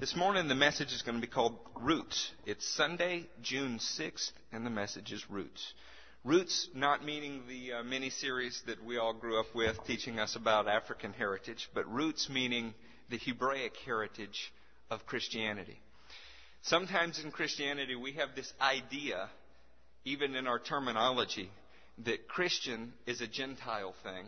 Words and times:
This 0.00 0.16
morning, 0.16 0.48
the 0.48 0.54
message 0.54 0.94
is 0.94 1.02
going 1.02 1.16
to 1.16 1.20
be 1.20 1.30
called 1.30 1.58
Roots. 1.78 2.30
It's 2.46 2.66
Sunday, 2.66 3.26
June 3.42 3.78
6th, 3.78 4.32
and 4.50 4.64
the 4.64 4.70
message 4.70 5.12
is 5.12 5.28
Roots. 5.28 5.74
Roots, 6.24 6.70
not 6.74 7.04
meaning 7.04 7.42
the 7.46 7.74
uh, 7.74 7.82
mini 7.82 8.08
series 8.08 8.62
that 8.66 8.82
we 8.82 8.96
all 8.96 9.12
grew 9.12 9.38
up 9.38 9.54
with 9.54 9.76
teaching 9.86 10.18
us 10.18 10.36
about 10.36 10.68
African 10.68 11.12
heritage, 11.12 11.68
but 11.74 11.86
roots 11.92 12.30
meaning 12.30 12.72
the 13.10 13.18
Hebraic 13.18 13.74
heritage 13.84 14.54
of 14.90 15.04
Christianity. 15.04 15.78
Sometimes 16.62 17.22
in 17.22 17.30
Christianity, 17.30 17.94
we 17.94 18.12
have 18.12 18.30
this 18.34 18.50
idea, 18.58 19.28
even 20.06 20.34
in 20.34 20.46
our 20.46 20.58
terminology, 20.58 21.50
that 22.06 22.26
Christian 22.26 22.94
is 23.04 23.20
a 23.20 23.26
Gentile 23.26 23.94
thing 24.02 24.24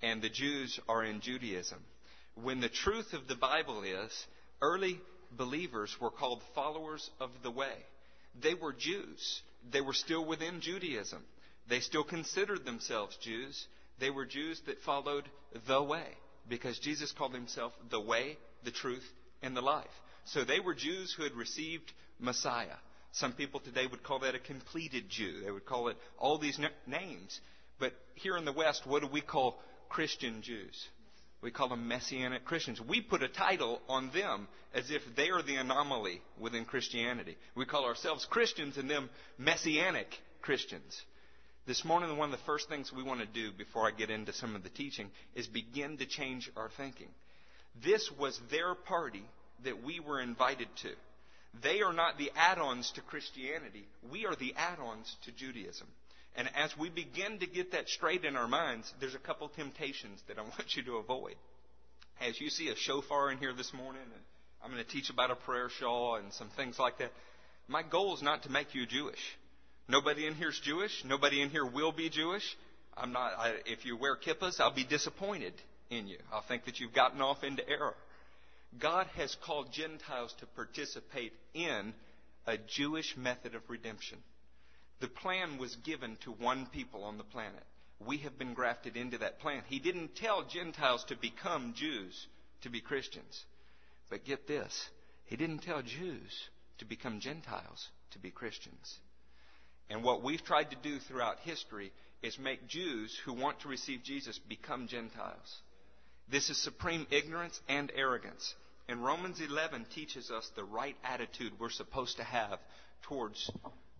and 0.00 0.22
the 0.22 0.30
Jews 0.30 0.78
are 0.88 1.04
in 1.04 1.20
Judaism. 1.20 1.80
When 2.36 2.60
the 2.60 2.68
truth 2.68 3.14
of 3.14 3.26
the 3.26 3.34
Bible 3.34 3.82
is, 3.82 4.26
early 4.62 5.00
believers 5.36 5.94
were 6.00 6.10
called 6.10 6.42
followers 6.54 7.10
of 7.20 7.30
the 7.42 7.50
way. 7.50 7.74
They 8.40 8.54
were 8.54 8.72
Jews. 8.72 9.42
They 9.70 9.80
were 9.80 9.92
still 9.92 10.24
within 10.24 10.60
Judaism. 10.60 11.22
They 11.68 11.80
still 11.80 12.04
considered 12.04 12.64
themselves 12.64 13.16
Jews. 13.20 13.66
They 14.00 14.10
were 14.10 14.24
Jews 14.24 14.60
that 14.66 14.80
followed 14.82 15.28
the 15.66 15.82
way 15.82 16.06
because 16.48 16.78
Jesus 16.78 17.12
called 17.12 17.34
himself 17.34 17.72
the 17.90 18.00
way, 18.00 18.38
the 18.64 18.70
truth, 18.70 19.04
and 19.42 19.56
the 19.56 19.60
life. 19.60 19.86
So 20.24 20.44
they 20.44 20.60
were 20.60 20.74
Jews 20.74 21.12
who 21.16 21.24
had 21.24 21.34
received 21.34 21.92
Messiah. 22.18 22.76
Some 23.12 23.32
people 23.32 23.60
today 23.60 23.86
would 23.86 24.02
call 24.02 24.20
that 24.20 24.34
a 24.34 24.38
completed 24.38 25.08
Jew. 25.08 25.42
They 25.44 25.50
would 25.50 25.66
call 25.66 25.88
it 25.88 25.96
all 26.18 26.38
these 26.38 26.58
names. 26.86 27.40
But 27.78 27.92
here 28.14 28.36
in 28.36 28.44
the 28.44 28.52
West, 28.52 28.86
what 28.86 29.02
do 29.02 29.08
we 29.08 29.20
call 29.20 29.60
Christian 29.88 30.40
Jews? 30.42 30.88
We 31.42 31.50
call 31.50 31.68
them 31.68 31.88
Messianic 31.88 32.44
Christians. 32.44 32.80
We 32.80 33.00
put 33.00 33.22
a 33.22 33.28
title 33.28 33.80
on 33.88 34.10
them 34.14 34.46
as 34.72 34.90
if 34.90 35.02
they 35.16 35.30
are 35.30 35.42
the 35.42 35.56
anomaly 35.56 36.22
within 36.38 36.64
Christianity. 36.64 37.36
We 37.56 37.66
call 37.66 37.84
ourselves 37.84 38.24
Christians 38.30 38.76
and 38.78 38.88
them 38.88 39.10
Messianic 39.38 40.06
Christians. 40.40 41.02
This 41.66 41.84
morning, 41.84 42.16
one 42.16 42.32
of 42.32 42.38
the 42.38 42.46
first 42.46 42.68
things 42.68 42.92
we 42.92 43.02
want 43.02 43.20
to 43.20 43.26
do 43.26 43.50
before 43.56 43.86
I 43.86 43.90
get 43.90 44.10
into 44.10 44.32
some 44.32 44.54
of 44.54 44.62
the 44.62 44.68
teaching 44.68 45.10
is 45.34 45.48
begin 45.48 45.98
to 45.98 46.06
change 46.06 46.50
our 46.56 46.70
thinking. 46.76 47.08
This 47.84 48.08
was 48.18 48.38
their 48.50 48.74
party 48.74 49.24
that 49.64 49.82
we 49.82 50.00
were 50.00 50.20
invited 50.20 50.68
to. 50.82 50.90
They 51.62 51.82
are 51.82 51.92
not 51.92 52.18
the 52.18 52.30
add 52.36 52.58
ons 52.58 52.90
to 52.92 53.00
Christianity, 53.00 53.86
we 54.10 54.26
are 54.26 54.36
the 54.36 54.54
add 54.56 54.78
ons 54.78 55.14
to 55.24 55.32
Judaism. 55.32 55.88
And 56.34 56.48
as 56.56 56.76
we 56.78 56.88
begin 56.88 57.38
to 57.40 57.46
get 57.46 57.72
that 57.72 57.88
straight 57.88 58.24
in 58.24 58.36
our 58.36 58.48
minds, 58.48 58.92
there's 59.00 59.14
a 59.14 59.18
couple 59.18 59.48
temptations 59.48 60.20
that 60.28 60.38
I 60.38 60.42
want 60.42 60.76
you 60.76 60.82
to 60.84 60.96
avoid. 60.96 61.34
As 62.20 62.40
you 62.40 62.50
see 62.50 62.68
a 62.68 62.76
shofar 62.76 63.30
in 63.30 63.38
here 63.38 63.52
this 63.52 63.72
morning, 63.72 64.02
and 64.02 64.22
I'm 64.62 64.70
going 64.70 64.82
to 64.82 64.90
teach 64.90 65.10
about 65.10 65.30
a 65.30 65.34
prayer 65.36 65.68
shawl 65.68 66.16
and 66.16 66.32
some 66.32 66.48
things 66.56 66.78
like 66.78 66.98
that. 66.98 67.10
My 67.68 67.82
goal 67.82 68.14
is 68.14 68.22
not 68.22 68.44
to 68.44 68.50
make 68.50 68.74
you 68.74 68.86
Jewish. 68.86 69.18
Nobody 69.88 70.26
in 70.26 70.34
here 70.34 70.50
is 70.50 70.60
Jewish. 70.62 71.04
Nobody 71.04 71.42
in 71.42 71.50
here 71.50 71.66
will 71.66 71.92
be 71.92 72.08
Jewish. 72.08 72.44
I'm 72.96 73.12
not. 73.12 73.32
I, 73.36 73.54
if 73.66 73.84
you 73.84 73.96
wear 73.96 74.16
kippahs, 74.16 74.60
I'll 74.60 74.74
be 74.74 74.84
disappointed 74.84 75.54
in 75.90 76.06
you. 76.06 76.18
I'll 76.32 76.42
think 76.42 76.64
that 76.66 76.80
you've 76.80 76.94
gotten 76.94 77.20
off 77.20 77.42
into 77.42 77.68
error. 77.68 77.94
God 78.78 79.06
has 79.16 79.36
called 79.44 79.72
Gentiles 79.72 80.34
to 80.40 80.46
participate 80.46 81.32
in 81.54 81.92
a 82.46 82.56
Jewish 82.56 83.16
method 83.16 83.54
of 83.54 83.62
redemption. 83.68 84.18
The 85.02 85.08
plan 85.08 85.58
was 85.58 85.74
given 85.84 86.16
to 86.18 86.30
one 86.30 86.66
people 86.66 87.02
on 87.02 87.18
the 87.18 87.24
planet. 87.24 87.64
We 87.98 88.18
have 88.18 88.38
been 88.38 88.54
grafted 88.54 88.96
into 88.96 89.18
that 89.18 89.40
plan. 89.40 89.64
He 89.66 89.80
didn't 89.80 90.14
tell 90.14 90.44
Gentiles 90.44 91.02
to 91.08 91.16
become 91.16 91.74
Jews 91.74 92.28
to 92.60 92.70
be 92.70 92.80
Christians. 92.80 93.44
But 94.08 94.24
get 94.24 94.46
this 94.46 94.88
He 95.24 95.36
didn't 95.36 95.64
tell 95.64 95.82
Jews 95.82 96.48
to 96.78 96.84
become 96.84 97.18
Gentiles 97.18 97.88
to 98.12 98.20
be 98.20 98.30
Christians. 98.30 99.00
And 99.90 100.04
what 100.04 100.22
we've 100.22 100.44
tried 100.44 100.70
to 100.70 100.76
do 100.76 101.00
throughout 101.00 101.40
history 101.40 101.90
is 102.22 102.38
make 102.38 102.68
Jews 102.68 103.18
who 103.24 103.32
want 103.32 103.58
to 103.60 103.68
receive 103.68 104.04
Jesus 104.04 104.38
become 104.38 104.86
Gentiles. 104.86 105.62
This 106.28 106.48
is 106.48 106.58
supreme 106.58 107.08
ignorance 107.10 107.60
and 107.68 107.90
arrogance. 107.96 108.54
And 108.88 109.04
Romans 109.04 109.40
11 109.40 109.86
teaches 109.96 110.30
us 110.30 110.48
the 110.54 110.62
right 110.62 110.96
attitude 111.02 111.54
we're 111.58 111.70
supposed 111.70 112.18
to 112.18 112.24
have 112.24 112.60
towards 113.02 113.50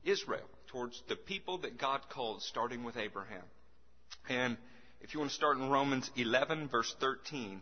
Israel, 0.04 0.48
towards 0.72 1.00
the 1.08 1.16
people 1.16 1.58
that 1.58 1.78
God 1.78 2.00
called, 2.08 2.42
starting 2.42 2.82
with 2.82 2.96
Abraham. 2.96 3.44
And 4.28 4.56
if 5.02 5.12
you 5.12 5.20
want 5.20 5.30
to 5.30 5.36
start 5.36 5.58
in 5.58 5.68
Romans 5.68 6.10
11, 6.16 6.68
verse 6.68 6.94
13, 6.98 7.60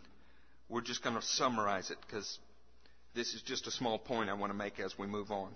we're 0.69 0.81
just 0.81 1.03
going 1.03 1.17
to 1.17 1.23
summarize 1.23 1.91
it 1.91 1.99
because 2.07 2.39
this 3.15 3.35
is 3.35 3.43
just 3.43 3.67
a 3.67 3.73
small 3.73 3.99
point 3.99 4.31
I 4.31 4.35
want 4.35 4.53
to 4.53 4.57
make 4.57 4.79
as 4.79 4.97
we 4.97 5.09
move 5.09 5.33
on. 5.33 5.51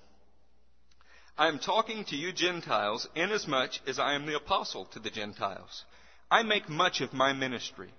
I 1.38 1.48
am 1.48 1.58
talking 1.58 2.04
to 2.06 2.16
you 2.16 2.32
Gentiles 2.32 3.08
inasmuch 3.14 3.72
as 3.86 3.98
I 3.98 4.14
am 4.14 4.26
the 4.26 4.36
apostle 4.36 4.86
to 4.86 4.98
the 4.98 5.10
Gentiles. 5.10 5.84
I 6.30 6.42
make 6.42 6.68
much 6.68 7.00
of 7.00 7.12
my 7.12 7.32
ministry 7.32 7.90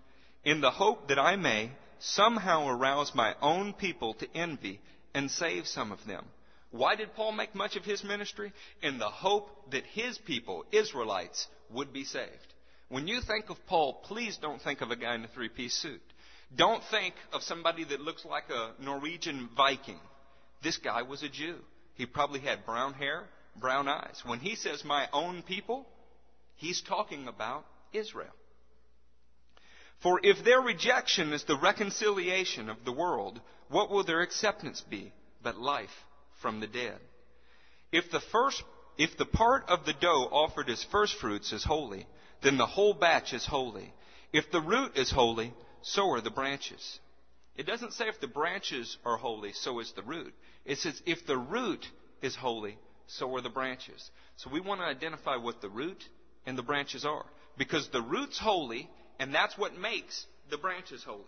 in 0.43 0.61
the 0.61 0.71
hope 0.71 1.07
that 1.07 1.19
I 1.19 1.35
may 1.35 1.71
somehow 1.99 2.67
arouse 2.67 3.13
my 3.15 3.35
own 3.41 3.73
people 3.73 4.13
to 4.15 4.27
envy 4.35 4.81
and 5.13 5.31
save 5.31 5.65
some 5.67 5.91
of 5.91 6.05
them. 6.05 6.25
Why 6.75 6.95
did 6.95 7.15
Paul 7.15 7.31
make 7.31 7.55
much 7.55 7.77
of 7.77 7.85
his 7.85 8.03
ministry? 8.03 8.51
In 8.83 8.97
the 8.97 9.09
hope 9.09 9.71
that 9.71 9.85
his 9.85 10.17
people, 10.17 10.65
Israelites, 10.73 11.47
would 11.69 11.93
be 11.93 12.03
saved. 12.03 12.53
When 12.89 13.07
you 13.07 13.21
think 13.21 13.49
of 13.49 13.65
Paul, 13.65 14.01
please 14.03 14.37
don't 14.37 14.61
think 14.61 14.81
of 14.81 14.91
a 14.91 14.97
guy 14.97 15.15
in 15.15 15.23
a 15.23 15.29
three 15.29 15.47
piece 15.47 15.73
suit. 15.73 16.01
Don't 16.53 16.83
think 16.91 17.15
of 17.31 17.43
somebody 17.43 17.85
that 17.85 18.01
looks 18.01 18.25
like 18.25 18.49
a 18.49 18.73
Norwegian 18.83 19.49
Viking. 19.55 19.99
This 20.63 20.77
guy 20.77 21.03
was 21.03 21.23
a 21.23 21.29
Jew. 21.29 21.59
He 21.95 22.05
probably 22.05 22.41
had 22.41 22.65
brown 22.65 22.93
hair, 22.93 23.23
brown 23.55 23.87
eyes. 23.87 24.21
When 24.25 24.39
he 24.39 24.55
says 24.55 24.83
my 24.83 25.07
own 25.13 25.43
people, 25.43 25.87
he's 26.57 26.81
talking 26.81 27.29
about 27.29 27.65
Israel. 27.93 28.35
For 30.03 30.19
if 30.21 30.43
their 30.43 30.59
rejection 30.59 31.31
is 31.31 31.45
the 31.45 31.57
reconciliation 31.57 32.69
of 32.69 32.83
the 32.83 32.91
world, 32.91 33.39
what 33.69 33.89
will 33.89 34.03
their 34.03 34.21
acceptance 34.21 34.81
be 34.81 35.13
but 35.41 35.57
life 35.57 35.89
from 36.41 36.59
the 36.59 36.67
dead? 36.67 36.97
If 37.91 38.11
the 38.11 38.19
first, 38.19 38.63
if 38.97 39.17
the 39.17 39.25
part 39.25 39.65
of 39.67 39.85
the 39.85 39.93
dough 39.93 40.29
offered 40.31 40.69
as 40.69 40.83
first 40.83 41.15
fruits 41.15 41.51
is 41.51 41.63
holy, 41.63 42.07
then 42.41 42.57
the 42.57 42.65
whole 42.65 42.93
batch 42.93 43.33
is 43.33 43.45
holy. 43.45 43.93
If 44.33 44.51
the 44.51 44.61
root 44.61 44.97
is 44.97 45.11
holy, 45.11 45.53
so 45.81 46.11
are 46.11 46.21
the 46.21 46.31
branches. 46.31 46.99
It 47.55 47.65
doesn't 47.65 47.93
say 47.93 48.07
if 48.07 48.19
the 48.19 48.27
branches 48.27 48.97
are 49.05 49.17
holy, 49.17 49.53
so 49.53 49.79
is 49.79 49.93
the 49.95 50.03
root. 50.03 50.33
It 50.65 50.77
says 50.79 51.01
if 51.05 51.25
the 51.25 51.37
root 51.37 51.85
is 52.21 52.35
holy, 52.35 52.77
so 53.07 53.33
are 53.35 53.41
the 53.41 53.49
branches. 53.49 54.09
So 54.37 54.49
we 54.51 54.59
want 54.59 54.81
to 54.81 54.85
identify 54.85 55.37
what 55.37 55.61
the 55.61 55.69
root 55.69 56.03
and 56.45 56.57
the 56.57 56.63
branches 56.63 57.05
are. 57.05 57.25
Because 57.57 57.87
the 57.89 58.01
root's 58.01 58.37
holy, 58.37 58.89
and 59.19 59.33
that's 59.33 59.57
what 59.57 59.77
makes 59.77 60.25
the 60.49 60.57
branches 60.57 61.03
holy. 61.03 61.23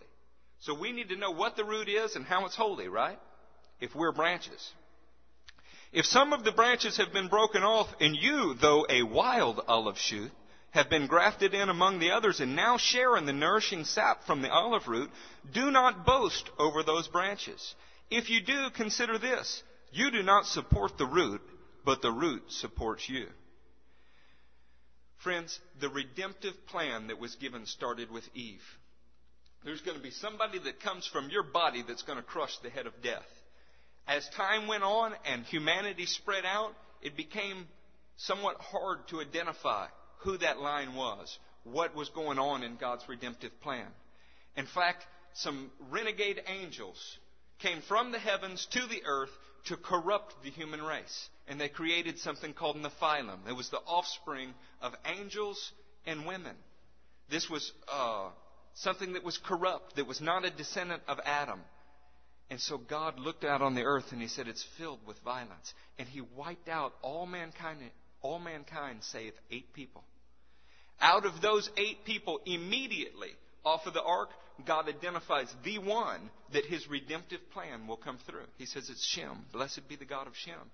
So 0.60 0.78
we 0.78 0.92
need 0.92 1.08
to 1.10 1.16
know 1.16 1.30
what 1.30 1.56
the 1.56 1.64
root 1.64 1.88
is 1.88 2.16
and 2.16 2.24
how 2.24 2.44
it's 2.44 2.56
holy, 2.56 2.88
right? 2.88 3.18
If 3.80 3.94
we're 3.94 4.12
branches. 4.12 4.72
If 5.92 6.06
some 6.06 6.32
of 6.32 6.44
the 6.44 6.52
branches 6.52 6.98
have 6.98 7.12
been 7.12 7.28
broken 7.28 7.62
off, 7.62 7.88
and 8.00 8.14
you, 8.14 8.54
though 8.54 8.86
a 8.88 9.02
wild 9.02 9.60
olive 9.66 9.98
shoot, 9.98 10.30
have 10.70 10.90
been 10.90 11.06
grafted 11.06 11.54
in 11.54 11.68
among 11.68 11.98
the 11.98 12.10
others 12.10 12.40
and 12.40 12.54
now 12.54 12.76
share 12.76 13.16
in 13.16 13.24
the 13.24 13.32
nourishing 13.32 13.84
sap 13.84 14.24
from 14.24 14.42
the 14.42 14.50
olive 14.50 14.86
root, 14.86 15.10
do 15.52 15.70
not 15.70 16.04
boast 16.04 16.50
over 16.58 16.82
those 16.82 17.08
branches. 17.08 17.74
If 18.10 18.28
you 18.28 18.42
do, 18.42 18.68
consider 18.74 19.18
this. 19.18 19.62
You 19.92 20.10
do 20.10 20.22
not 20.22 20.44
support 20.44 20.98
the 20.98 21.06
root, 21.06 21.40
but 21.84 22.02
the 22.02 22.12
root 22.12 22.42
supports 22.48 23.08
you. 23.08 23.26
Friends, 25.18 25.58
the 25.80 25.88
redemptive 25.88 26.54
plan 26.66 27.08
that 27.08 27.18
was 27.18 27.34
given 27.36 27.66
started 27.66 28.10
with 28.10 28.24
Eve. 28.34 28.62
There's 29.64 29.80
going 29.80 29.96
to 29.96 30.02
be 30.02 30.10
somebody 30.10 30.58
that 30.60 30.80
comes 30.80 31.06
from 31.06 31.30
your 31.30 31.42
body 31.42 31.82
that's 31.86 32.02
going 32.02 32.18
to 32.18 32.24
crush 32.24 32.56
the 32.58 32.70
head 32.70 32.86
of 32.86 33.02
death. 33.02 33.26
As 34.08 34.26
time 34.30 34.66
went 34.66 34.82
on 34.82 35.12
and 35.26 35.44
humanity 35.44 36.06
spread 36.06 36.46
out, 36.46 36.72
it 37.02 37.14
became 37.14 37.68
somewhat 38.16 38.56
hard 38.58 39.06
to 39.08 39.20
identify 39.20 39.86
who 40.20 40.38
that 40.38 40.58
line 40.58 40.94
was, 40.94 41.38
what 41.64 41.94
was 41.94 42.08
going 42.08 42.38
on 42.38 42.62
in 42.62 42.76
God's 42.76 43.06
redemptive 43.06 43.60
plan. 43.60 43.86
In 44.56 44.66
fact, 44.66 45.06
some 45.34 45.70
renegade 45.90 46.42
angels 46.46 47.18
came 47.58 47.82
from 47.82 48.10
the 48.10 48.18
heavens 48.18 48.66
to 48.72 48.80
the 48.86 49.02
earth 49.06 49.30
to 49.66 49.76
corrupt 49.76 50.34
the 50.42 50.50
human 50.50 50.82
race. 50.82 51.28
And 51.46 51.60
they 51.60 51.68
created 51.68 52.18
something 52.18 52.54
called 52.54 52.76
Nephilim. 52.76 53.46
It 53.46 53.56
was 53.56 53.68
the 53.68 53.80
offspring 53.86 54.54
of 54.80 54.94
angels 55.04 55.72
and 56.06 56.26
women. 56.26 56.56
This 57.30 57.50
was 57.50 57.72
uh, 57.92 58.30
something 58.74 59.12
that 59.12 59.24
was 59.24 59.38
corrupt, 59.38 59.96
that 59.96 60.06
was 60.06 60.20
not 60.20 60.46
a 60.46 60.50
descendant 60.50 61.02
of 61.06 61.20
Adam. 61.24 61.60
And 62.50 62.60
so 62.60 62.78
God 62.78 63.18
looked 63.18 63.44
out 63.44 63.60
on 63.60 63.74
the 63.74 63.82
earth 63.82 64.06
and 64.12 64.22
he 64.22 64.28
said, 64.28 64.48
It's 64.48 64.64
filled 64.78 65.00
with 65.06 65.18
violence. 65.20 65.74
And 65.98 66.08
he 66.08 66.22
wiped 66.22 66.68
out 66.68 66.94
all 67.02 67.26
mankind, 67.26 67.80
all 68.22 68.38
mankind 68.38 69.00
save 69.02 69.34
eight 69.50 69.72
people. 69.74 70.02
Out 71.00 71.26
of 71.26 71.40
those 71.40 71.68
eight 71.76 72.04
people, 72.04 72.40
immediately 72.46 73.30
off 73.64 73.86
of 73.86 73.94
the 73.94 74.02
ark 74.02 74.30
God 74.66 74.88
identifies 74.88 75.54
the 75.64 75.78
one 75.78 76.30
that 76.52 76.64
his 76.64 76.88
redemptive 76.88 77.40
plan 77.52 77.86
will 77.86 77.96
come 77.96 78.18
through. 78.26 78.46
He 78.56 78.66
says 78.66 78.88
it's 78.90 79.06
Shem. 79.06 79.44
Blessed 79.52 79.88
be 79.88 79.96
the 79.96 80.04
God 80.04 80.26
of 80.26 80.36
Shem. 80.36 80.70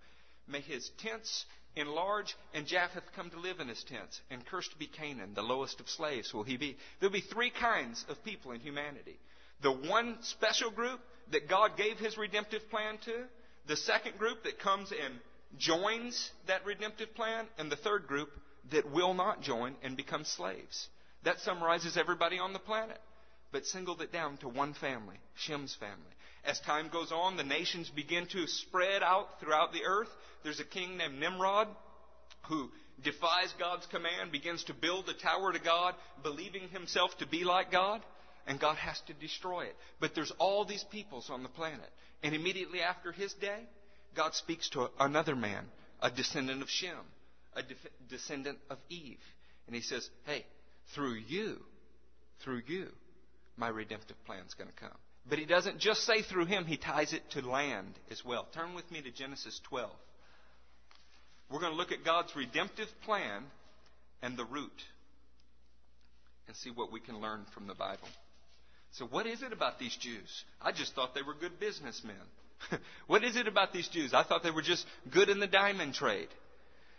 May 0.47 0.61
his 0.61 0.91
tents 0.99 1.44
enlarge, 1.76 2.35
and 2.55 2.67
Japheth 2.67 3.05
come 3.17 3.31
to 3.31 3.41
live 3.41 3.61
in 3.61 3.69
his 3.69 3.82
tents, 3.85 4.21
and 4.31 4.47
cursed 4.47 4.79
be 4.79 4.87
Canaan, 4.87 5.35
the 5.35 5.43
lowest 5.43 5.81
of 5.81 5.88
slaves 5.88 6.32
will 6.32 6.44
he 6.44 6.56
be. 6.56 6.76
There'll 7.00 7.12
be 7.12 7.21
three 7.21 7.50
kinds 7.50 8.05
of 8.09 8.23
people 8.25 8.53
in 8.53 8.61
humanity. 8.61 9.19
The 9.62 9.73
one 9.73 10.19
special 10.23 10.71
group 10.71 11.00
that 11.32 11.49
God 11.49 11.76
gave 11.76 11.99
his 11.99 12.17
redemptive 12.17 12.69
plan 12.71 12.99
to, 13.05 13.25
the 13.67 13.76
second 13.76 14.19
group 14.19 14.44
that 14.44 14.59
comes 14.59 14.91
and 14.91 15.15
joins 15.59 16.31
that 16.47 16.65
redemptive 16.67 17.15
plan, 17.15 17.47
and 17.59 17.71
the 17.71 17.76
third 17.76 18.06
group 18.06 18.31
that 18.73 18.91
will 18.91 19.15
not 19.15 19.43
join 19.43 19.75
and 19.82 19.97
become 19.97 20.25
slaves. 20.25 20.88
That 21.25 21.38
summarizes 21.41 21.97
everybody 21.97 22.38
on 22.38 22.53
the 22.53 22.59
planet, 22.59 23.00
but 23.53 23.65
singled 23.67 24.03
it 24.03 24.12
down 24.12 24.37
to 24.38 24.49
one 24.49 24.75
family, 24.75 25.17
Shem's 25.37 25.75
family. 25.75 25.97
As 26.44 26.61
time 26.61 26.88
goes 26.93 27.12
on, 27.12 27.37
the 27.37 27.44
nations 27.44 27.88
begin 27.88 28.26
to 28.32 28.47
spread 28.47 29.03
out 29.03 29.41
throughout 29.41 29.73
the 29.73 29.85
earth. 29.87 30.11
There's 30.43 30.61
a 30.61 30.65
king 30.65 30.99
named 30.99 31.19
Nimrod 31.19 31.69
who 32.49 32.71
defies 33.03 33.53
God's 33.59 33.87
command, 33.87 34.31
begins 34.31 34.65
to 34.65 34.75
build 34.75 35.09
a 35.09 35.15
tower 35.15 35.53
to 35.53 35.59
God, 35.59 35.94
believing 36.23 36.69
himself 36.69 37.17
to 37.19 37.26
be 37.26 37.44
like 37.44 37.73
God, 37.73 38.03
and 38.46 38.61
God 38.61 38.76
has 38.76 39.00
to 39.06 39.14
destroy 39.14 39.64
it. 39.64 39.76
But 40.00 40.14
there's 40.14 40.32
all 40.38 40.64
these 40.64 40.85
peoples 40.85 41.31
on 41.31 41.43
the 41.43 41.49
planet. 41.49 41.91
And 42.23 42.35
immediately 42.35 42.81
after 42.81 43.12
his 43.12 43.32
day, 43.35 43.61
God 44.14 44.35
speaks 44.35 44.69
to 44.70 44.91
another 44.99 45.35
man, 45.35 45.67
a 46.00 46.11
descendant 46.11 46.62
of 46.62 46.70
Shem, 46.70 46.96
a 47.55 47.62
de- 47.62 47.75
descendant 48.08 48.58
of 48.70 48.79
Eve. 48.88 49.20
And 49.67 49.75
he 49.75 49.82
says, 49.82 50.08
Hey, 50.26 50.44
through 50.94 51.14
you, 51.14 51.58
through 52.43 52.62
you, 52.67 52.88
my 53.56 53.69
redemptive 53.69 54.23
plan 54.25 54.44
is 54.47 54.55
going 54.55 54.70
to 54.70 54.76
come. 54.76 54.97
But 55.26 55.38
he 55.38 55.47
doesn't 55.47 55.79
just 55.79 56.02
say 56.05 56.23
through 56.23 56.47
him, 56.47 56.67
he 56.67 56.76
ties 56.76 57.12
it 57.14 57.23
to 57.31 57.40
land 57.40 57.94
as 58.11 58.23
well. 58.25 58.47
Turn 58.52 58.75
with 58.75 58.90
me 58.90 59.00
to 59.00 59.11
Genesis 59.11 59.58
12. 59.69 59.90
We're 61.50 61.61
going 61.61 61.73
to 61.73 61.79
look 61.79 61.93
at 61.93 62.05
God's 62.05 62.35
redemptive 62.37 62.88
plan 63.05 63.44
and 64.23 64.37
the 64.37 64.44
root 64.44 64.82
and 66.47 66.56
see 66.56 66.70
what 66.70 66.93
we 66.93 67.00
can 67.00 67.20
learn 67.20 67.47
from 67.55 67.67
the 67.67 67.75
Bible. 67.75 68.08
So, 68.99 69.06
what 69.06 69.26
is 69.26 69.43
it 69.43 69.52
about 69.52 69.81
these 69.81 69.96
Jews? 69.96 70.44
I 70.62 70.70
just 70.70 70.94
thought 70.94 71.14
they 71.14 71.23
were 71.23 71.35
good 71.35 71.58
businessmen. 71.58 72.14
what 73.08 73.25
is 73.25 73.35
it 73.35 73.49
about 73.49 73.73
these 73.73 73.88
Jews? 73.88 74.14
I 74.14 74.23
thought 74.23 74.44
they 74.44 74.52
were 74.52 74.62
just 74.62 74.87
good 75.11 75.29
in 75.29 75.41
the 75.41 75.49
diamond 75.49 75.94
trade. 75.94 76.29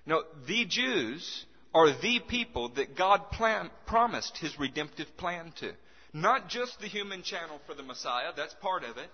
No, 0.05 0.23
the 0.45 0.65
Jews 0.65 1.45
are 1.73 1.91
the 2.01 2.19
people 2.27 2.69
that 2.75 2.97
God 2.97 3.31
plan, 3.31 3.69
promised 3.85 4.37
his 4.37 4.59
redemptive 4.59 5.15
plan 5.15 5.53
to. 5.61 5.71
Not 6.13 6.49
just 6.49 6.79
the 6.81 6.87
human 6.87 7.23
channel 7.23 7.59
for 7.65 7.73
the 7.73 7.83
Messiah, 7.83 8.31
that's 8.35 8.53
part 8.55 8.83
of 8.83 8.97
it. 8.97 9.09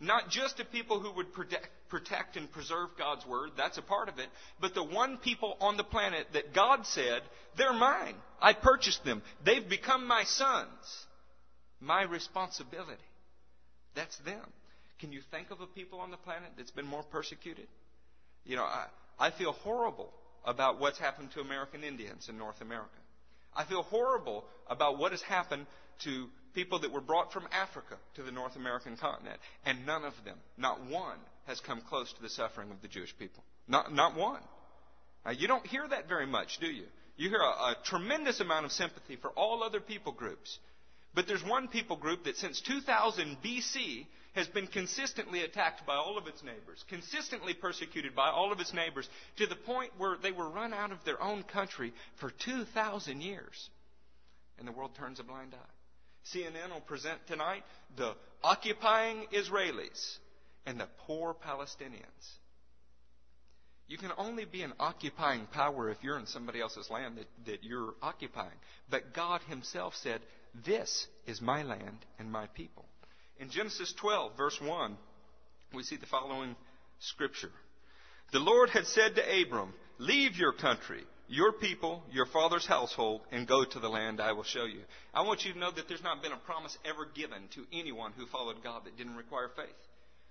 Not 0.00 0.28
just 0.28 0.60
a 0.60 0.64
people 0.64 1.00
who 1.00 1.12
would 1.12 1.32
protect, 1.32 1.68
protect 1.88 2.36
and 2.36 2.50
preserve 2.50 2.90
God's 2.98 3.24
word, 3.24 3.50
that's 3.56 3.78
a 3.78 3.82
part 3.82 4.08
of 4.08 4.18
it. 4.18 4.28
But 4.60 4.74
the 4.74 4.84
one 4.84 5.18
people 5.18 5.56
on 5.60 5.76
the 5.76 5.84
planet 5.84 6.26
that 6.32 6.52
God 6.52 6.86
said, 6.86 7.22
they're 7.56 7.72
mine. 7.72 8.16
I 8.40 8.52
purchased 8.52 9.04
them. 9.04 9.22
They've 9.44 9.68
become 9.68 10.06
my 10.06 10.24
sons. 10.24 11.06
My 11.80 12.02
responsibility. 12.02 13.02
That's 13.94 14.16
them. 14.18 14.44
Can 14.98 15.12
you 15.12 15.20
think 15.30 15.50
of 15.50 15.60
a 15.60 15.66
people 15.66 16.00
on 16.00 16.10
the 16.10 16.16
planet 16.16 16.50
that's 16.56 16.70
been 16.70 16.86
more 16.86 17.02
persecuted? 17.02 17.66
You 18.44 18.56
know, 18.56 18.64
I, 18.64 18.86
I 19.18 19.30
feel 19.30 19.52
horrible 19.52 20.12
about 20.44 20.80
what's 20.80 20.98
happened 20.98 21.32
to 21.32 21.40
American 21.40 21.84
Indians 21.84 22.28
in 22.28 22.38
North 22.38 22.60
America. 22.60 22.88
I 23.54 23.64
feel 23.64 23.82
horrible 23.82 24.44
about 24.68 24.98
what 24.98 25.12
has 25.12 25.22
happened 25.22 25.66
to 26.04 26.26
people 26.54 26.78
that 26.80 26.92
were 26.92 27.00
brought 27.00 27.32
from 27.32 27.46
Africa 27.52 27.96
to 28.14 28.22
the 28.22 28.30
North 28.30 28.56
American 28.56 28.96
continent. 28.96 29.38
And 29.64 29.86
none 29.86 30.04
of 30.04 30.14
them, 30.24 30.38
not 30.56 30.86
one, 30.86 31.18
has 31.46 31.60
come 31.60 31.82
close 31.88 32.12
to 32.12 32.22
the 32.22 32.30
suffering 32.30 32.70
of 32.70 32.80
the 32.82 32.88
Jewish 32.88 33.16
people. 33.18 33.42
Not, 33.68 33.92
not 33.92 34.16
one. 34.16 34.40
Now, 35.24 35.32
you 35.32 35.48
don't 35.48 35.66
hear 35.66 35.86
that 35.88 36.08
very 36.08 36.26
much, 36.26 36.58
do 36.60 36.66
you? 36.66 36.84
You 37.16 37.28
hear 37.28 37.40
a, 37.40 37.72
a 37.72 37.76
tremendous 37.84 38.40
amount 38.40 38.66
of 38.66 38.72
sympathy 38.72 39.16
for 39.16 39.30
all 39.30 39.62
other 39.62 39.80
people 39.80 40.12
groups. 40.12 40.58
But 41.16 41.26
there's 41.26 41.42
one 41.42 41.68
people 41.68 41.96
group 41.96 42.24
that 42.24 42.36
since 42.36 42.60
2000 42.60 43.38
BC 43.42 44.06
has 44.34 44.46
been 44.48 44.66
consistently 44.66 45.40
attacked 45.40 45.86
by 45.86 45.96
all 45.96 46.18
of 46.18 46.26
its 46.26 46.42
neighbors, 46.44 46.84
consistently 46.88 47.54
persecuted 47.54 48.14
by 48.14 48.28
all 48.28 48.52
of 48.52 48.60
its 48.60 48.74
neighbors, 48.74 49.08
to 49.38 49.46
the 49.46 49.56
point 49.56 49.92
where 49.96 50.18
they 50.22 50.30
were 50.30 50.50
run 50.50 50.74
out 50.74 50.92
of 50.92 51.02
their 51.06 51.20
own 51.22 51.42
country 51.42 51.94
for 52.20 52.30
2,000 52.44 53.22
years. 53.22 53.70
And 54.58 54.68
the 54.68 54.72
world 54.72 54.90
turns 54.94 55.18
a 55.18 55.24
blind 55.24 55.54
eye. 55.54 56.36
CNN 56.36 56.74
will 56.74 56.82
present 56.82 57.18
tonight 57.26 57.62
the 57.96 58.14
occupying 58.44 59.24
Israelis 59.32 60.18
and 60.66 60.78
the 60.78 60.88
poor 61.06 61.34
Palestinians. 61.34 62.36
You 63.88 63.96
can 63.96 64.10
only 64.18 64.44
be 64.44 64.62
an 64.62 64.72
occupying 64.78 65.46
power 65.46 65.88
if 65.88 65.98
you're 66.02 66.18
in 66.18 66.26
somebody 66.26 66.60
else's 66.60 66.90
land 66.90 67.18
that, 67.18 67.28
that 67.46 67.64
you're 67.64 67.94
occupying. 68.02 68.58
But 68.90 69.14
God 69.14 69.40
Himself 69.48 69.94
said, 70.02 70.20
This 70.64 71.06
is 71.26 71.40
my 71.40 71.62
land 71.62 72.04
and 72.18 72.30
my 72.30 72.46
people. 72.48 72.84
In 73.38 73.50
Genesis 73.50 73.92
12, 74.00 74.36
verse 74.36 74.58
1, 74.60 74.96
we 75.74 75.82
see 75.82 75.96
the 75.96 76.06
following 76.06 76.56
scripture. 77.00 77.50
The 78.32 78.38
Lord 78.38 78.70
had 78.70 78.86
said 78.86 79.16
to 79.16 79.42
Abram, 79.42 79.74
Leave 79.98 80.36
your 80.36 80.52
country, 80.52 81.04
your 81.28 81.52
people, 81.52 82.02
your 82.12 82.26
father's 82.26 82.66
household, 82.66 83.22
and 83.30 83.46
go 83.46 83.64
to 83.64 83.78
the 83.78 83.88
land 83.88 84.20
I 84.20 84.32
will 84.32 84.44
show 84.44 84.64
you. 84.64 84.80
I 85.12 85.22
want 85.22 85.44
you 85.44 85.52
to 85.52 85.58
know 85.58 85.70
that 85.70 85.88
there's 85.88 86.02
not 86.02 86.22
been 86.22 86.32
a 86.32 86.36
promise 86.36 86.76
ever 86.84 87.06
given 87.14 87.48
to 87.54 87.66
anyone 87.72 88.12
who 88.16 88.26
followed 88.26 88.62
God 88.62 88.84
that 88.84 88.96
didn't 88.96 89.16
require 89.16 89.50
faith. 89.54 89.76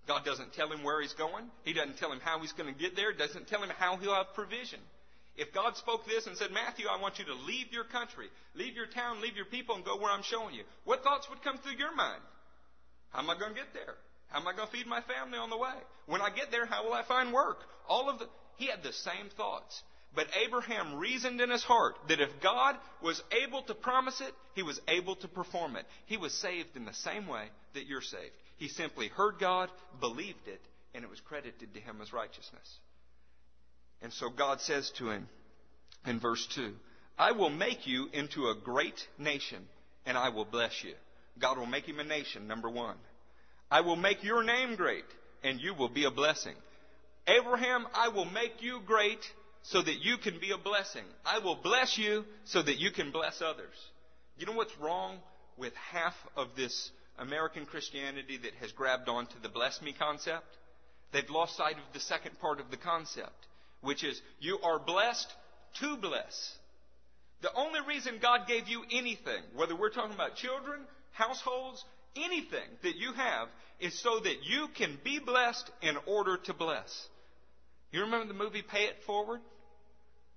God 0.08 0.24
doesn't 0.24 0.54
tell 0.54 0.72
him 0.72 0.84
where 0.84 1.02
he's 1.02 1.14
going. 1.14 1.46
He 1.64 1.74
doesn't 1.74 1.98
tell 1.98 2.12
him 2.12 2.20
how 2.24 2.40
he's 2.40 2.54
going 2.54 2.72
to 2.72 2.80
get 2.80 2.96
there. 2.96 3.12
Doesn't 3.14 3.48
tell 3.48 3.62
him 3.62 3.72
how 3.78 3.98
he'll 3.98 4.14
have 4.14 4.34
provision. 4.36 4.80
If 5.38 5.54
God 5.54 5.76
spoke 5.76 6.06
this 6.06 6.28
and 6.28 6.38
said, 6.38 6.52
Matthew, 6.52 6.86
I 6.88 7.02
want 7.02 7.20
you 7.20 7.26
to 7.26 7.34
leave 7.34 7.72
your 7.72 7.84
country, 7.84 8.28
leave 8.56 8.76
your 8.76 8.88
town, 8.88 9.22
leave 9.22 9.36
your 9.36 9.46
people, 9.46 9.76
and 9.76 9.84
go 9.84 9.98
where 9.98 10.12
I'm 10.12 10.24
showing 10.24 10.56
you, 10.56 10.64
what 10.86 11.04
thoughts 11.04 11.30
would 11.30 11.44
come 11.44 11.58
through 11.58 11.78
your 11.78 11.94
mind? 11.96 12.22
How 13.10 13.20
am 13.20 13.30
I 13.30 13.38
going 13.38 13.54
to 13.54 13.60
get 13.60 13.74
there? 13.74 13.96
How 14.28 14.40
am 14.40 14.48
I 14.48 14.54
going 14.56 14.68
to 14.68 14.74
feed 14.74 14.88
my 14.88 15.02
family 15.02 15.38
on 15.38 15.50
the 15.50 15.58
way? 15.58 15.76
When 16.08 16.22
I 16.22 16.30
get 16.30 16.52
there, 16.52 16.66
how 16.66 16.86
will 16.86 16.94
I 16.94 17.04
find 17.04 17.34
work? 17.34 17.58
All 17.88 18.10
of 18.10 18.20
the, 18.20 18.28
he 18.58 18.68
had 18.68 18.84
the 18.84 18.94
same 18.94 19.30
thoughts. 19.36 19.82
But 20.16 20.28
Abraham 20.46 20.96
reasoned 20.96 21.42
in 21.42 21.50
his 21.50 21.64
heart 21.64 21.96
that 22.08 22.22
if 22.22 22.30
God 22.42 22.78
was 23.04 23.22
able 23.44 23.64
to 23.64 23.76
promise 23.76 24.22
it, 24.22 24.34
he 24.54 24.64
was 24.64 24.80
able 24.88 25.18
to 25.18 25.28
perform 25.28 25.76
it. 25.76 25.86
He 26.06 26.16
was 26.16 26.34
saved 26.34 26.78
in 26.78 26.86
the 26.86 26.94
same 26.94 27.28
way 27.28 27.48
that 27.74 27.86
you're 27.86 28.02
saved. 28.02 28.34
He 28.58 28.70
simply 28.70 29.10
heard 29.10 29.36
God, 29.40 29.70
believed 30.00 30.48
it, 30.48 30.62
and 30.94 31.04
it 31.04 31.10
was 31.10 31.20
credited 31.20 31.74
to 31.74 31.80
him 31.82 32.00
as 32.02 32.14
righteousness. 32.14 32.80
And 34.06 34.14
so 34.14 34.30
God 34.30 34.62
says 34.62 34.92
to 35.00 35.10
him 35.10 35.28
in 36.06 36.20
verse 36.20 36.46
2, 36.54 36.72
I 37.18 37.32
will 37.32 37.50
make 37.50 37.88
you 37.88 38.08
into 38.14 38.50
a 38.50 38.56
great 38.56 39.08
nation, 39.18 39.64
and 40.06 40.16
I 40.16 40.30
will 40.30 40.46
bless 40.46 40.84
you. 40.84 40.94
God 41.40 41.58
will 41.58 41.66
make 41.66 41.86
him 41.86 42.00
a 42.00 42.04
nation, 42.04 42.48
number 42.48 42.70
one. 42.70 42.98
I 43.72 43.82
will 43.82 43.96
make 43.96 44.24
your 44.24 44.44
name 44.44 44.76
great, 44.76 45.06
and 45.44 45.60
you 45.60 45.74
will 45.74 45.90
be 45.90 46.04
a 46.04 46.12
blessing. 46.12 46.54
Abraham, 47.26 47.88
I 47.96 48.10
will 48.10 48.26
make 48.26 48.62
you 48.62 48.80
great 48.86 49.26
so 49.64 49.82
that 49.82 50.04
you 50.04 50.18
can 50.18 50.40
be 50.40 50.52
a 50.52 50.58
blessing. 50.60 51.06
I 51.26 51.40
will 51.40 51.56
bless 51.56 51.98
you 51.98 52.26
so 52.44 52.62
that 52.62 52.78
you 52.78 52.92
can 52.92 53.10
bless 53.10 53.42
others. 53.42 53.74
You 54.38 54.46
know 54.46 54.54
what's 54.54 54.78
wrong 54.78 55.18
with 55.58 55.74
half 55.92 56.14
of 56.38 56.50
this 56.56 56.92
American 57.18 57.66
Christianity 57.66 58.38
that 58.38 58.54
has 58.62 58.72
grabbed 58.72 59.10
onto 59.10 59.40
the 59.42 59.50
bless 59.50 59.82
me 59.82 59.96
concept? 59.98 60.46
They've 61.12 61.28
lost 61.28 61.58
sight 61.58 61.78
of 61.78 61.94
the 61.94 62.00
second 62.00 62.40
part 62.40 62.60
of 62.60 62.70
the 62.70 62.78
concept, 62.78 63.48
which 63.82 64.04
is 64.04 64.22
you 64.40 64.60
are 64.60 64.80
blessed 64.80 65.32
to 65.80 65.98
bless. 65.98 66.58
The 67.42 67.54
only 67.54 67.80
reason 67.88 68.20
God 68.22 68.48
gave 68.48 68.68
you 68.68 68.84
anything, 68.92 69.44
whether 69.56 69.76
we're 69.76 69.90
talking 69.90 70.16
about 70.16 70.36
children, 70.36 70.82
households, 71.12 71.84
anything 72.16 72.68
that 72.84 72.96
you 72.96 73.14
have, 73.14 73.50
is 73.80 74.02
so 74.02 74.20
that 74.20 74.44
you 74.44 74.68
can 74.78 74.98
be 75.04 75.20
blessed 75.20 75.70
in 75.82 75.96
order 76.08 76.38
to 76.38 76.54
bless. 76.54 77.08
You 77.92 78.02
remember 78.02 78.28
the 78.28 78.40
movie 78.40 78.62
Pay 78.62 78.86
It 78.86 78.96
Forward? 79.06 79.42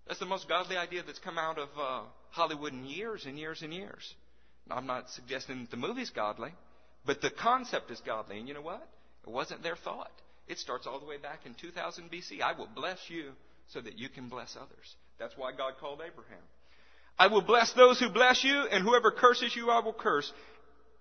That's 0.07 0.21
the 0.21 0.27
most 0.27 0.49
godly 0.49 0.77
idea 0.77 1.03
that's 1.07 1.19
come 1.19 1.39
out 1.39 1.59
of 1.59 1.69
uh, 1.79 2.03
Hollywood 2.31 2.73
in 2.73 2.85
years 2.85 3.27
and 3.27 3.39
years 3.39 3.63
and 3.63 3.73
years. 3.73 4.15
I'm 4.71 4.87
not 4.87 5.11
suggesting 5.11 5.61
that 5.61 5.71
the 5.71 5.77
movie's 5.77 6.11
godly, 6.11 6.51
but 7.07 7.21
the 7.21 7.31
concept 7.31 7.91
is 7.91 8.01
godly. 8.05 8.39
And 8.39 8.49
you 8.49 8.55
know 8.55 8.63
what? 8.63 8.87
It 9.27 9.31
wasn't 9.31 9.63
their 9.63 9.77
thought. 9.77 10.13
It 10.49 10.59
starts 10.59 10.87
all 10.87 10.99
the 10.99 11.07
way 11.07 11.19
back 11.19 11.41
in 11.45 11.55
2000 11.55 12.11
BC. 12.11 12.41
I 12.43 12.57
will 12.57 12.69
bless 12.75 12.99
you 13.09 13.33
so 13.69 13.81
that 13.81 13.99
you 13.99 14.09
can 14.09 14.29
bless 14.29 14.57
others. 14.57 14.97
That's 15.19 15.37
why 15.37 15.53
God 15.53 15.75
called 15.81 16.01
Abraham. 16.01 16.43
I 17.19 17.27
will 17.27 17.43
bless 17.43 17.73
those 17.73 17.99
who 17.99 18.09
bless 18.09 18.45
you, 18.45 18.55
and 18.71 18.85
whoever 18.85 19.11
curses 19.11 19.55
you, 19.55 19.71
I 19.71 19.81
will 19.81 19.93
curse 19.93 20.33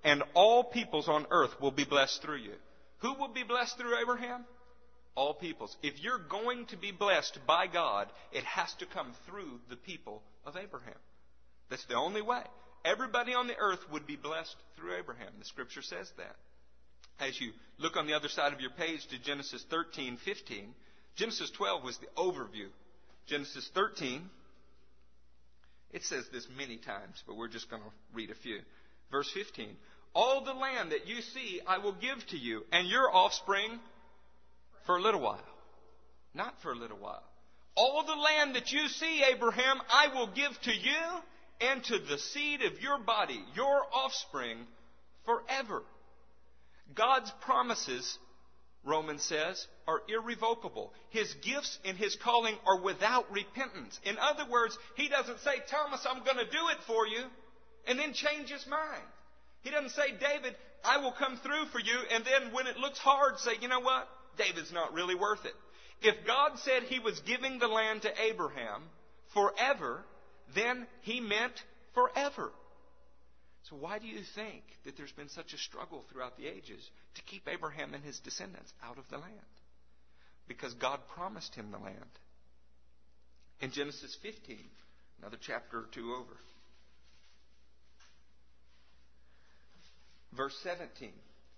and 0.04 0.24
all 0.34 0.64
peoples 0.64 1.08
on 1.08 1.26
earth 1.32 1.52
will 1.62 1.72
be 1.72 1.86
blessed 1.86 2.22
through 2.22 2.38
you. 2.38 2.54
Who 3.00 3.14
will 3.16 3.28
be 3.28 3.44
blessed 3.44 3.78
through 3.78 4.00
Abraham? 4.00 4.46
All 5.16 5.34
peoples. 5.34 5.76
If 5.82 6.02
you're 6.02 6.22
going 6.30 6.66
to 6.68 6.78
be 6.78 6.92
blessed 6.92 7.40
by 7.48 7.68
God, 7.68 8.08
it 8.32 8.44
has 8.44 8.74
to 8.76 8.86
come 8.86 9.14
through 9.28 9.60
the 9.70 9.76
people 9.76 10.22
of 10.46 10.56
Abraham. 10.56 10.98
That's 11.70 11.86
the 11.86 11.96
only 11.96 12.22
way. 12.22 12.44
Everybody 12.86 13.34
on 13.34 13.48
the 13.48 13.58
earth 13.58 13.80
would 13.92 14.08
be 14.08 14.16
blessed 14.16 14.56
through 14.78 14.98
Abraham. 14.98 15.34
The 15.40 15.46
scripture 15.46 15.82
says 15.82 16.10
that. 16.18 16.36
As 17.20 17.40
you 17.40 17.52
look 17.80 17.98
on 17.98 18.08
the 18.08 18.14
other 18.14 18.30
side 18.30 18.54
of 18.54 18.62
your 18.62 18.70
page 18.72 19.06
to 19.08 19.20
Genesis 19.20 19.66
13, 19.70 20.18
15, 20.24 20.74
Genesis 21.16 21.50
12 21.52 21.84
was 21.84 21.98
the 21.98 22.08
overview. 22.16 22.68
Genesis 23.28 23.70
13, 23.74 24.30
it 25.92 26.04
says 26.04 26.26
this 26.32 26.48
many 26.58 26.78
times, 26.78 27.24
but 27.26 27.36
we're 27.36 27.48
just 27.48 27.70
going 27.70 27.82
to 27.82 27.90
read 28.14 28.30
a 28.30 28.36
few. 28.36 28.60
Verse 29.12 29.30
15. 29.34 29.76
All 30.14 30.44
the 30.44 30.54
land 30.54 30.92
that 30.92 31.08
you 31.08 31.22
see 31.22 31.60
I 31.68 31.80
will 31.80 31.94
give 31.94 32.26
to 32.28 32.38
you 32.38 32.64
and 32.72 32.88
your 32.88 33.14
offspring 33.14 33.80
for 34.86 34.98
a 34.98 35.02
little 35.02 35.22
while. 35.22 35.40
Not 36.34 36.54
for 36.62 36.72
a 36.72 36.76
little 36.76 36.98
while. 36.98 37.24
All 37.76 38.04
the 38.06 38.16
land 38.16 38.56
that 38.56 38.72
you 38.72 38.88
see, 38.88 39.24
Abraham, 39.24 39.78
I 39.92 40.08
will 40.14 40.28
give 40.28 40.60
to 40.64 40.72
you 40.72 41.22
and 41.62 41.84
to 41.84 42.00
the 42.00 42.18
seed 42.18 42.62
of 42.64 42.82
your 42.82 43.00
body, 43.00 43.40
your 43.56 43.84
offspring, 43.94 44.58
forever. 45.26 45.84
God's 46.96 47.32
promises, 47.42 48.18
Romans 48.84 49.24
says, 49.24 49.68
are 49.88 50.02
irrevocable. 50.08 50.94
His 51.10 51.34
gifts 51.36 51.78
and 51.86 51.98
his 51.98 52.16
calling 52.16 52.56
are 52.66 52.82
without 52.82 53.32
repentance. 53.32 54.00
In 54.04 54.18
other 54.18 54.50
words, 54.50 54.78
he 54.96 55.10
doesn't 55.10 55.40
say, 55.42 55.56
Thomas, 55.70 56.06
I'm 56.10 56.24
going 56.24 56.38
to 56.38 56.52
do 56.52 56.68
it 56.72 56.78
for 56.86 57.08
you, 57.08 57.24
and 57.88 58.00
then 58.00 58.14
change 58.14 58.50
his 58.50 58.66
mind. 58.68 59.04
He 59.62 59.72
doesn't 59.72 59.92
say, 59.92 60.12
David, 60.12 60.56
I 60.84 60.98
will 60.98 61.12
come 61.12 61.38
through 61.38 61.66
for 61.72 61.80
you, 61.80 61.98
and 62.14 62.24
then 62.24 62.54
when 62.54 62.68
it 62.68 62.78
looks 62.78 63.00
hard, 63.00 63.40
say, 63.40 63.54
you 63.62 63.68
know 63.68 63.82
what? 63.82 64.08
David's 64.38 64.72
not 64.72 64.94
really 64.94 65.16
worth 65.16 65.46
it. 65.46 65.54
If 66.02 66.28
God 66.28 66.60
said 66.60 66.84
he 66.84 67.00
was 67.00 67.20
giving 67.22 67.60
the 67.60 67.68
land 67.68 68.04
to 68.04 68.22
Abraham 68.22 68.84
forever, 69.34 70.06
then 70.56 70.88
he 71.02 71.20
meant 71.20 71.54
forever. 71.94 72.52
So 73.70 73.76
why 73.76 74.00
do 74.00 74.08
you 74.08 74.22
think 74.36 74.64
that 74.86 74.96
there's 74.96 75.12
been 75.12 75.30
such 75.30 75.54
a 75.54 75.58
struggle 75.58 76.06
throughout 76.10 76.38
the 76.38 76.48
ages 76.48 76.90
to 77.16 77.22
keep 77.24 77.48
Abraham 77.48 77.94
and 77.94 78.04
his 78.04 78.20
descendants 78.20 78.72
out 78.84 78.98
of 78.98 79.04
the 79.10 79.18
land? 79.18 79.34
Because 80.48 80.74
God 80.76 81.00
promised 81.14 81.54
him 81.56 81.72
the 81.72 81.78
land. 81.78 82.20
In 83.60 83.72
Genesis 83.72 84.16
15, 84.22 84.58
another 85.20 85.38
chapter 85.42 85.80
or 85.80 85.88
two 85.92 86.14
over. 86.14 86.38
Verse 90.36 90.56
17. 90.64 91.12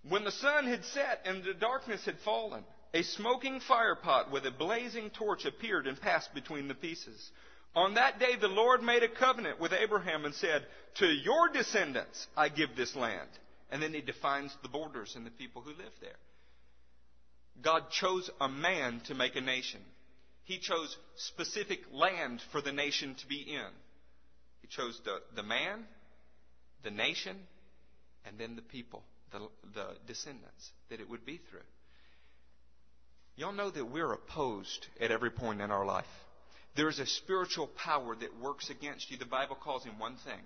When 0.07 0.23
the 0.23 0.31
sun 0.31 0.65
had 0.65 0.85
set 0.85 1.21
and 1.25 1.43
the 1.43 1.53
darkness 1.53 2.05
had 2.05 2.17
fallen, 2.19 2.63
a 2.93 3.03
smoking 3.03 3.59
firepot 3.59 4.31
with 4.31 4.45
a 4.45 4.51
blazing 4.51 5.11
torch 5.11 5.45
appeared 5.45 5.85
and 5.85 5.99
passed 5.99 6.33
between 6.33 6.67
the 6.67 6.73
pieces. 6.73 7.29
On 7.75 7.95
that 7.95 8.19
day 8.19 8.35
the 8.39 8.47
Lord 8.47 8.81
made 8.81 9.03
a 9.03 9.09
covenant 9.09 9.59
with 9.59 9.73
Abraham 9.73 10.25
and 10.25 10.33
said, 10.33 10.65
To 10.95 11.05
your 11.05 11.49
descendants 11.49 12.27
I 12.35 12.49
give 12.49 12.75
this 12.75 12.95
land. 12.95 13.29
And 13.71 13.81
then 13.81 13.93
he 13.93 14.01
defines 14.01 14.55
the 14.63 14.69
borders 14.69 15.13
and 15.15 15.25
the 15.25 15.31
people 15.31 15.61
who 15.61 15.69
live 15.69 15.93
there. 16.01 16.17
God 17.61 17.91
chose 17.91 18.29
a 18.41 18.47
man 18.47 19.01
to 19.05 19.13
make 19.13 19.35
a 19.35 19.41
nation. 19.41 19.81
He 20.43 20.57
chose 20.57 20.97
specific 21.15 21.81
land 21.91 22.41
for 22.51 22.61
the 22.61 22.71
nation 22.71 23.15
to 23.15 23.27
be 23.27 23.41
in. 23.41 23.69
He 24.61 24.67
chose 24.67 24.99
the, 25.05 25.19
the 25.35 25.43
man, 25.43 25.83
the 26.83 26.89
nation, 26.89 27.37
and 28.25 28.39
then 28.39 28.55
the 28.55 28.61
people, 28.61 29.03
the, 29.31 29.47
the 29.73 29.87
descendants 30.07 30.71
that 30.89 30.99
it 30.99 31.09
would 31.09 31.25
be 31.25 31.39
through. 31.49 31.59
Y'all 33.35 33.53
know 33.53 33.69
that 33.69 33.85
we're 33.85 34.11
opposed 34.11 34.87
at 34.99 35.11
every 35.11 35.29
point 35.29 35.61
in 35.61 35.69
our 35.69 35.85
life. 35.85 36.05
There 36.75 36.89
is 36.89 36.99
a 36.99 37.05
spiritual 37.05 37.67
power 37.67 38.15
that 38.15 38.39
works 38.39 38.69
against 38.69 39.09
you. 39.11 39.17
The 39.17 39.25
Bible 39.25 39.55
calls 39.55 39.83
him 39.83 39.99
one 39.99 40.15
thing. 40.17 40.39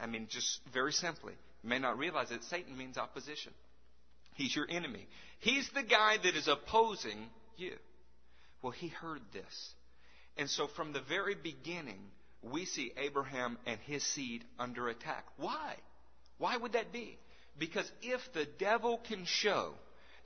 I 0.00 0.06
mean, 0.06 0.26
just 0.30 0.60
very 0.72 0.92
simply. 0.92 1.34
You 1.62 1.68
may 1.68 1.78
not 1.78 1.98
realize 1.98 2.30
that 2.30 2.44
Satan 2.44 2.76
means 2.76 2.98
opposition. 2.98 3.52
He's 4.34 4.54
your 4.54 4.66
enemy. 4.68 5.06
He's 5.40 5.68
the 5.74 5.82
guy 5.82 6.16
that 6.22 6.36
is 6.36 6.48
opposing 6.48 7.28
you. 7.56 7.74
Well, 8.62 8.72
he 8.72 8.88
heard 8.88 9.20
this. 9.32 9.74
And 10.36 10.48
so 10.48 10.66
from 10.66 10.92
the 10.92 11.00
very 11.00 11.34
beginning, 11.34 12.00
we 12.42 12.64
see 12.64 12.92
Abraham 12.96 13.58
and 13.66 13.78
his 13.80 14.02
seed 14.02 14.44
under 14.58 14.88
attack. 14.88 15.26
Why? 15.36 15.76
Why 16.38 16.56
would 16.56 16.72
that 16.72 16.92
be? 16.92 17.18
Because 17.58 17.90
if 18.00 18.20
the 18.32 18.46
devil 18.58 18.98
can 19.06 19.24
show 19.26 19.74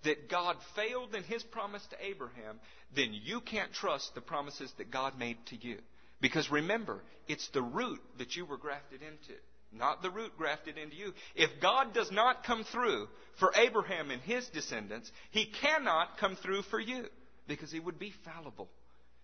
that 0.04 0.28
God 0.28 0.56
failed 0.74 1.14
in 1.14 1.22
his 1.24 1.42
promise 1.42 1.84
to 1.90 1.96
Abraham, 2.04 2.60
then 2.94 3.10
you 3.12 3.40
can't 3.40 3.72
trust 3.72 4.14
the 4.14 4.20
promises 4.20 4.72
that 4.78 4.90
God 4.90 5.18
made 5.18 5.38
to 5.46 5.56
you. 5.56 5.78
Because 6.20 6.50
remember, 6.50 7.02
it's 7.28 7.48
the 7.50 7.62
root 7.62 8.00
that 8.18 8.36
you 8.36 8.46
were 8.46 8.56
grafted 8.56 9.02
into, 9.02 9.38
not 9.72 10.02
the 10.02 10.10
root 10.10 10.32
grafted 10.38 10.78
into 10.78 10.96
you. 10.96 11.12
If 11.34 11.60
God 11.60 11.92
does 11.92 12.10
not 12.10 12.44
come 12.44 12.64
through 12.64 13.08
for 13.38 13.52
Abraham 13.54 14.10
and 14.10 14.22
his 14.22 14.46
descendants, 14.48 15.10
he 15.30 15.46
cannot 15.60 16.18
come 16.18 16.36
through 16.36 16.62
for 16.62 16.80
you 16.80 17.04
because 17.46 17.70
he 17.70 17.80
would 17.80 17.98
be 17.98 18.14
fallible. 18.24 18.68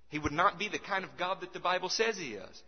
He 0.09 0.19
would 0.19 0.33
not 0.33 0.59
be 0.59 0.69
the 0.69 0.79
kind 0.79 1.05
of 1.05 1.17
God 1.19 1.41
that 1.41 1.55
the 1.55 1.61
Bible 1.61 1.89
says 1.89 2.19
he 2.19 2.35
is. 2.35 2.63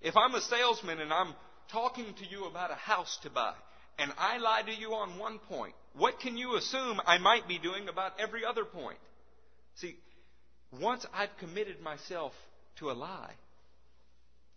If 0.00 0.16
I'm 0.16 0.34
a 0.34 0.40
salesman 0.40 1.00
and 1.00 1.12
I'm 1.12 1.34
talking 1.70 2.06
to 2.06 2.26
you 2.28 2.46
about 2.46 2.72
a 2.72 2.74
house 2.74 3.18
to 3.22 3.30
buy, 3.30 3.54
and 3.98 4.12
I 4.18 4.38
lie 4.38 4.62
to 4.62 4.72
you 4.72 4.94
on 4.94 5.18
one 5.18 5.38
point, 5.38 5.74
what 5.94 6.20
can 6.20 6.36
you 6.36 6.56
assume 6.56 7.00
I 7.06 7.18
might 7.18 7.48
be 7.48 7.58
doing 7.58 7.88
about 7.88 8.12
every 8.20 8.44
other 8.44 8.64
point? 8.64 8.98
See, 9.76 9.96
once 10.80 11.06
I've 11.14 11.36
committed 11.38 11.80
myself 11.80 12.32
to 12.78 12.90
a 12.90 12.92
lie, 12.92 13.32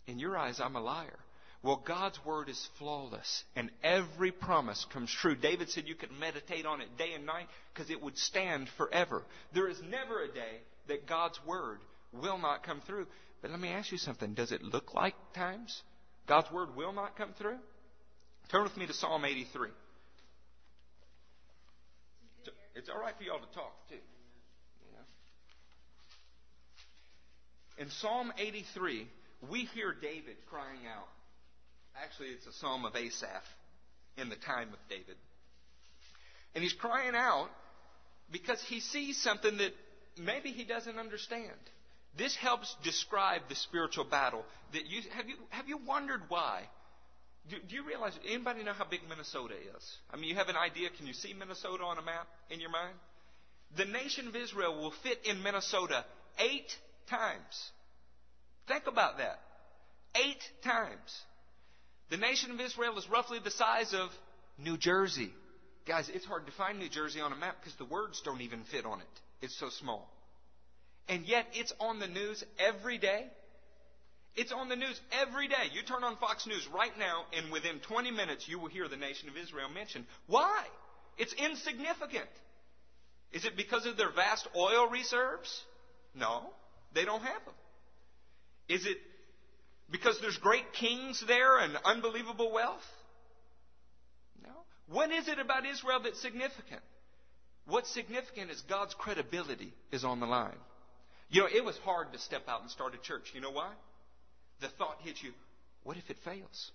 in 0.06 0.18
your 0.18 0.36
eyes, 0.36 0.60
I'm 0.60 0.76
a 0.76 0.80
liar. 0.80 1.18
Well, 1.62 1.82
God's 1.86 2.18
word 2.24 2.48
is 2.48 2.68
flawless, 2.78 3.44
and 3.54 3.70
every 3.82 4.32
promise 4.32 4.86
comes 4.92 5.10
true. 5.10 5.36
David 5.36 5.68
said 5.68 5.86
you 5.86 5.94
could 5.94 6.10
meditate 6.18 6.64
on 6.64 6.80
it 6.80 6.96
day 6.96 7.12
and 7.14 7.26
night 7.26 7.48
because 7.72 7.90
it 7.90 8.02
would 8.02 8.16
stand 8.16 8.68
forever. 8.76 9.22
There 9.52 9.68
is 9.68 9.80
never 9.82 10.22
a 10.22 10.32
day 10.32 10.60
that 10.88 11.06
God's 11.06 11.38
word 11.46 11.78
will 12.12 12.38
not 12.38 12.64
come 12.64 12.80
through. 12.86 13.06
But 13.42 13.50
let 13.50 13.60
me 13.60 13.68
ask 13.68 13.92
you 13.92 13.98
something. 13.98 14.34
Does 14.34 14.52
it 14.52 14.62
look 14.62 14.94
like 14.94 15.14
times 15.34 15.82
God's 16.26 16.50
word 16.50 16.76
will 16.76 16.92
not 16.92 17.16
come 17.16 17.32
through? 17.38 17.58
Turn 18.50 18.64
with 18.64 18.76
me 18.76 18.86
to 18.86 18.92
Psalm 18.92 19.24
83. 19.24 19.68
It's 22.74 22.88
all 22.88 23.00
right 23.00 23.14
for 23.16 23.22
y'all 23.22 23.38
to 23.38 23.54
talk 23.54 23.88
too. 23.88 23.94
You 23.94 24.92
know? 27.78 27.84
In 27.84 27.90
Psalm 27.90 28.32
83, 28.38 29.06
we 29.50 29.60
hear 29.66 29.94
David 30.00 30.36
crying 30.48 30.80
out. 30.92 31.08
Actually, 32.02 32.28
it's 32.28 32.46
a 32.46 32.52
psalm 32.52 32.84
of 32.84 32.96
Asaph 32.96 33.42
in 34.16 34.28
the 34.28 34.36
time 34.36 34.68
of 34.68 34.78
David. 34.88 35.16
And 36.54 36.62
he's 36.62 36.72
crying 36.72 37.14
out 37.14 37.48
because 38.30 38.62
he 38.62 38.80
sees 38.80 39.20
something 39.20 39.58
that 39.58 39.72
maybe 40.18 40.50
he 40.50 40.64
doesn't 40.64 40.98
understand. 40.98 41.52
This 42.16 42.34
helps 42.34 42.74
describe 42.82 43.42
the 43.48 43.54
spiritual 43.54 44.04
battle 44.04 44.44
that 44.72 44.86
you 44.86 45.02
have 45.12 45.28
you 45.28 45.36
have 45.50 45.68
you 45.68 45.78
wondered 45.86 46.22
why? 46.28 46.62
Do, 47.50 47.56
do, 47.68 47.74
you 47.74 47.84
realize 47.84 48.12
anybody 48.26 48.62
know 48.62 48.72
how 48.72 48.84
big 48.84 49.00
Minnesota 49.08 49.54
is? 49.54 49.96
I 50.12 50.16
mean, 50.16 50.30
you 50.30 50.36
have 50.36 50.48
an 50.48 50.56
idea. 50.56 50.88
Can 50.96 51.06
you 51.06 51.12
see 51.12 51.34
Minnesota 51.34 51.82
on 51.82 51.98
a 51.98 52.02
map 52.02 52.28
in 52.48 52.60
your 52.60 52.70
mind? 52.70 52.94
The 53.76 53.84
nation 53.84 54.28
of 54.28 54.36
Israel 54.36 54.80
will 54.80 54.92
fit 55.02 55.18
in 55.24 55.42
Minnesota 55.42 56.04
eight 56.38 56.70
times. 57.08 57.70
Think 58.68 58.86
about 58.86 59.18
that. 59.18 59.40
Eight 60.14 60.42
times. 60.62 61.22
The 62.10 62.16
nation 62.16 62.50
of 62.52 62.60
Israel 62.60 62.96
is 62.98 63.08
roughly 63.08 63.38
the 63.42 63.50
size 63.50 63.94
of 63.94 64.10
New 64.58 64.76
Jersey. 64.76 65.30
Guys, 65.86 66.08
it's 66.12 66.26
hard 66.26 66.46
to 66.46 66.52
find 66.52 66.78
New 66.78 66.88
Jersey 66.88 67.20
on 67.20 67.32
a 67.32 67.36
map 67.36 67.56
because 67.60 67.76
the 67.76 67.84
words 67.84 68.20
don't 68.24 68.42
even 68.42 68.62
fit 68.64 68.84
on 68.84 69.00
it. 69.00 69.06
It's 69.42 69.58
so 69.58 69.70
small. 69.70 70.08
And 71.08 71.24
yet 71.26 71.46
it's 71.52 71.72
on 71.80 71.98
the 71.98 72.06
news 72.06 72.44
every 72.58 72.98
day. 72.98 73.26
It's 74.36 74.52
on 74.52 74.68
the 74.68 74.76
news 74.76 75.00
every 75.12 75.48
day. 75.48 75.70
You 75.72 75.82
turn 75.82 76.04
on 76.04 76.16
Fox 76.16 76.46
News 76.46 76.66
right 76.74 76.96
now, 76.98 77.24
and 77.36 77.50
within 77.50 77.80
20 77.80 78.10
minutes, 78.10 78.46
you 78.48 78.58
will 78.58 78.68
hear 78.68 78.88
the 78.88 78.96
nation 78.96 79.28
of 79.28 79.36
Israel 79.36 79.68
mentioned. 79.68 80.06
Why? 80.26 80.64
It's 81.18 81.32
insignificant. 81.32 82.28
Is 83.32 83.44
it 83.44 83.56
because 83.56 83.86
of 83.86 83.96
their 83.96 84.10
vast 84.10 84.48
oil 84.56 84.88
reserves? 84.88 85.62
No, 86.14 86.50
they 86.94 87.04
don't 87.04 87.22
have 87.22 87.44
them. 87.44 87.54
Is 88.68 88.86
it 88.86 88.98
because 89.90 90.18
there's 90.20 90.38
great 90.38 90.72
kings 90.72 91.22
there 91.26 91.58
and 91.58 91.76
unbelievable 91.84 92.52
wealth? 92.52 92.86
No. 94.42 94.50
What 94.88 95.10
is 95.10 95.28
it 95.28 95.38
about 95.38 95.66
Israel 95.66 96.00
that's 96.02 96.20
significant? 96.20 96.82
What's 97.66 97.90
significant 97.90 98.50
is 98.50 98.60
God's 98.62 98.94
credibility 98.94 99.72
is 99.92 100.04
on 100.04 100.20
the 100.20 100.26
line. 100.26 100.56
You 101.28 101.42
know, 101.42 101.48
it 101.52 101.64
was 101.64 101.76
hard 101.84 102.12
to 102.12 102.18
step 102.18 102.42
out 102.48 102.62
and 102.62 102.70
start 102.70 102.94
a 102.94 102.98
church. 102.98 103.30
You 103.34 103.40
know 103.40 103.52
why? 103.52 103.72
The 104.60 104.68
thought 104.68 104.98
hits 105.02 105.22
you, 105.22 105.32
what 105.84 105.96
if 105.96 106.10
it 106.10 106.18
fails? 106.24 106.70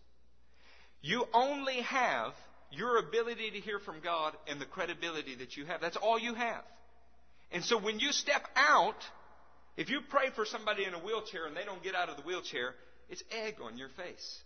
You 1.02 1.26
only 1.34 1.82
have 1.82 2.34
your 2.72 2.98
ability 2.98 3.52
to 3.52 3.60
hear 3.60 3.80
from 3.80 4.00
God 4.04 4.34
and 4.48 4.60
the 4.60 4.66
credibility 4.66 5.36
that 5.36 5.56
you 5.56 5.66
have. 5.66 5.82
That's 5.82 5.98
all 5.98 6.20
you 6.20 6.34
have. 6.34 6.64
And 7.52 7.64
so 7.64 7.80
when 7.80 8.00
you 8.00 8.12
step 8.12 8.44
out, 8.56 8.98
if 9.78 9.90
you 9.90 10.00
pray 10.10 10.30
for 10.36 10.46
somebody 10.46 10.84
in 10.84 10.94
a 10.94 11.00
wheelchair 11.00 11.46
and 11.46 11.56
they 11.56 11.64
don't 11.64 11.84
get 11.84 11.96
out 11.96 12.10
of 12.10 12.18
the 12.18 12.24
wheelchair, 12.24 12.74
it's 13.10 13.24
egg 13.32 13.56
on 13.64 13.78
your 13.78 13.90
face. 13.90 14.40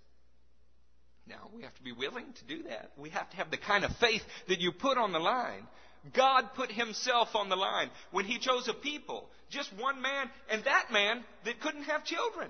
Now, 1.28 1.50
we 1.56 1.62
have 1.62 1.76
to 1.76 1.84
be 1.84 1.92
willing 1.92 2.26
to 2.26 2.46
do 2.46 2.64
that. 2.64 2.92
We 2.98 3.12
have 3.12 3.30
to 3.30 3.38
have 3.38 3.52
the 3.52 3.58
kind 3.58 3.86
of 3.86 3.96
faith 3.98 4.24
that 4.48 4.60
you 4.60 4.72
put 4.72 4.98
on 4.98 5.12
the 5.12 5.20
line. 5.20 5.68
God 6.14 6.54
put 6.56 6.72
himself 6.72 7.36
on 7.36 7.50
the 7.50 7.56
line 7.56 7.90
when 8.12 8.26
he 8.26 8.40
chose 8.40 8.68
a 8.68 8.74
people, 8.74 9.30
just 9.50 9.70
one 9.78 10.02
man, 10.02 10.30
and 10.50 10.64
that 10.64 10.92
man 10.92 11.24
that 11.46 11.60
couldn't 11.60 11.84
have 11.84 12.04
children. 12.04 12.50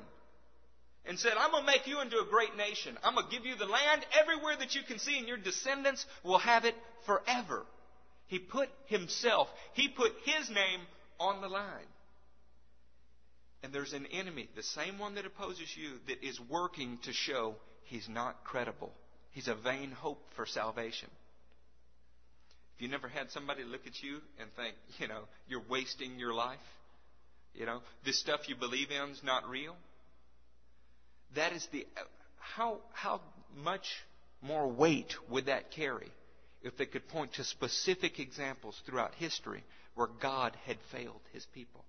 And 1.05 1.17
said, 1.17 1.33
I'm 1.39 1.51
going 1.51 1.65
to 1.65 1.71
make 1.71 1.87
you 1.87 2.01
into 2.01 2.17
a 2.17 2.29
great 2.29 2.55
nation. 2.55 2.97
I'm 3.03 3.15
going 3.15 3.27
to 3.27 3.31
give 3.35 3.45
you 3.45 3.55
the 3.55 3.65
land 3.65 4.05
everywhere 4.19 4.55
that 4.59 4.75
you 4.75 4.81
can 4.87 4.99
see, 4.99 5.17
and 5.17 5.27
your 5.27 5.37
descendants 5.37 6.05
will 6.23 6.37
have 6.37 6.65
it 6.65 6.75
forever. 7.05 7.65
He 8.27 8.37
put 8.37 8.69
himself, 8.85 9.47
he 9.73 9.87
put 9.87 10.11
his 10.23 10.49
name 10.49 10.81
on 11.19 11.41
the 11.41 11.47
line. 11.47 11.87
And 13.63 13.73
there's 13.73 13.93
an 13.93 14.05
enemy, 14.05 14.47
the 14.55 14.63
same 14.63 14.99
one 14.99 15.15
that 15.15 15.25
opposes 15.25 15.75
you, 15.75 15.99
that 16.07 16.23
is 16.25 16.39
working 16.49 16.99
to 17.03 17.11
show 17.11 17.55
he's 17.85 18.07
not 18.07 18.43
credible. 18.43 18.91
He's 19.31 19.47
a 19.47 19.55
vain 19.55 19.91
hope 19.91 20.21
for 20.35 20.45
salvation. 20.45 21.09
If 22.75 22.83
you 22.83 22.87
never 22.87 23.09
had 23.09 23.31
somebody 23.31 23.63
look 23.63 23.85
at 23.85 24.01
you 24.01 24.19
and 24.39 24.49
think, 24.55 24.75
you 24.99 25.07
know, 25.07 25.23
you're 25.47 25.63
wasting 25.67 26.19
your 26.19 26.33
life, 26.33 26.59
you 27.53 27.65
know, 27.65 27.81
this 28.05 28.19
stuff 28.19 28.47
you 28.47 28.55
believe 28.55 28.91
in 28.91 29.09
is 29.09 29.21
not 29.23 29.49
real, 29.49 29.75
that 31.35 31.53
is 31.53 31.67
the 31.71 31.85
how 32.39 32.79
how 32.93 33.21
much 33.55 33.85
more 34.41 34.67
weight 34.67 35.13
would 35.29 35.47
that 35.47 35.71
carry 35.71 36.11
if 36.61 36.77
they 36.77 36.85
could 36.85 37.07
point 37.07 37.33
to 37.33 37.43
specific 37.43 38.19
examples 38.19 38.81
throughout 38.85 39.13
history 39.15 39.63
where 39.95 40.07
God 40.21 40.55
had 40.65 40.77
failed 40.91 41.21
his 41.33 41.45
people? 41.53 41.83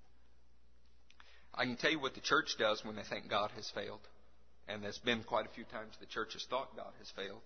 I 1.55 1.65
can 1.65 1.77
tell 1.77 1.91
you 1.91 2.01
what 2.01 2.15
the 2.15 2.21
church 2.21 2.57
does 2.59 2.85
when 2.85 2.97
they 2.97 3.03
think 3.03 3.29
God 3.29 3.51
has 3.57 3.71
failed. 3.75 4.01
And 4.69 4.83
there's 4.83 4.99
been 4.99 5.25
quite 5.25 5.47
a 5.47 5.51
few 5.51 5.65
times 5.65 5.95
the 5.99 6.07
church 6.07 6.35
has 6.35 6.45
thought 6.49 6.77
God 6.77 6.93
has 6.99 7.11
failed. 7.11 7.41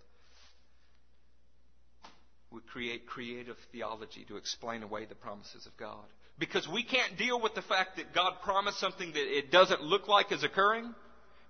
We 2.50 2.60
create 2.70 3.06
creative 3.06 3.56
theology 3.72 4.24
to 4.28 4.36
explain 4.36 4.82
away 4.82 5.06
the 5.06 5.14
promises 5.14 5.66
of 5.66 5.76
God. 5.76 6.04
Because 6.38 6.68
we 6.68 6.84
can't 6.84 7.16
deal 7.16 7.40
with 7.40 7.54
the 7.54 7.62
fact 7.62 7.96
that 7.96 8.14
God 8.14 8.34
promised 8.42 8.78
something 8.78 9.12
that 9.12 9.38
it 9.38 9.50
doesn't 9.50 9.82
look 9.82 10.06
like 10.06 10.32
is 10.32 10.44
occurring. 10.44 10.94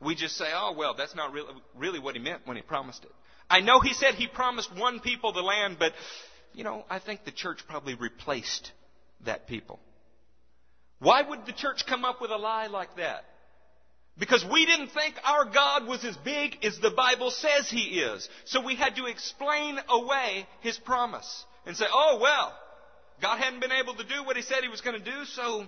We 0.04 0.14
just 0.14 0.36
say, 0.36 0.46
oh, 0.52 0.74
well, 0.76 0.94
that's 0.94 1.14
not 1.14 1.32
really, 1.32 1.52
really 1.76 1.98
what 1.98 2.14
he 2.14 2.20
meant 2.20 2.42
when 2.46 2.56
he 2.56 2.62
promised 2.62 3.04
it. 3.04 3.12
I 3.48 3.60
know 3.60 3.80
he 3.80 3.94
said 3.94 4.14
he 4.14 4.26
promised 4.26 4.74
one 4.76 5.00
people 5.00 5.32
the 5.32 5.42
land, 5.42 5.76
but, 5.78 5.92
you 6.54 6.64
know, 6.64 6.84
I 6.88 6.98
think 6.98 7.24
the 7.24 7.30
church 7.30 7.60
probably 7.68 7.94
replaced 7.94 8.72
that 9.24 9.46
people. 9.46 9.78
Why 10.98 11.22
would 11.22 11.46
the 11.46 11.52
church 11.52 11.84
come 11.86 12.04
up 12.04 12.20
with 12.20 12.30
a 12.30 12.36
lie 12.36 12.68
like 12.68 12.96
that? 12.96 13.24
Because 14.16 14.44
we 14.50 14.64
didn't 14.64 14.88
think 14.88 15.16
our 15.24 15.44
God 15.44 15.86
was 15.86 16.04
as 16.04 16.16
big 16.18 16.64
as 16.64 16.78
the 16.78 16.90
Bible 16.90 17.30
says 17.30 17.68
He 17.68 18.00
is. 18.00 18.28
So 18.44 18.64
we 18.64 18.76
had 18.76 18.96
to 18.96 19.06
explain 19.06 19.78
away 19.88 20.46
His 20.60 20.78
promise 20.78 21.44
and 21.66 21.76
say, 21.76 21.86
oh 21.92 22.18
well, 22.22 22.56
God 23.20 23.38
hadn't 23.38 23.60
been 23.60 23.72
able 23.72 23.94
to 23.94 24.04
do 24.04 24.24
what 24.24 24.36
He 24.36 24.42
said 24.42 24.62
He 24.62 24.68
was 24.68 24.82
going 24.82 24.98
to 24.98 25.04
do, 25.04 25.24
so 25.24 25.66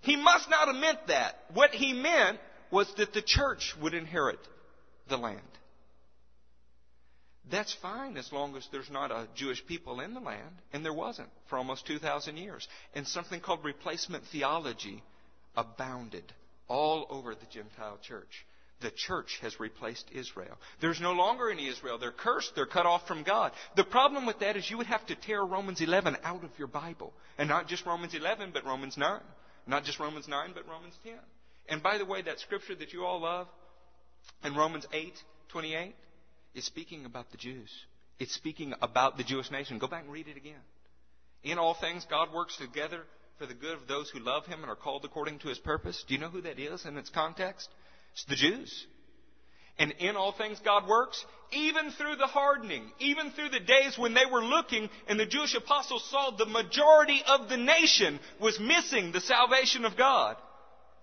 He 0.00 0.16
must 0.16 0.50
not 0.50 0.66
have 0.66 0.76
meant 0.76 1.06
that. 1.06 1.36
What 1.52 1.70
He 1.70 1.92
meant 1.92 2.40
was 2.74 2.92
that 2.96 3.14
the 3.14 3.22
church 3.22 3.72
would 3.80 3.94
inherit 3.94 4.40
the 5.08 5.16
land. 5.16 5.40
That's 7.48 7.72
fine 7.72 8.16
as 8.16 8.32
long 8.32 8.56
as 8.56 8.66
there's 8.72 8.90
not 8.90 9.12
a 9.12 9.28
Jewish 9.36 9.64
people 9.64 10.00
in 10.00 10.12
the 10.12 10.20
land, 10.20 10.56
and 10.72 10.84
there 10.84 10.92
wasn't 10.92 11.28
for 11.48 11.56
almost 11.56 11.86
2,000 11.86 12.36
years. 12.36 12.66
And 12.94 13.06
something 13.06 13.38
called 13.38 13.64
replacement 13.64 14.24
theology 14.32 15.04
abounded 15.56 16.24
all 16.66 17.06
over 17.10 17.36
the 17.36 17.46
Gentile 17.52 17.98
church. 18.02 18.44
The 18.80 18.90
church 18.90 19.38
has 19.42 19.60
replaced 19.60 20.06
Israel. 20.12 20.58
There's 20.80 21.00
no 21.00 21.12
longer 21.12 21.50
any 21.50 21.68
Israel. 21.68 21.98
They're 21.98 22.10
cursed. 22.10 22.56
They're 22.56 22.66
cut 22.66 22.86
off 22.86 23.06
from 23.06 23.22
God. 23.22 23.52
The 23.76 23.84
problem 23.84 24.26
with 24.26 24.40
that 24.40 24.56
is 24.56 24.68
you 24.68 24.78
would 24.78 24.88
have 24.88 25.06
to 25.06 25.14
tear 25.14 25.44
Romans 25.44 25.80
11 25.80 26.16
out 26.24 26.42
of 26.42 26.50
your 26.58 26.68
Bible. 26.68 27.12
And 27.38 27.48
not 27.48 27.68
just 27.68 27.86
Romans 27.86 28.14
11, 28.14 28.50
but 28.52 28.64
Romans 28.64 28.96
9. 28.96 29.20
Not 29.68 29.84
just 29.84 30.00
Romans 30.00 30.26
9, 30.26 30.50
but 30.54 30.68
Romans 30.68 30.94
10. 31.04 31.14
And 31.68 31.82
by 31.82 31.98
the 31.98 32.04
way, 32.04 32.22
that 32.22 32.40
scripture 32.40 32.74
that 32.74 32.92
you 32.92 33.04
all 33.04 33.20
love 33.20 33.48
in 34.42 34.54
Romans 34.54 34.86
8, 34.92 35.12
28, 35.48 35.94
is 36.54 36.64
speaking 36.64 37.04
about 37.04 37.30
the 37.30 37.36
Jews. 37.36 37.70
It's 38.18 38.34
speaking 38.34 38.74
about 38.80 39.16
the 39.16 39.24
Jewish 39.24 39.50
nation. 39.50 39.78
Go 39.78 39.88
back 39.88 40.04
and 40.04 40.12
read 40.12 40.28
it 40.28 40.36
again. 40.36 40.60
In 41.42 41.58
all 41.58 41.74
things, 41.74 42.06
God 42.08 42.32
works 42.32 42.56
together 42.56 43.00
for 43.38 43.46
the 43.46 43.54
good 43.54 43.74
of 43.74 43.88
those 43.88 44.10
who 44.10 44.20
love 44.20 44.46
Him 44.46 44.60
and 44.60 44.70
are 44.70 44.76
called 44.76 45.04
according 45.04 45.40
to 45.40 45.48
His 45.48 45.58
purpose. 45.58 46.04
Do 46.06 46.14
you 46.14 46.20
know 46.20 46.28
who 46.28 46.42
that 46.42 46.58
is 46.58 46.84
in 46.84 46.96
its 46.96 47.10
context? 47.10 47.68
It's 48.12 48.24
the 48.26 48.36
Jews. 48.36 48.86
And 49.78 49.92
in 49.98 50.14
all 50.14 50.32
things 50.32 50.60
God 50.64 50.86
works, 50.88 51.24
even 51.50 51.90
through 51.90 52.16
the 52.16 52.28
hardening, 52.28 52.84
even 53.00 53.32
through 53.32 53.48
the 53.48 53.60
days 53.60 53.98
when 53.98 54.14
they 54.14 54.26
were 54.30 54.44
looking 54.44 54.88
and 55.08 55.18
the 55.18 55.26
Jewish 55.26 55.54
apostles 55.54 56.08
saw 56.10 56.30
the 56.30 56.46
majority 56.46 57.20
of 57.26 57.48
the 57.48 57.56
nation 57.56 58.20
was 58.40 58.58
missing 58.60 59.10
the 59.10 59.20
salvation 59.20 59.84
of 59.84 59.96
God. 59.96 60.36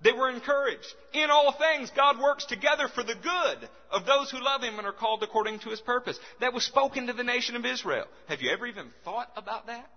They 0.04 0.12
were 0.12 0.30
encouraged. 0.30 0.88
In 1.14 1.30
all 1.30 1.52
things, 1.52 1.92
God 1.96 2.20
works 2.20 2.46
together 2.46 2.88
for 2.88 3.04
the 3.04 3.16
good 3.16 3.70
of 3.92 4.06
those 4.06 4.32
who 4.32 4.44
love 4.44 4.64
Him 4.64 4.78
and 4.78 4.88
are 4.88 4.94
called 4.94 5.22
according 5.24 5.60
to 5.60 5.70
His 5.70 5.82
purpose. 5.82 6.20
That 6.40 6.54
was 6.54 6.66
spoken 6.66 7.08
to 7.08 7.14
the 7.14 7.24
nation 7.24 7.56
of 7.56 7.66
Israel. 7.66 8.06
Have 8.28 8.42
you 8.42 8.52
ever 8.52 8.66
even 8.66 8.88
thought 9.04 9.32
about 9.36 9.68
that? 9.68 9.90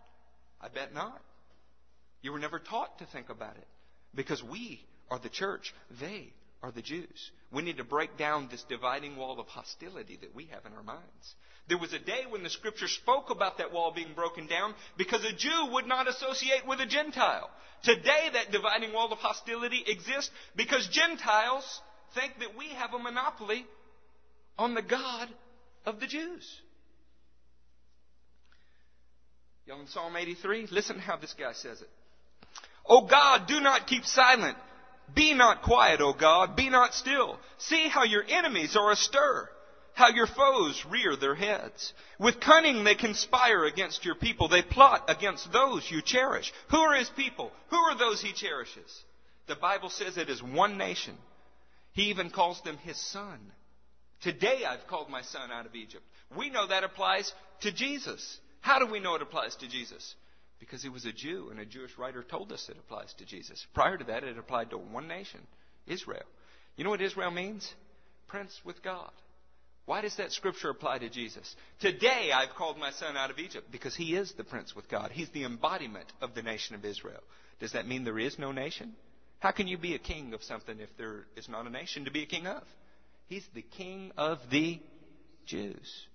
I 0.60 0.68
bet 0.68 0.94
not. 0.94 1.20
You 2.22 2.32
were 2.32 2.38
never 2.38 2.58
taught 2.58 2.98
to 2.98 3.06
think 3.06 3.30
about 3.30 3.56
it. 3.56 3.66
Because 4.14 4.42
we 4.42 4.84
are 5.10 5.18
the 5.18 5.28
church. 5.28 5.74
They 6.00 6.32
are 6.62 6.70
the 6.70 6.82
Jews. 6.82 7.30
We 7.52 7.62
need 7.62 7.78
to 7.78 7.84
break 7.84 8.16
down 8.16 8.48
this 8.50 8.64
dividing 8.68 9.16
wall 9.16 9.40
of 9.40 9.46
hostility 9.46 10.18
that 10.20 10.34
we 10.34 10.46
have 10.46 10.64
in 10.66 10.72
our 10.72 10.82
minds. 10.82 11.34
There 11.68 11.78
was 11.78 11.92
a 11.94 11.98
day 11.98 12.24
when 12.28 12.42
the 12.42 12.50
scripture 12.50 12.88
spoke 12.88 13.30
about 13.30 13.58
that 13.58 13.72
wall 13.72 13.92
being 13.94 14.12
broken 14.14 14.46
down 14.46 14.74
because 14.98 15.24
a 15.24 15.32
Jew 15.32 15.68
would 15.72 15.86
not 15.86 16.08
associate 16.08 16.66
with 16.66 16.80
a 16.80 16.86
Gentile. 16.86 17.48
Today, 17.82 18.28
that 18.32 18.52
dividing 18.52 18.92
wall 18.92 19.12
of 19.12 19.18
hostility 19.18 19.82
exists 19.86 20.30
because 20.56 20.86
Gentiles 20.88 21.80
think 22.14 22.34
that 22.40 22.56
we 22.56 22.68
have 22.68 22.92
a 22.92 22.98
monopoly 22.98 23.64
on 24.58 24.74
the 24.74 24.82
God 24.82 25.28
of 25.86 26.00
the 26.00 26.06
Jews. 26.06 26.60
Y'all 29.66 29.80
in 29.80 29.86
Psalm 29.86 30.14
83? 30.14 30.68
Listen 30.70 30.98
how 30.98 31.16
this 31.16 31.34
guy 31.38 31.52
says 31.54 31.80
it. 31.80 31.88
O 32.86 33.06
God, 33.06 33.46
do 33.46 33.60
not 33.60 33.86
keep 33.86 34.04
silent. 34.04 34.58
Be 35.14 35.32
not 35.32 35.62
quiet, 35.62 36.02
O 36.02 36.12
God. 36.12 36.56
Be 36.56 36.68
not 36.68 36.92
still. 36.92 37.38
See 37.56 37.88
how 37.88 38.04
your 38.04 38.24
enemies 38.28 38.76
are 38.76 38.90
astir 38.90 39.48
how 39.94 40.08
your 40.08 40.26
foes 40.26 40.84
rear 40.90 41.16
their 41.16 41.34
heads. 41.34 41.92
With 42.18 42.40
cunning 42.40 42.84
they 42.84 42.96
conspire 42.96 43.64
against 43.64 44.04
your 44.04 44.16
people. 44.16 44.48
They 44.48 44.62
plot 44.62 45.04
against 45.08 45.52
those 45.52 45.88
you 45.90 46.02
cherish. 46.02 46.52
Who 46.70 46.78
are 46.78 46.96
his 46.96 47.10
people? 47.10 47.52
Who 47.70 47.76
are 47.76 47.96
those 47.96 48.20
he 48.20 48.32
cherishes? 48.32 49.04
The 49.46 49.56
Bible 49.56 49.90
says 49.90 50.16
it 50.16 50.28
is 50.28 50.42
one 50.42 50.76
nation. 50.76 51.16
He 51.92 52.04
even 52.04 52.30
calls 52.30 52.60
them 52.62 52.76
his 52.78 52.98
son. 52.98 53.38
Today 54.20 54.64
I've 54.66 54.86
called 54.88 55.10
my 55.10 55.22
son 55.22 55.50
out 55.52 55.66
of 55.66 55.74
Egypt. 55.74 56.02
We 56.36 56.50
know 56.50 56.66
that 56.66 56.82
applies 56.82 57.32
to 57.60 57.72
Jesus. 57.72 58.38
How 58.60 58.78
do 58.78 58.86
we 58.86 59.00
know 59.00 59.14
it 59.14 59.22
applies 59.22 59.54
to 59.56 59.68
Jesus? 59.68 60.14
Because 60.58 60.82
he 60.82 60.88
was 60.88 61.04
a 61.04 61.12
Jew 61.12 61.48
and 61.50 61.60
a 61.60 61.66
Jewish 61.66 61.96
writer 61.98 62.22
told 62.22 62.50
us 62.50 62.68
it 62.68 62.78
applies 62.78 63.12
to 63.18 63.26
Jesus. 63.26 63.64
Prior 63.74 63.96
to 63.96 64.04
that, 64.04 64.24
it 64.24 64.38
applied 64.38 64.70
to 64.70 64.78
one 64.78 65.06
nation, 65.06 65.40
Israel. 65.86 66.24
You 66.76 66.84
know 66.84 66.90
what 66.90 67.02
Israel 67.02 67.30
means? 67.30 67.72
Prince 68.26 68.58
with 68.64 68.82
God. 68.82 69.10
Why 69.86 70.00
does 70.00 70.16
that 70.16 70.32
scripture 70.32 70.70
apply 70.70 70.98
to 70.98 71.10
Jesus? 71.10 71.54
Today 71.80 72.30
I've 72.34 72.54
called 72.56 72.78
my 72.78 72.90
son 72.90 73.16
out 73.16 73.30
of 73.30 73.38
Egypt 73.38 73.68
because 73.70 73.94
he 73.94 74.16
is 74.16 74.32
the 74.32 74.44
prince 74.44 74.74
with 74.74 74.88
God. 74.88 75.10
He's 75.12 75.28
the 75.30 75.44
embodiment 75.44 76.10
of 76.22 76.34
the 76.34 76.42
nation 76.42 76.74
of 76.74 76.84
Israel. 76.84 77.20
Does 77.60 77.72
that 77.72 77.86
mean 77.86 78.04
there 78.04 78.18
is 78.18 78.38
no 78.38 78.50
nation? 78.50 78.94
How 79.40 79.50
can 79.50 79.68
you 79.68 79.76
be 79.76 79.94
a 79.94 79.98
king 79.98 80.32
of 80.32 80.42
something 80.42 80.80
if 80.80 80.88
there 80.96 81.26
is 81.36 81.48
not 81.50 81.66
a 81.66 81.70
nation 81.70 82.06
to 82.06 82.10
be 82.10 82.22
a 82.22 82.26
king 82.26 82.46
of? 82.46 82.62
He's 83.26 83.46
the 83.54 83.62
king 83.62 84.12
of 84.16 84.38
the 84.50 84.80
Jews. 85.44 86.06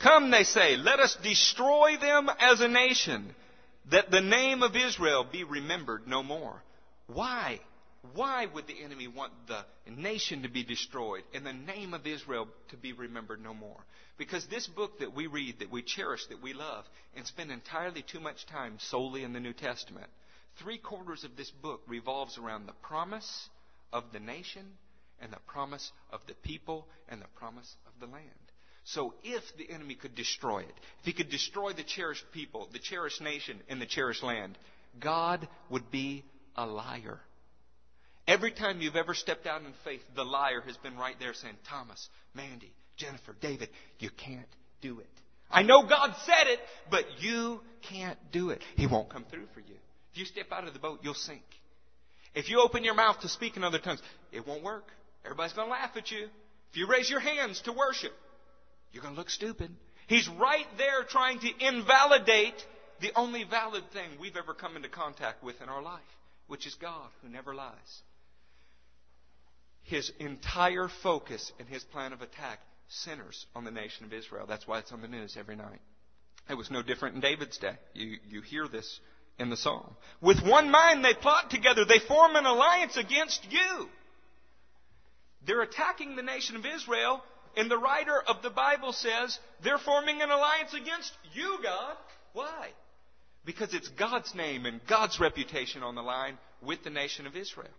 Come, 0.00 0.30
they 0.30 0.44
say, 0.44 0.76
let 0.76 1.00
us 1.00 1.16
destroy 1.22 1.96
them 2.00 2.28
as 2.40 2.60
a 2.60 2.68
nation, 2.68 3.34
that 3.90 4.10
the 4.10 4.20
name 4.20 4.62
of 4.62 4.76
Israel 4.76 5.24
be 5.30 5.44
remembered 5.44 6.06
no 6.06 6.22
more. 6.22 6.62
Why? 7.06 7.60
Why 8.14 8.46
would 8.46 8.66
the 8.66 8.82
enemy 8.82 9.08
want 9.08 9.32
the 9.48 9.64
nation 9.90 10.42
to 10.42 10.48
be 10.48 10.62
destroyed 10.62 11.24
and 11.34 11.44
the 11.44 11.52
name 11.52 11.94
of 11.94 12.06
Israel 12.06 12.48
to 12.68 12.76
be 12.76 12.92
remembered 12.92 13.42
no 13.42 13.52
more? 13.52 13.84
Because 14.16 14.46
this 14.46 14.66
book 14.66 15.00
that 15.00 15.14
we 15.14 15.26
read, 15.26 15.60
that 15.60 15.70
we 15.70 15.82
cherish, 15.82 16.24
that 16.26 16.42
we 16.42 16.52
love, 16.52 16.84
and 17.16 17.26
spend 17.26 17.50
entirely 17.50 18.02
too 18.02 18.20
much 18.20 18.46
time 18.46 18.78
solely 18.78 19.24
in 19.24 19.32
the 19.32 19.40
New 19.40 19.52
Testament, 19.52 20.08
three 20.62 20.78
quarters 20.78 21.24
of 21.24 21.36
this 21.36 21.50
book 21.50 21.82
revolves 21.88 22.38
around 22.38 22.66
the 22.66 22.72
promise 22.82 23.48
of 23.92 24.04
the 24.12 24.20
nation 24.20 24.64
and 25.20 25.32
the 25.32 25.40
promise 25.46 25.90
of 26.12 26.20
the 26.28 26.34
people 26.34 26.86
and 27.08 27.20
the 27.20 27.28
promise 27.36 27.76
of 27.86 27.92
the 28.00 28.12
land. 28.12 28.24
So 28.84 29.14
if 29.22 29.42
the 29.56 29.70
enemy 29.70 29.96
could 29.96 30.14
destroy 30.14 30.60
it, 30.60 30.74
if 31.00 31.04
he 31.04 31.12
could 31.12 31.30
destroy 31.30 31.72
the 31.72 31.82
cherished 31.82 32.24
people, 32.32 32.68
the 32.72 32.78
cherished 32.78 33.20
nation, 33.20 33.60
and 33.68 33.82
the 33.82 33.86
cherished 33.86 34.22
land, 34.22 34.56
God 34.98 35.46
would 35.68 35.90
be 35.90 36.24
a 36.56 36.64
liar. 36.64 37.20
Every 38.28 38.52
time 38.52 38.82
you've 38.82 38.94
ever 38.94 39.14
stepped 39.14 39.46
out 39.46 39.62
in 39.62 39.72
faith, 39.84 40.02
the 40.14 40.22
liar 40.22 40.60
has 40.66 40.76
been 40.76 40.98
right 40.98 41.16
there 41.18 41.32
saying, 41.32 41.54
Thomas, 41.66 42.10
Mandy, 42.34 42.70
Jennifer, 42.98 43.34
David, 43.40 43.70
you 44.00 44.10
can't 44.10 44.46
do 44.82 45.00
it. 45.00 45.08
I 45.50 45.62
know 45.62 45.86
God 45.88 46.14
said 46.26 46.46
it, 46.48 46.60
but 46.90 47.06
you 47.20 47.60
can't 47.90 48.18
do 48.30 48.50
it. 48.50 48.62
He 48.76 48.86
won't 48.86 49.08
come 49.08 49.24
through 49.30 49.46
for 49.54 49.60
you. 49.60 49.76
If 50.12 50.18
you 50.18 50.24
step 50.26 50.52
out 50.52 50.68
of 50.68 50.74
the 50.74 50.78
boat, 50.78 51.00
you'll 51.02 51.14
sink. 51.14 51.40
If 52.34 52.50
you 52.50 52.60
open 52.60 52.84
your 52.84 52.94
mouth 52.94 53.18
to 53.20 53.28
speak 53.28 53.56
in 53.56 53.64
other 53.64 53.78
tongues, 53.78 54.02
it 54.30 54.46
won't 54.46 54.62
work. 54.62 54.92
Everybody's 55.24 55.54
going 55.54 55.68
to 55.68 55.72
laugh 55.72 55.96
at 55.96 56.10
you. 56.10 56.28
If 56.70 56.76
you 56.76 56.86
raise 56.86 57.08
your 57.08 57.20
hands 57.20 57.62
to 57.62 57.72
worship, 57.72 58.12
you're 58.92 59.02
going 59.02 59.14
to 59.14 59.18
look 59.18 59.30
stupid. 59.30 59.70
He's 60.06 60.28
right 60.28 60.66
there 60.76 61.02
trying 61.08 61.38
to 61.38 61.48
invalidate 61.66 62.62
the 63.00 63.10
only 63.16 63.44
valid 63.44 63.84
thing 63.94 64.10
we've 64.20 64.36
ever 64.36 64.52
come 64.52 64.76
into 64.76 64.90
contact 64.90 65.42
with 65.42 65.62
in 65.62 65.70
our 65.70 65.82
life, 65.82 66.00
which 66.46 66.66
is 66.66 66.74
God 66.74 67.08
who 67.22 67.30
never 67.30 67.54
lies. 67.54 68.02
His 69.88 70.12
entire 70.18 70.88
focus 71.02 71.50
and 71.58 71.66
his 71.66 71.82
plan 71.82 72.12
of 72.12 72.20
attack 72.20 72.60
centers 72.88 73.46
on 73.54 73.64
the 73.64 73.70
nation 73.70 74.04
of 74.04 74.12
Israel. 74.12 74.44
That's 74.46 74.68
why 74.68 74.80
it's 74.80 74.92
on 74.92 75.00
the 75.00 75.08
news 75.08 75.34
every 75.38 75.56
night. 75.56 75.80
It 76.50 76.58
was 76.58 76.70
no 76.70 76.82
different 76.82 77.14
in 77.14 77.20
David's 77.22 77.56
day. 77.56 77.72
You, 77.94 78.18
you 78.28 78.42
hear 78.42 78.68
this 78.68 79.00
in 79.38 79.48
the 79.48 79.56
psalm. 79.56 79.96
With 80.20 80.44
one 80.44 80.70
mind 80.70 81.02
they 81.02 81.14
plot 81.14 81.50
together. 81.50 81.86
They 81.86 82.00
form 82.00 82.36
an 82.36 82.44
alliance 82.44 82.98
against 82.98 83.46
you. 83.50 83.88
They're 85.46 85.62
attacking 85.62 86.16
the 86.16 86.22
nation 86.22 86.56
of 86.56 86.66
Israel, 86.66 87.22
and 87.56 87.70
the 87.70 87.78
writer 87.78 88.20
of 88.28 88.42
the 88.42 88.50
Bible 88.50 88.92
says 88.92 89.38
they're 89.64 89.78
forming 89.78 90.20
an 90.20 90.30
alliance 90.30 90.74
against 90.74 91.12
you, 91.32 91.58
God. 91.62 91.96
Why? 92.34 92.68
Because 93.46 93.72
it's 93.72 93.88
God's 93.88 94.34
name 94.34 94.66
and 94.66 94.80
God's 94.86 95.18
reputation 95.18 95.82
on 95.82 95.94
the 95.94 96.02
line 96.02 96.36
with 96.60 96.84
the 96.84 96.90
nation 96.90 97.26
of 97.26 97.36
Israel. 97.36 97.70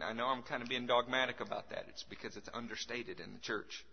Now, 0.00 0.08
I 0.08 0.12
know 0.14 0.26
I'm 0.26 0.42
kind 0.42 0.62
of 0.62 0.68
being 0.68 0.86
dogmatic 0.86 1.40
about 1.40 1.70
that. 1.70 1.84
It's 1.90 2.04
because 2.04 2.36
it's 2.36 2.48
understated 2.54 3.20
in 3.20 3.32
the 3.32 3.38
church. 3.40 3.84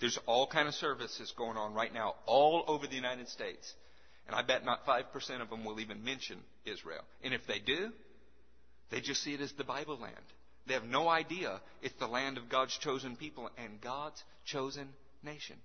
There's 0.00 0.18
all 0.26 0.48
kind 0.48 0.66
of 0.66 0.74
services 0.74 1.32
going 1.36 1.56
on 1.56 1.72
right 1.72 1.94
now 1.94 2.16
all 2.26 2.64
over 2.66 2.86
the 2.86 2.96
United 2.96 3.28
States. 3.28 3.72
And 4.26 4.34
I 4.34 4.42
bet 4.42 4.64
not 4.64 4.84
5% 4.84 5.04
of 5.40 5.48
them 5.48 5.64
will 5.64 5.78
even 5.78 6.04
mention 6.04 6.38
Israel. 6.64 7.02
And 7.22 7.32
if 7.32 7.46
they 7.46 7.60
do, 7.60 7.92
they 8.90 9.00
just 9.00 9.22
see 9.22 9.34
it 9.34 9.40
as 9.40 9.52
the 9.52 9.64
Bible 9.64 9.98
land. 9.98 10.14
They 10.66 10.74
have 10.74 10.84
no 10.84 11.08
idea 11.08 11.60
it's 11.80 11.94
the 12.00 12.08
land 12.08 12.38
of 12.38 12.48
God's 12.48 12.76
chosen 12.78 13.14
people 13.14 13.48
and 13.56 13.80
God's 13.80 14.22
chosen 14.44 14.88
nation. 15.22 15.56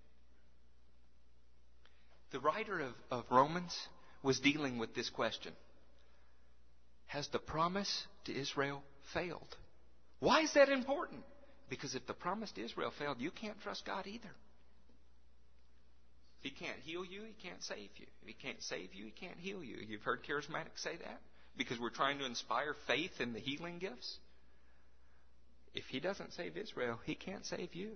The 2.32 2.39
writer 2.39 2.80
of, 2.80 2.94
of 3.10 3.26
Romans 3.32 3.76
was 4.22 4.39
dealing 4.39 4.78
with 4.78 4.94
this 4.94 5.10
question 5.10 5.54
Has 7.08 7.28
the 7.30 7.39
promise 7.39 8.06
to 8.26 8.39
Israel 8.39 8.84
failed? 9.12 9.58
Why 10.22 10.42
is 10.42 10.54
that 10.54 10.70
important? 10.70 11.24
Because 11.68 11.96
if 11.96 12.06
the 12.06 12.14
promise 12.14 12.52
to 12.52 12.64
Israel 12.64 12.94
failed, 12.98 13.18
you 13.20 13.32
can't 13.32 13.60
trust 13.62 13.86
God 13.86 14.06
either. 14.06 14.30
If 16.40 16.44
He 16.44 16.52
can't 16.52 16.78
heal 16.84 17.04
you, 17.04 17.24
He 17.24 17.48
can't 17.48 17.62
save 17.64 17.90
you. 17.98 18.06
If 18.22 18.28
He 18.28 18.34
can't 18.34 18.62
save 18.62 18.94
you, 18.94 19.06
He 19.06 19.12
can't 19.12 19.40
heal 19.40 19.64
you. 19.64 19.78
You've 19.86 20.04
heard 20.04 20.20
charismatics 20.24 20.78
say 20.84 20.96
that? 20.98 21.22
Because 21.58 21.80
we're 21.80 21.90
trying 21.90 22.20
to 22.20 22.26
inspire 22.26 22.76
faith 22.86 23.20
in 23.20 23.34
the 23.34 23.40
healing 23.40 23.80
gifts. 23.80 24.20
If 25.74 25.86
He 25.86 26.00
doesn't 26.00 26.34
save 26.34 26.56
Israel, 26.56 27.00
He 27.04 27.16
can't 27.16 27.46
save 27.46 27.74
you. 27.74 27.94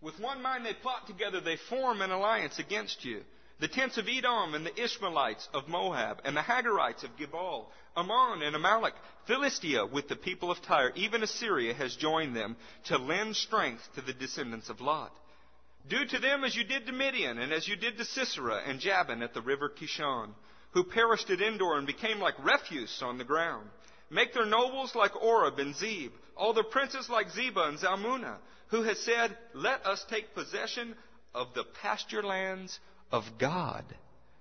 With 0.00 0.18
one 0.18 0.42
mind 0.42 0.66
they 0.66 0.74
plot 0.74 1.06
together, 1.06 1.40
they 1.40 1.58
form 1.70 2.02
an 2.02 2.10
alliance 2.10 2.58
against 2.58 3.04
you. 3.04 3.20
The 3.60 3.68
tents 3.68 3.98
of 3.98 4.08
Edom 4.08 4.54
and 4.54 4.66
the 4.66 4.82
Ishmaelites 4.82 5.48
of 5.54 5.68
Moab 5.68 6.20
and 6.24 6.36
the 6.36 6.42
Hagarites 6.42 7.04
of 7.04 7.16
Gebal, 7.16 7.66
Ammon 7.96 8.42
and 8.42 8.56
Amalek, 8.56 8.94
Philistia 9.26 9.86
with 9.86 10.08
the 10.08 10.16
people 10.16 10.50
of 10.50 10.60
Tyre, 10.62 10.92
even 10.96 11.22
Assyria 11.22 11.72
has 11.74 11.94
joined 11.94 12.34
them 12.34 12.56
to 12.86 12.98
lend 12.98 13.36
strength 13.36 13.88
to 13.94 14.00
the 14.00 14.12
descendants 14.12 14.68
of 14.68 14.80
Lot. 14.80 15.12
Do 15.88 16.04
to 16.04 16.18
them 16.18 16.42
as 16.44 16.56
you 16.56 16.64
did 16.64 16.86
to 16.86 16.92
Midian 16.92 17.38
and 17.38 17.52
as 17.52 17.68
you 17.68 17.76
did 17.76 17.96
to 17.98 18.04
Sisera 18.04 18.62
and 18.66 18.80
Jabin 18.80 19.22
at 19.22 19.34
the 19.34 19.42
river 19.42 19.68
Kishon, 19.68 20.30
who 20.72 20.82
perished 20.82 21.30
at 21.30 21.40
Endor 21.40 21.78
and 21.78 21.86
became 21.86 22.18
like 22.18 22.44
refuse 22.44 23.02
on 23.02 23.18
the 23.18 23.24
ground. 23.24 23.68
Make 24.10 24.34
their 24.34 24.46
nobles 24.46 24.94
like 24.94 25.14
Oreb 25.14 25.58
and 25.58 25.76
Zeb, 25.76 26.10
all 26.36 26.54
their 26.54 26.64
princes 26.64 27.08
like 27.08 27.30
Zebah 27.30 27.68
and 27.68 27.78
Zalmunna, 27.78 28.36
who 28.68 28.82
has 28.82 28.98
said, 29.00 29.36
Let 29.54 29.86
us 29.86 30.04
take 30.10 30.34
possession 30.34 30.96
of 31.34 31.48
the 31.54 31.64
pasture 31.82 32.22
lands 32.22 32.78
of 33.14 33.38
God. 33.38 33.84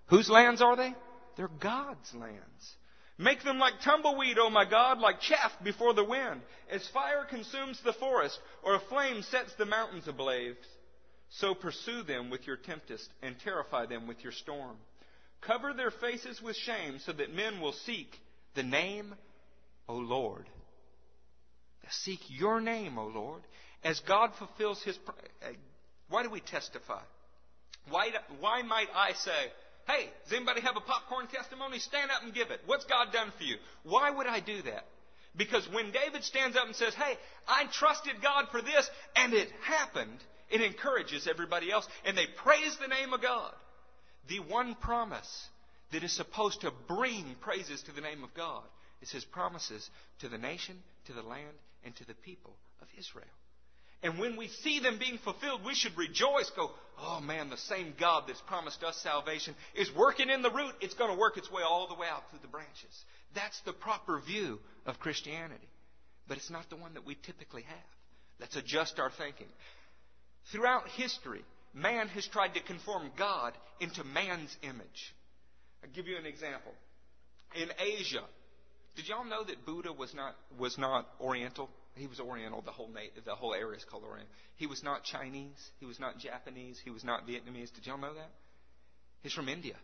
Whose 0.07 0.31
lands 0.31 0.59
are 0.59 0.75
they? 0.75 0.95
They're 1.37 1.47
God's 1.47 2.11
lands. 2.15 2.75
Make 3.19 3.43
them 3.43 3.59
like 3.59 3.81
tumbleweed, 3.83 4.39
O 4.39 4.49
my 4.49 4.67
God, 4.67 4.97
like 4.97 5.21
chaff 5.21 5.51
before 5.63 5.93
the 5.93 6.03
wind, 6.03 6.41
as 6.71 6.87
fire 6.87 7.23
consumes 7.29 7.79
the 7.83 7.93
forest, 7.93 8.39
or 8.63 8.73
a 8.73 8.79
flame 8.89 9.21
sets 9.21 9.53
the 9.53 9.67
mountains 9.67 10.07
ablaze. 10.07 10.55
So 11.29 11.53
pursue 11.53 12.01
them 12.01 12.31
with 12.31 12.47
your 12.47 12.57
tempest, 12.57 13.07
and 13.21 13.35
terrify 13.39 13.85
them 13.85 14.07
with 14.07 14.23
your 14.23 14.31
storm. 14.31 14.77
Cover 15.41 15.73
their 15.73 15.91
faces 15.91 16.41
with 16.41 16.55
shame, 16.55 16.97
so 17.05 17.13
that 17.13 17.33
men 17.33 17.61
will 17.61 17.73
seek 17.73 18.09
the 18.55 18.63
name, 18.63 19.13
O 19.87 19.95
Lord. 19.95 20.49
Seek 21.89 22.21
your 22.27 22.59
name, 22.59 22.97
O 22.97 23.05
Lord, 23.05 23.43
as 23.83 23.99
God 23.99 24.31
fulfills 24.39 24.81
His. 24.81 24.97
Eh, 25.43 25.53
why 26.09 26.23
do 26.23 26.31
we 26.31 26.39
testify? 26.39 27.01
Why, 27.89 28.09
why 28.39 28.61
might 28.61 28.87
I 28.95 29.13
say, 29.13 29.51
hey, 29.87 30.09
does 30.23 30.33
anybody 30.33 30.61
have 30.61 30.77
a 30.77 30.81
popcorn 30.81 31.27
testimony? 31.27 31.79
Stand 31.79 32.11
up 32.11 32.23
and 32.23 32.33
give 32.33 32.51
it. 32.51 32.61
What's 32.65 32.85
God 32.85 33.11
done 33.11 33.31
for 33.37 33.43
you? 33.43 33.57
Why 33.83 34.11
would 34.11 34.27
I 34.27 34.39
do 34.39 34.61
that? 34.63 34.85
Because 35.35 35.67
when 35.71 35.91
David 35.91 36.23
stands 36.23 36.55
up 36.55 36.65
and 36.67 36.75
says, 36.75 36.93
hey, 36.93 37.17
I 37.47 37.65
trusted 37.71 38.21
God 38.21 38.45
for 38.51 38.61
this 38.61 38.89
and 39.15 39.33
it 39.33 39.49
happened, 39.63 40.19
it 40.51 40.61
encourages 40.61 41.27
everybody 41.27 41.71
else 41.71 41.87
and 42.05 42.17
they 42.17 42.27
praise 42.43 42.77
the 42.79 42.87
name 42.87 43.13
of 43.13 43.21
God. 43.21 43.51
The 44.29 44.39
one 44.39 44.75
promise 44.75 45.47
that 45.91 46.03
is 46.03 46.15
supposed 46.15 46.61
to 46.61 46.71
bring 46.87 47.35
praises 47.41 47.81
to 47.83 47.91
the 47.91 48.01
name 48.01 48.23
of 48.23 48.33
God 48.33 48.63
is 49.01 49.11
his 49.11 49.25
promises 49.25 49.89
to 50.19 50.29
the 50.29 50.37
nation, 50.37 50.77
to 51.07 51.13
the 51.13 51.23
land, 51.23 51.57
and 51.83 51.95
to 51.97 52.05
the 52.05 52.13
people 52.13 52.55
of 52.81 52.87
Israel. 52.97 53.25
And 54.03 54.19
when 54.19 54.35
we 54.35 54.49
see 54.49 54.79
them 54.79 54.99
being 54.99 55.17
fulfilled, 55.17 55.61
we 55.65 55.73
should 55.73 55.97
rejoice, 55.97 56.51
go, 56.55 56.71
oh 56.99 57.21
man, 57.21 57.49
the 57.49 57.57
same 57.57 57.93
God 57.97 58.25
that's 58.27 58.41
promised 58.41 58.83
us 58.83 58.97
salvation 58.97 59.55
is 59.75 59.89
working 59.95 60.29
in 60.29 60.41
the 60.41 60.51
root. 60.51 60.73
It's 60.81 60.93
going 60.93 61.11
to 61.11 61.17
work 61.17 61.37
its 61.37 61.49
way 61.49 61.63
all 61.63 61.87
the 61.87 61.95
way 61.95 62.07
out 62.11 62.29
through 62.29 62.39
the 62.41 62.49
branches. 62.49 63.05
That's 63.33 63.59
the 63.61 63.71
proper 63.71 64.19
view 64.19 64.59
of 64.85 64.99
Christianity. 64.99 65.69
But 66.27 66.37
it's 66.37 66.49
not 66.49 66.69
the 66.69 66.75
one 66.75 66.95
that 66.95 67.05
we 67.05 67.15
typically 67.15 67.63
have. 67.63 67.77
Let's 68.41 68.57
adjust 68.57 68.99
our 68.99 69.09
thinking. 69.09 69.47
Throughout 70.51 70.89
history, 70.89 71.43
man 71.73 72.09
has 72.09 72.27
tried 72.27 72.55
to 72.55 72.61
conform 72.61 73.09
God 73.17 73.53
into 73.79 74.03
man's 74.03 74.55
image. 74.63 75.15
I'll 75.81 75.89
give 75.91 76.07
you 76.07 76.17
an 76.17 76.25
example. 76.25 76.73
In 77.55 77.69
Asia, 77.79 78.23
did 78.95 79.07
y'all 79.07 79.25
know 79.25 79.43
that 79.45 79.65
Buddha 79.65 79.93
was 79.93 80.13
not, 80.13 80.35
was 80.59 80.77
not 80.77 81.07
Oriental? 81.21 81.69
He 81.95 82.07
was 82.07 82.19
Oriental. 82.19 82.61
The 82.61 82.71
whole 82.71 82.89
na- 82.89 83.21
the 83.23 83.35
whole 83.35 83.53
area 83.53 83.77
is 83.77 83.85
called 83.85 84.03
Oriental. 84.03 84.33
He 84.55 84.67
was 84.67 84.83
not 84.83 85.03
Chinese. 85.03 85.71
He 85.79 85.85
was 85.85 85.99
not 85.99 86.17
Japanese. 86.17 86.79
He 86.83 86.89
was 86.89 87.03
not 87.03 87.27
Vietnamese. 87.27 87.73
Did 87.73 87.85
y'all 87.85 87.97
know 87.97 88.13
that? 88.13 88.31
He's 89.21 89.33
from 89.33 89.47
India. 89.47 89.75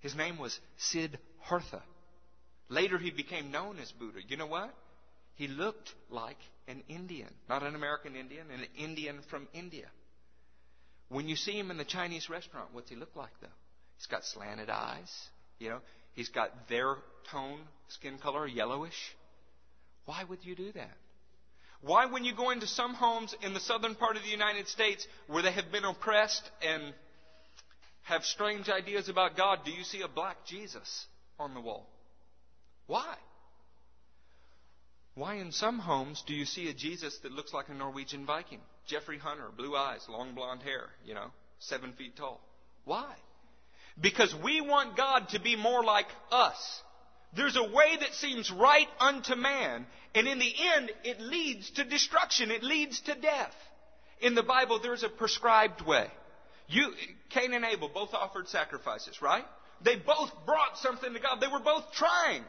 His 0.00 0.16
name 0.16 0.38
was 0.38 0.58
Siddhartha. 0.78 1.82
Later, 2.68 2.98
he 2.98 3.10
became 3.10 3.50
known 3.50 3.78
as 3.78 3.92
Buddha. 3.92 4.18
You 4.26 4.36
know 4.36 4.46
what? 4.46 4.74
He 5.34 5.46
looked 5.46 5.94
like 6.10 6.38
an 6.68 6.82
Indian, 6.88 7.30
not 7.48 7.62
an 7.62 7.74
American 7.74 8.16
Indian, 8.16 8.46
an 8.50 8.66
Indian 8.76 9.20
from 9.30 9.48
India. 9.52 9.86
When 11.08 11.28
you 11.28 11.36
see 11.36 11.52
him 11.52 11.70
in 11.70 11.76
the 11.76 11.84
Chinese 11.84 12.28
restaurant, 12.28 12.68
what's 12.72 12.90
he 12.90 12.96
look 12.96 13.14
like 13.14 13.32
though? 13.40 13.48
He's 13.96 14.06
got 14.06 14.24
slanted 14.24 14.70
eyes. 14.70 15.10
You 15.58 15.70
know, 15.70 15.78
he's 16.14 16.28
got 16.30 16.68
their 16.68 16.96
tone, 17.30 17.60
skin 17.88 18.18
color, 18.18 18.46
yellowish. 18.46 19.16
Why 20.06 20.24
would 20.24 20.44
you 20.44 20.56
do 20.56 20.72
that? 20.72 20.96
Why, 21.82 22.06
when 22.06 22.24
you 22.24 22.34
go 22.34 22.50
into 22.50 22.66
some 22.66 22.94
homes 22.94 23.34
in 23.42 23.54
the 23.54 23.60
southern 23.60 23.96
part 23.96 24.16
of 24.16 24.22
the 24.22 24.28
United 24.28 24.68
States 24.68 25.06
where 25.26 25.42
they 25.42 25.50
have 25.50 25.72
been 25.72 25.84
oppressed 25.84 26.48
and 26.62 26.94
have 28.02 28.24
strange 28.24 28.68
ideas 28.68 29.08
about 29.08 29.36
God, 29.36 29.60
do 29.64 29.72
you 29.72 29.82
see 29.82 30.00
a 30.02 30.08
black 30.08 30.46
Jesus 30.46 31.06
on 31.40 31.54
the 31.54 31.60
wall? 31.60 31.88
Why? 32.86 33.14
Why, 35.14 35.34
in 35.36 35.52
some 35.52 35.78
homes, 35.78 36.22
do 36.26 36.34
you 36.34 36.44
see 36.44 36.68
a 36.68 36.74
Jesus 36.74 37.18
that 37.22 37.32
looks 37.32 37.52
like 37.52 37.68
a 37.68 37.74
Norwegian 37.74 38.24
Viking? 38.26 38.60
Jeffrey 38.86 39.18
Hunter, 39.18 39.48
blue 39.56 39.76
eyes, 39.76 40.06
long 40.08 40.34
blonde 40.34 40.62
hair, 40.62 40.86
you 41.04 41.14
know, 41.14 41.30
seven 41.58 41.92
feet 41.92 42.16
tall. 42.16 42.40
Why? 42.84 43.12
Because 44.00 44.34
we 44.42 44.60
want 44.60 44.96
God 44.96 45.28
to 45.30 45.40
be 45.40 45.56
more 45.56 45.84
like 45.84 46.06
us. 46.30 46.82
There's 47.34 47.56
a 47.56 47.62
way 47.62 47.96
that 48.00 48.14
seems 48.14 48.50
right 48.50 48.88
unto 49.00 49.34
man, 49.34 49.86
and 50.14 50.28
in 50.28 50.38
the 50.38 50.52
end, 50.76 50.90
it 51.04 51.20
leads 51.20 51.70
to 51.72 51.84
destruction. 51.84 52.50
It 52.50 52.62
leads 52.62 53.00
to 53.02 53.14
death. 53.14 53.54
In 54.20 54.34
the 54.34 54.42
Bible, 54.42 54.80
there's 54.80 55.02
a 55.02 55.08
prescribed 55.08 55.80
way. 55.80 56.08
You, 56.68 56.92
Cain 57.30 57.52
and 57.54 57.64
Abel 57.64 57.90
both 57.92 58.14
offered 58.14 58.48
sacrifices, 58.48 59.20
right? 59.20 59.44
They 59.82 59.96
both 59.96 60.30
brought 60.46 60.78
something 60.78 61.12
to 61.12 61.20
God. 61.20 61.40
They 61.40 61.48
were 61.48 61.58
both 61.58 61.92
trying. 61.92 62.44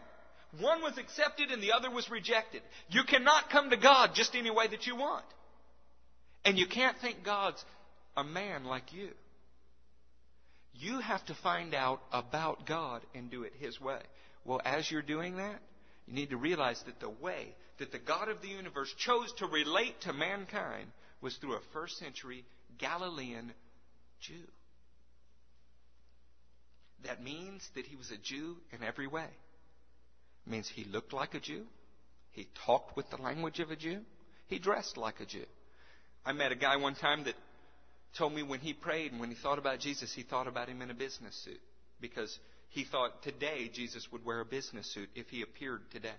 One 0.59 0.81
was 0.81 0.97
accepted 0.97 1.49
and 1.49 1.63
the 1.63 1.71
other 1.73 1.89
was 1.89 2.09
rejected. 2.11 2.61
You 2.89 3.03
cannot 3.03 3.49
come 3.49 3.71
to 3.71 3.77
God 3.77 4.11
just 4.13 4.35
any 4.35 4.51
way 4.51 4.67
that 4.67 4.85
you 4.85 4.95
want. 4.95 5.25
And 6.45 6.59
you 6.59 6.67
can't 6.67 6.97
think 6.99 7.23
God's 7.23 7.63
a 8.15 8.23
man 8.23 8.65
like 8.65 8.93
you. 8.93 9.09
You 10.75 10.99
have 10.99 11.25
to 11.25 11.35
find 11.35 11.73
out 11.73 12.01
about 12.11 12.65
God 12.67 13.01
and 13.15 13.31
do 13.31 13.43
it 13.43 13.53
His 13.59 13.79
way. 13.81 13.99
Well, 14.45 14.61
as 14.65 14.89
you're 14.89 15.01
doing 15.01 15.37
that, 15.37 15.59
you 16.07 16.13
need 16.13 16.31
to 16.31 16.37
realize 16.37 16.81
that 16.85 16.99
the 16.99 17.09
way 17.09 17.55
that 17.79 17.91
the 17.91 17.99
God 17.99 18.29
of 18.29 18.41
the 18.41 18.49
universe 18.49 18.93
chose 18.97 19.31
to 19.37 19.47
relate 19.47 20.01
to 20.01 20.13
mankind 20.13 20.87
was 21.21 21.35
through 21.37 21.55
a 21.55 21.61
first 21.71 21.97
century 21.97 22.45
Galilean 22.77 23.53
Jew. 24.19 24.43
That 27.05 27.23
means 27.23 27.67
that 27.75 27.85
he 27.85 27.95
was 27.95 28.11
a 28.11 28.17
Jew 28.17 28.57
in 28.71 28.83
every 28.83 29.07
way. 29.07 29.27
It 30.45 30.49
means 30.49 30.69
he 30.69 30.83
looked 30.85 31.13
like 31.13 31.33
a 31.33 31.39
Jew. 31.39 31.65
He 32.31 32.47
talked 32.65 32.95
with 32.95 33.09
the 33.09 33.21
language 33.21 33.59
of 33.59 33.71
a 33.71 33.75
Jew. 33.75 34.01
He 34.47 34.59
dressed 34.59 34.97
like 34.97 35.19
a 35.19 35.25
Jew. 35.25 35.45
I 36.25 36.33
met 36.33 36.51
a 36.51 36.55
guy 36.55 36.77
one 36.77 36.95
time 36.95 37.25
that 37.25 37.35
told 38.17 38.33
me 38.33 38.43
when 38.43 38.59
he 38.59 38.73
prayed 38.73 39.11
and 39.11 39.19
when 39.19 39.29
he 39.29 39.35
thought 39.35 39.57
about 39.59 39.79
Jesus, 39.79 40.13
he 40.13 40.23
thought 40.23 40.47
about 40.47 40.69
him 40.69 40.81
in 40.81 40.89
a 40.89 40.93
business 40.93 41.35
suit 41.43 41.59
because 41.99 42.37
he 42.73 42.83
thought 42.83 43.21
today 43.21 43.69
Jesus 43.71 44.07
would 44.11 44.25
wear 44.25 44.39
a 44.39 44.45
business 44.45 44.91
suit 44.91 45.09
if 45.15 45.27
he 45.29 45.43
appeared 45.43 45.81
today. 45.91 46.09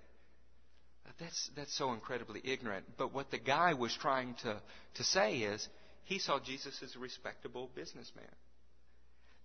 That's, 1.19 1.51
that's 1.57 1.77
so 1.77 1.93
incredibly 1.93 2.41
ignorant. 2.45 2.87
But 2.97 3.13
what 3.13 3.31
the 3.31 3.39
guy 3.39 3.75
was 3.75 3.95
trying 3.95 4.35
to, 4.43 4.61
to 4.95 5.05
say 5.05 5.39
is 5.39 5.69
he 6.05 6.19
saw 6.19 6.39
Jesus 6.39 6.81
as 6.83 6.95
a 6.95 6.99
respectable 6.99 7.71
businessman. 7.75 8.25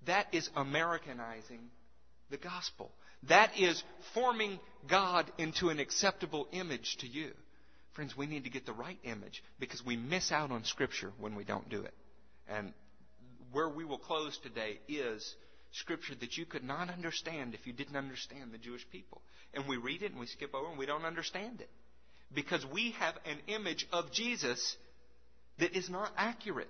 That 0.06 0.28
is 0.34 0.50
Americanizing 0.56 1.60
the 2.30 2.38
gospel. 2.38 2.92
That 3.28 3.58
is 3.58 3.84
forming 4.14 4.60
God 4.88 5.32
into 5.38 5.70
an 5.70 5.80
acceptable 5.80 6.48
image 6.52 6.98
to 7.02 7.08
you. 7.08 7.32
Friends, 7.94 8.16
we 8.16 8.28
need 8.28 8.44
to 8.44 8.50
get 8.50 8.66
the 8.66 8.74
right 8.74 9.00
image 9.04 9.44
because 9.60 9.84
we 9.84 9.98
miss 9.98 10.32
out 10.32 10.52
on 10.52 10.64
Scripture 10.64 11.12
when 11.20 11.36
we 11.36 11.44
don't 11.44 11.70
do 11.70 11.82
it. 11.82 11.94
And 12.48 12.72
where 13.52 13.68
we 13.68 13.84
will 13.84 13.98
close 13.98 14.38
today 14.42 14.80
is 14.88 15.36
Scripture 15.72 16.16
that 16.20 16.38
you 16.38 16.46
could 16.46 16.64
not 16.64 16.90
understand 16.90 17.54
if 17.54 17.68
you 17.68 17.74
didn't 17.74 17.96
understand 17.96 18.52
the 18.52 18.58
Jewish 18.58 18.86
people. 18.92 19.22
And 19.54 19.68
we 19.68 19.78
read 19.78 20.02
it 20.02 20.12
and 20.12 20.20
we 20.20 20.26
skip 20.26 20.54
over 20.56 20.70
and 20.70 20.78
we 20.78 20.86
don't 20.86 21.06
understand 21.06 21.62
it. 21.62 21.70
Because 22.34 22.66
we 22.66 22.92
have 22.92 23.16
an 23.26 23.38
image 23.48 23.88
of 23.92 24.12
Jesus 24.12 24.78
that 25.60 25.76
is 25.76 25.90
not 25.90 26.12
accurate. 26.18 26.68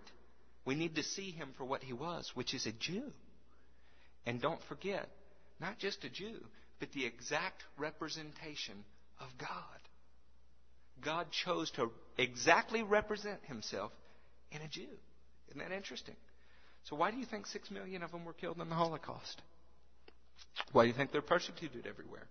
We 0.66 0.76
need 0.76 0.96
to 0.96 1.04
see 1.04 1.32
him 1.32 1.50
for 1.58 1.66
what 1.66 1.84
he 1.84 1.94
was, 1.94 2.32
which 2.34 2.54
is 2.54 2.66
a 2.66 2.72
Jew. 2.72 3.12
And 4.26 4.42
don't 4.42 4.64
forget, 4.64 5.10
not 5.60 5.80
just 5.80 6.04
a 6.04 6.10
Jew, 6.10 6.44
but 6.80 6.92
the 6.92 7.06
exact 7.06 7.64
representation 7.78 8.76
of 9.20 9.28
God. 9.38 9.50
God 11.04 11.28
chose 11.32 11.72
to 11.72 11.92
exactly 12.18 12.84
represent 12.84 13.40
himself 13.46 13.92
in 14.52 14.62
a 14.62 14.68
Jew. 14.68 14.88
Isn't 15.50 15.60
that 15.60 15.76
interesting? 15.76 16.16
So 16.90 16.96
why 16.96 17.12
do 17.12 17.18
you 17.18 17.26
think 17.26 17.46
six 17.46 17.70
million 17.70 18.02
of 18.02 18.12
them 18.12 18.26
were 18.26 18.34
killed 18.34 18.60
in 18.60 18.68
the 18.68 18.76
Holocaust? 18.76 19.42
Why 20.72 20.84
do 20.84 20.88
you 20.88 20.96
think 20.96 21.12
they're 21.12 21.22
persecuted 21.22 21.86
everywhere? 21.86 22.28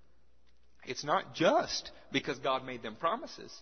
It's 0.85 1.05
not 1.05 1.35
just 1.35 1.93
because 2.11 2.39
God 2.39 2.65
made 2.65 2.83
them 2.83 2.97
promises. 2.97 3.53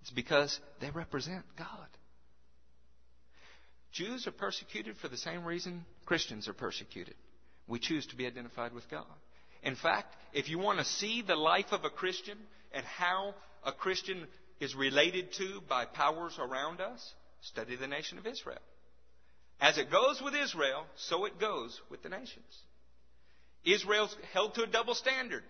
It's 0.00 0.10
because 0.10 0.58
they 0.80 0.90
represent 0.90 1.44
God. 1.56 1.86
Jews 3.92 4.26
are 4.26 4.32
persecuted 4.32 4.96
for 4.96 5.08
the 5.08 5.16
same 5.16 5.44
reason 5.44 5.84
Christians 6.06 6.48
are 6.48 6.54
persecuted. 6.54 7.14
We 7.68 7.78
choose 7.78 8.06
to 8.06 8.16
be 8.16 8.26
identified 8.26 8.72
with 8.72 8.90
God. 8.90 9.04
In 9.62 9.76
fact, 9.76 10.16
if 10.32 10.48
you 10.48 10.58
want 10.58 10.78
to 10.78 10.84
see 10.84 11.22
the 11.22 11.36
life 11.36 11.70
of 11.70 11.84
a 11.84 11.90
Christian 11.90 12.38
and 12.72 12.84
how 12.84 13.34
a 13.64 13.70
Christian 13.70 14.26
is 14.58 14.74
related 14.74 15.32
to 15.34 15.60
by 15.68 15.84
powers 15.84 16.36
around 16.40 16.80
us, 16.80 17.12
study 17.42 17.76
the 17.76 17.86
nation 17.86 18.18
of 18.18 18.26
Israel. 18.26 18.58
As 19.62 19.78
it 19.78 19.92
goes 19.92 20.20
with 20.20 20.34
Israel, 20.34 20.84
so 20.96 21.24
it 21.24 21.38
goes 21.38 21.80
with 21.88 22.02
the 22.02 22.08
nations. 22.08 22.52
Israel's 23.64 24.14
held 24.32 24.56
to 24.56 24.64
a 24.64 24.66
double 24.66 24.96
standard. 24.96 25.44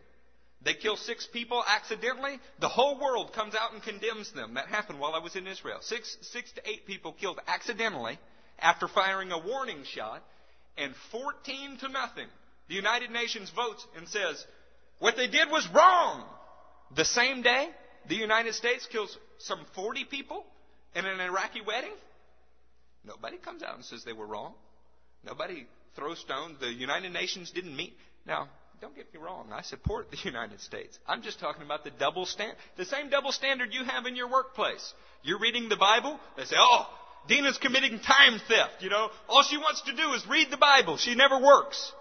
They 0.63 0.75
kill 0.75 0.99
six 0.99 1.27
people 1.33 1.65
accidentally. 1.67 2.39
The 2.61 2.69
whole 2.69 3.01
world 3.01 3.33
comes 3.33 3.55
out 3.55 3.73
and 3.73 3.83
condemns 3.83 4.31
them. 4.33 4.55
That 4.55 4.67
happened 4.67 5.01
while 5.01 5.15
I 5.15 5.19
was 5.21 5.35
in 5.35 5.47
Israel. 5.47 5.79
Six, 5.81 6.15
six 6.21 6.53
to 6.53 6.69
eight 6.69 6.87
people 6.87 7.15
killed 7.19 7.41
accidentally 7.47 8.19
after 8.59 8.87
firing 8.87 9.33
a 9.33 9.39
warning 9.39 9.83
shot, 9.85 10.23
and 10.77 10.93
14 11.11 11.79
to 11.79 11.89
nothing. 11.89 12.29
The 12.69 12.75
United 12.75 13.11
Nations 13.11 13.51
votes 13.57 13.85
and 13.97 14.07
says, 14.09 14.45
what 14.99 15.17
they 15.17 15.27
did 15.27 15.49
was 15.51 15.67
wrong. 15.75 16.25
The 16.95 17.07
same 17.07 17.41
day, 17.41 17.71
the 18.11 18.15
United 18.15 18.55
States 18.55 18.87
kills 18.93 19.17
some 19.39 19.65
40 19.75 20.05
people 20.05 20.45
in 20.95 21.07
an 21.07 21.19
Iraqi 21.19 21.63
wedding. 21.67 21.93
Nobody 23.05 23.37
comes 23.37 23.63
out 23.63 23.75
and 23.75 23.85
says 23.85 24.05
they 24.05 24.13
were 24.13 24.27
wrong. 24.27 24.55
Nobody 25.25 25.67
throws 25.97 26.19
stones. 26.21 26.59
The 26.61 26.73
United 26.73 27.13
Nations 27.13 27.51
didn't 27.51 27.77
meet. 27.77 27.95
Now, 28.27 28.49
don't 28.81 28.97
get 28.97 29.13
me 29.15 29.21
wrong. 29.21 29.49
I 29.53 29.63
support 29.63 30.11
the 30.11 30.19
United 30.25 30.61
States. 30.61 30.99
I'm 31.07 31.23
just 31.23 31.41
talking 31.41 31.63
about 31.63 31.85
the 31.85 31.91
double 31.91 32.27
standard, 32.27 32.57
the 32.77 32.85
same 32.85 33.11
double 33.11 33.33
standard 33.33 33.73
you 33.73 33.85
have 33.85 34.07
in 34.07 34.17
your 34.17 34.29
workplace. 34.29 34.93
You're 35.23 35.39
reading 35.39 35.69
the 35.69 35.77
Bible. 35.77 36.19
They 36.37 36.45
say, 36.45 36.57
"Oh, 36.59 36.89
Dina's 37.29 37.59
committing 37.59 38.01
time 38.01 38.41
theft." 38.49 38.81
You 38.83 38.91
know, 38.91 39.11
all 39.29 39.45
she 39.45 39.57
wants 39.57 39.83
to 39.83 39.95
do 39.95 40.13
is 40.15 40.27
read 40.27 40.51
the 40.51 40.57
Bible. 40.57 40.97
She 40.97 41.15
never 41.15 41.39
works. 41.41 41.93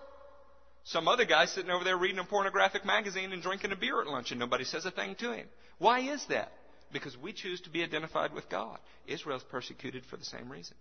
Some 0.83 1.07
other 1.07 1.25
guy 1.25 1.45
sitting 1.45 1.69
over 1.69 1.83
there 1.83 1.97
reading 1.97 2.17
a 2.17 2.23
pornographic 2.23 2.83
magazine 2.83 3.31
and 3.31 3.43
drinking 3.43 3.71
a 3.71 3.75
beer 3.75 4.01
at 4.01 4.07
lunch, 4.07 4.31
and 4.31 4.39
nobody 4.39 4.63
says 4.63 4.85
a 4.85 4.91
thing 4.91 5.15
to 5.19 5.33
him. 5.33 5.47
Why 5.77 5.99
is 5.99 6.25
that? 6.29 6.51
Because 6.91 7.15
we 7.15 7.31
choose 7.31 7.61
to 7.61 7.69
be 7.69 7.83
identified 7.83 8.33
with 8.33 8.49
God. 8.49 8.79
Israel's 9.05 9.43
persecuted 9.43 10.03
for 10.05 10.17
the 10.17 10.25
same 10.25 10.51
reason. 10.51 10.75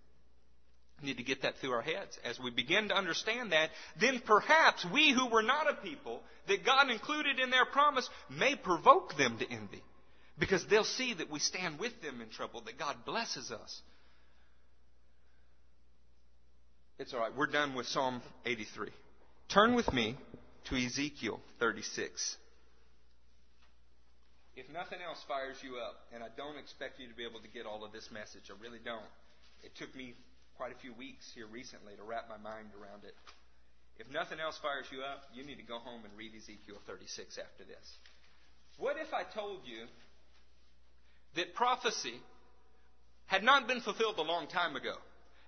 Need 1.03 1.17
to 1.17 1.23
get 1.23 1.43
that 1.43 1.57
through 1.57 1.73
our 1.73 1.83
heads. 1.83 2.19
As 2.25 2.39
we 2.39 2.51
begin 2.51 2.89
to 2.89 2.95
understand 2.95 3.53
that, 3.53 3.71
then 3.99 4.21
perhaps 4.25 4.85
we 4.93 5.13
who 5.13 5.29
were 5.29 5.43
not 5.43 5.71
a 5.71 5.75
people 5.75 6.21
that 6.47 6.65
God 6.65 6.91
included 6.91 7.39
in 7.39 7.51
their 7.51 7.65
promise 7.65 8.09
may 8.29 8.55
provoke 8.55 9.17
them 9.17 9.39
to 9.39 9.51
envy. 9.51 9.83
Because 10.39 10.65
they'll 10.67 10.85
see 10.85 11.15
that 11.15 11.31
we 11.31 11.39
stand 11.39 11.79
with 11.79 12.01
them 12.03 12.21
in 12.21 12.29
trouble, 12.29 12.63
that 12.63 12.79
God 12.79 12.97
blesses 13.07 13.51
us. 13.51 13.81
It's 16.99 17.15
all 17.15 17.21
right. 17.21 17.35
We're 17.35 17.47
done 17.47 17.75
with 17.75 17.87
Psalm 17.87 18.21
83. 18.45 18.89
Turn 19.49 19.75
with 19.75 19.91
me 19.93 20.17
to 20.69 20.77
Ezekiel 20.77 21.41
36. 21.59 22.37
If 24.55 24.69
nothing 24.71 24.99
else 25.01 25.25
fires 25.27 25.57
you 25.63 25.77
up, 25.79 25.97
and 26.13 26.23
I 26.23 26.29
don't 26.37 26.59
expect 26.59 27.01
you 27.01 27.09
to 27.09 27.15
be 27.15 27.25
able 27.25 27.41
to 27.41 27.49
get 27.49 27.65
all 27.65 27.85
of 27.85 27.93
this 27.93 28.11
message, 28.13 28.51
I 28.51 28.63
really 28.63 28.81
don't. 28.85 29.09
It 29.63 29.75
took 29.77 29.95
me 29.97 30.15
quite 30.61 30.77
a 30.77 30.83
few 30.85 30.93
weeks 30.93 31.25
here 31.35 31.47
recently 31.47 31.97
to 31.97 32.03
wrap 32.03 32.29
my 32.29 32.37
mind 32.37 32.69
around 32.77 33.03
it. 33.05 33.15
If 33.97 34.13
nothing 34.13 34.41
else 34.41 34.61
fires 34.61 34.85
you 34.93 35.01
up, 35.01 35.23
you 35.33 35.43
need 35.43 35.57
to 35.57 35.65
go 35.65 35.79
home 35.79 36.05
and 36.05 36.13
read 36.19 36.33
Ezekiel 36.37 36.77
36 36.87 37.39
after 37.39 37.65
this. 37.65 37.97
What 38.77 38.97
if 39.01 39.15
I 39.15 39.23
told 39.23 39.61
you 39.65 39.87
that 41.37 41.55
prophecy 41.55 42.13
had 43.25 43.43
not 43.43 43.69
been 43.69 43.81
fulfilled 43.81 44.17
a 44.19 44.23
long 44.23 44.49
time 44.49 44.77
ago 44.77 44.93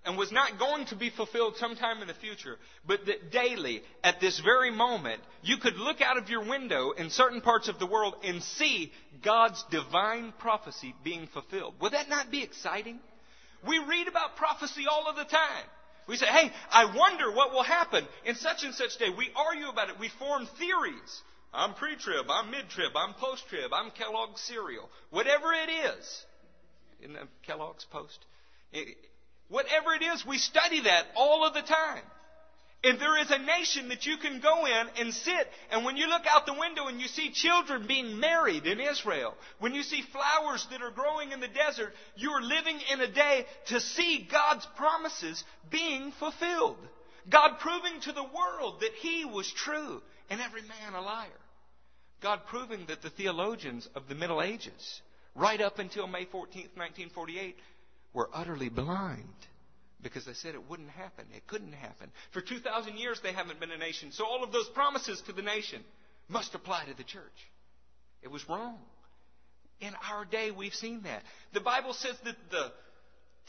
and 0.07 0.17
was 0.17 0.33
not 0.33 0.59
going 0.59 0.87
to 0.87 0.97
be 0.97 1.11
fulfilled 1.11 1.59
sometime 1.59 2.01
in 2.01 2.09
the 2.09 2.15
future, 2.15 2.57
but 2.87 3.05
that 3.05 3.31
daily, 3.31 3.83
at 4.03 4.19
this 4.19 4.41
very 4.41 4.71
moment, 4.71 5.21
you 5.43 5.59
could 5.59 5.77
look 5.77 6.01
out 6.01 6.17
of 6.17 6.31
your 6.31 6.49
window 6.49 6.93
in 6.93 7.11
certain 7.11 7.43
parts 7.43 7.69
of 7.69 7.79
the 7.79 7.87
world 7.87 8.15
and 8.25 8.43
see 8.43 8.91
God's 9.23 9.63
divine 9.71 10.33
prophecy 10.39 10.95
being 11.05 11.27
fulfilled? 11.27 11.75
Would 11.83 11.93
that 11.93 12.09
not 12.09 12.31
be 12.31 12.43
exciting? 12.43 12.99
We 13.67 13.79
read 13.79 14.09
about 14.09 14.37
prophecy 14.37 14.85
all 14.91 15.09
of 15.09 15.17
the 15.17 15.25
time. 15.25 15.65
We 16.09 16.17
say, 16.17 16.27
hey, 16.27 16.51
I 16.71 16.97
wonder 16.97 17.31
what 17.31 17.53
will 17.53 17.63
happen 17.63 18.05
in 18.25 18.35
such 18.35 18.65
and 18.65 18.75
such 18.75 18.99
day. 18.99 19.09
We 19.17 19.31
argue 19.37 19.69
about 19.69 19.89
it. 19.89 19.99
We 20.01 20.09
form 20.19 20.49
theories. 20.59 21.23
I'm 21.55 21.75
pre-trib, 21.75 22.27
I'm 22.31 22.51
mid-trib, 22.51 22.93
I'm 22.97 23.13
post-trib, 23.15 23.73
I'm 23.75 23.91
Kellogg's 23.91 24.41
cereal. 24.41 24.89
Whatever 25.11 25.53
it 25.53 25.71
is. 25.71 26.25
In 27.03 27.17
Kellogg's 27.47 27.85
post? 27.85 28.19
Whatever 29.49 29.93
it 29.93 30.03
is, 30.03 30.25
we 30.25 30.39
study 30.39 30.81
that 30.81 31.05
all 31.15 31.47
of 31.47 31.53
the 31.53 31.61
time. 31.61 32.03
And 32.85 32.99
there 32.99 33.21
is 33.21 33.31
a 33.31 33.39
nation 33.39 33.91
that 33.91 34.07
you 34.07 34.17
can 34.17 34.41
go 34.41 34.67
in 34.67 34.87
and 34.99 35.15
sit, 35.15 35.49
and 35.71 35.85
when 35.85 35.97
you 35.97 36.09
look 36.09 36.27
out 36.27 36.47
the 36.47 36.59
window 36.59 36.89
and 36.89 37.01
you 37.01 37.07
see 37.07 37.31
children 37.31 37.87
being 37.87 38.19
married 38.19 38.67
in 38.67 38.81
Israel, 38.81 39.35
when 39.61 39.73
you 39.73 39.85
see 39.85 40.03
flowers 40.03 40.67
that 40.71 40.83
are 40.83 40.91
growing 40.91 41.31
in 41.31 41.39
the 41.39 41.47
desert, 41.47 41.93
you 42.17 42.31
are 42.31 42.43
living 42.43 42.81
in 42.93 43.01
a 43.01 43.07
day 43.07 43.47
to 43.67 43.79
see 43.79 44.27
God's 44.29 44.67
promises 44.77 45.45
being 45.71 46.11
fulfilled. 46.19 46.79
God 47.31 47.61
proving 47.61 48.01
to 48.01 48.13
the 48.13 48.25
world 48.25 48.81
that 48.81 48.95
He 48.95 49.25
was 49.25 49.49
true 49.53 50.03
and 50.29 50.41
every 50.41 50.63
man 50.63 50.95
a 50.95 51.01
liar. 51.01 51.29
God 52.21 52.41
proving 52.49 52.87
that 52.87 53.01
the 53.01 53.11
theologians 53.11 53.89
of 53.95 54.09
the 54.09 54.17
Middle 54.17 54.43
Ages, 54.43 55.03
right 55.37 55.61
up 55.61 55.79
until 55.79 56.09
May 56.09 56.25
14th, 56.25 56.75
1948, 56.75 57.57
were 58.13 58.29
utterly 58.35 58.69
blind 58.69 59.29
because 60.03 60.25
they 60.25 60.35
said 60.35 60.55
it 60.55 60.69
wouldn't 60.69 60.91
happen. 60.91 61.27
It 61.35 61.47
couldn't 61.47 61.73
happen. 61.73 62.11
For 62.33 62.41
2,000 62.41 62.97
years, 62.97 63.21
they 63.23 63.33
haven't 63.33 63.61
been 63.61 63.71
a 63.71 63.79
nation. 63.79 64.13
So 64.13 64.25
all 64.25 64.43
of 64.43 64.53
those 64.53 64.69
promises 64.69 65.23
to 65.27 65.33
the 65.33 65.43
nation 65.43 65.83
must 66.29 66.55
apply 66.55 66.85
to 66.87 66.95
the 66.97 67.05
church. 67.05 67.23
It 68.23 68.31
was 68.31 68.49
wrong. 68.49 68.79
In 69.81 69.93
our 70.11 70.25
day, 70.25 70.51
we've 70.51 70.75
seen 70.75 71.03
that. 71.03 71.23
The 71.53 71.61
Bible 71.61 71.93
says 71.93 72.17
that 72.25 72.37
the 72.51 72.73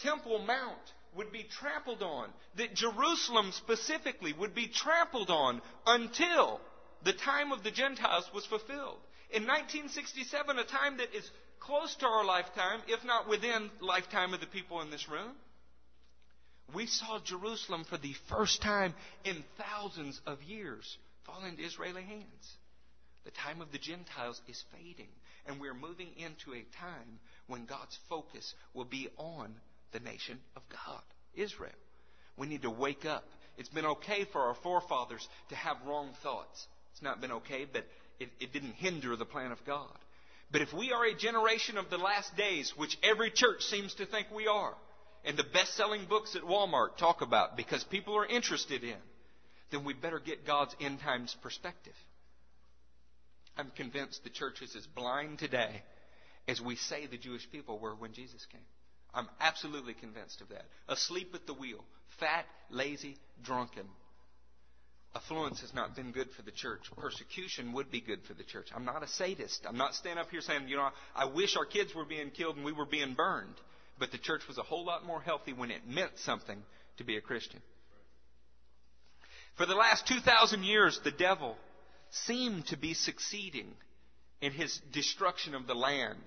Temple 0.02 0.39
Mount 0.39 0.94
would 1.16 1.32
be 1.32 1.46
trampled 1.60 2.02
on, 2.02 2.30
that 2.58 2.74
Jerusalem 2.74 3.52
specifically 3.52 4.34
would 4.34 4.56
be 4.56 4.68
trampled 4.68 5.30
on 5.30 5.62
until 5.86 6.60
the 7.04 7.13
time 7.13 7.52
of 7.52 7.63
the 7.63 7.72
Gentiles 7.72 8.30
was 8.34 8.46
fulfilled. 8.46 8.98
In 9.30 9.44
1967, 9.44 10.58
a 10.58 10.63
time 10.63 10.98
that 10.98 11.16
is 11.16 11.30
close 11.60 11.96
to 11.96 12.08
our 12.08 12.26
lifetime, 12.26 12.82
if 12.88 13.04
not 13.06 13.30
within 13.30 13.70
lifetime 13.80 14.34
of 14.34 14.39
the 14.39 14.48
people 14.48 14.82
in 14.82 14.89
this 14.89 15.08
room, 15.08 15.34
we 16.73 16.86
saw 16.88 17.19
Jerusalem 17.19 17.84
for 17.84 17.97
the 17.97 18.13
first 18.30 18.62
time 18.62 18.93
in 19.23 19.43
thousands 19.58 20.19
of 20.26 20.41
years 20.43 20.97
fall 21.26 21.43
into 21.45 21.63
Israeli 21.63 22.04
hands. 22.04 22.58
The 23.26 23.32
time 23.32 23.62
of 23.62 23.71
the 23.71 23.78
Gentiles 23.78 24.41
is 24.47 24.63
fading, 24.73 25.10
and 25.45 25.60
we're 25.60 25.73
moving 25.73 26.10
into 26.17 26.54
a 26.54 26.65
time 26.80 27.19
when 27.47 27.65
God's 27.65 27.97
focus 28.10 28.54
will 28.73 28.86
be 28.86 29.08
on 29.17 29.54
the 29.91 29.99
nation 29.99 30.39
of 30.56 30.63
God, 30.69 31.04
Israel. 31.34 31.71
We 32.38 32.47
need 32.47 32.63
to 32.63 32.69
wake 32.69 33.06
up. 33.06 33.23
It's 33.58 33.69
been 33.69 33.86
okay 33.86 34.26
for 34.32 34.41
our 34.41 34.56
forefathers 34.56 35.26
to 35.49 35.56
have 35.56 35.78
wrong 35.86 36.10
thoughts. 36.21 36.67
It's 36.91 37.02
not 37.02 37.21
been 37.21 37.32
okay, 37.32 37.65
but 37.71 37.86
it, 38.19 38.30
it 38.39 38.52
didn't 38.52 38.73
hinder 38.73 39.15
the 39.15 39.26
plan 39.26 39.52
of 39.52 39.63
God. 39.65 39.97
But 40.52 40.62
if 40.62 40.73
we 40.73 40.91
are 40.91 41.06
a 41.06 41.15
generation 41.15 41.78
of 41.78 41.89
the 41.89 41.97
last 41.97 42.36
days, 42.36 42.73
which 42.76 42.97
every 43.04 43.32
church 43.32 43.63
seems 43.63 43.93
to 43.95 44.06
think 44.06 44.28
we 44.32 44.47
are, 44.47 44.73
and 45.25 45.38
the 45.38 45.43
best 45.43 45.75
selling 45.75 46.05
books 46.05 46.36
at 46.36 46.43
Walmart 46.43 46.97
talk 46.97 47.21
about 47.21 47.55
because 47.55 47.83
people 47.86 48.15
are 48.17 48.25
interested 48.25 48.83
in, 48.83 48.97
then 49.71 49.86
we 49.86 49.93
better 49.93 50.19
get 50.19 50.45
God's 50.45 50.75
end 50.79 50.99
times 50.99 51.36
perspective. 51.41 51.93
I'm 53.57 53.71
convinced 53.75 54.23
the 54.23 54.29
church 54.29 54.62
is 54.62 54.75
as 54.75 54.86
blind 54.88 55.39
today 55.39 55.83
as 56.47 56.59
we 56.59 56.75
say 56.75 57.05
the 57.05 57.17
Jewish 57.17 57.49
people 57.51 57.79
were 57.79 57.95
when 57.95 58.13
Jesus 58.13 58.45
came. 58.51 58.62
I'm 59.13 59.29
absolutely 59.39 59.93
convinced 59.93 60.41
of 60.41 60.49
that. 60.49 60.65
Asleep 60.88 61.31
at 61.36 61.45
the 61.45 61.53
wheel, 61.53 61.83
fat, 62.19 62.45
lazy, 62.69 63.17
drunken. 63.43 63.86
Affluence 65.15 65.62
has 65.62 65.73
not 65.75 65.95
been 65.95 66.12
good 66.12 66.31
for 66.31 66.41
the 66.41 66.51
church. 66.51 66.81
Persecution 66.97 67.73
would 67.73 67.91
be 67.91 68.01
good 68.01 68.23
for 68.23 68.33
the 68.33 68.43
church. 68.43 68.69
I'm 68.75 68.86
not 68.86 69.03
a 69.03 69.07
sadist. 69.07 69.63
I'm 69.67 69.77
not 69.77 69.93
standing 69.93 70.19
up 70.19 70.31
here 70.31 70.41
saying, 70.41 70.67
you 70.67 70.75
know, 70.75 70.89
I 71.15 71.25
wish 71.25 71.55
our 71.55 71.65
kids 71.65 71.93
were 71.93 72.05
being 72.05 72.31
killed 72.31 72.55
and 72.55 72.65
we 72.65 72.71
were 72.71 72.88
being 72.88 73.13
burned. 73.13 73.53
But 73.99 74.12
the 74.12 74.17
church 74.17 74.41
was 74.47 74.58
a 74.58 74.63
whole 74.63 74.86
lot 74.86 75.06
more 75.06 75.21
healthy 75.21 75.53
when 75.53 75.71
it 75.71 75.88
meant 75.88 76.17
something 76.19 76.62
to 76.97 77.03
be 77.03 77.17
a 77.17 77.21
Christian. 77.21 77.62
For 79.56 79.65
the 79.65 79.75
last 79.75 80.08
2,000 80.08 80.63
years, 80.63 80.99
the 81.03 81.12
devil 81.12 81.56
seemed 82.10 82.67
to 82.67 82.77
be 82.77 82.93
succeeding 82.93 83.73
in 84.41 84.51
his 84.51 84.79
destruction 84.91 85.56
of 85.56 85.67
the 85.67 85.75
land 85.75 86.21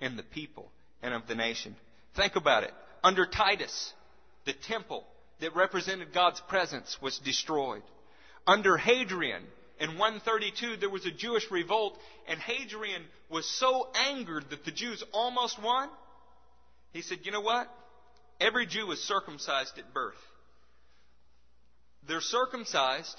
and 0.00 0.18
the 0.18 0.22
people 0.22 0.70
and 1.02 1.14
of 1.14 1.26
the 1.26 1.34
nation. 1.34 1.76
Think 2.16 2.36
about 2.36 2.64
it. 2.64 2.72
Under 3.02 3.26
Titus, 3.26 3.92
the 4.44 4.52
temple 4.52 5.04
that 5.40 5.54
represented 5.54 6.12
God's 6.12 6.40
presence 6.48 6.96
was 7.00 7.18
destroyed. 7.18 7.82
Under 8.46 8.76
Hadrian, 8.76 9.42
in 9.78 9.98
132, 9.98 10.76
there 10.76 10.90
was 10.90 11.06
a 11.06 11.10
Jewish 11.10 11.50
revolt, 11.50 11.98
and 12.28 12.38
Hadrian 12.40 13.02
was 13.30 13.48
so 13.48 13.88
angered 13.94 14.44
that 14.50 14.64
the 14.64 14.70
Jews 14.70 15.02
almost 15.12 15.62
won. 15.62 15.88
He 16.92 17.02
said, 17.02 17.18
You 17.22 17.32
know 17.32 17.40
what? 17.40 17.68
Every 18.40 18.66
Jew 18.66 18.90
is 18.92 19.02
circumcised 19.02 19.78
at 19.78 19.92
birth. 19.92 20.14
They're 22.08 22.20
circumcised 22.20 23.16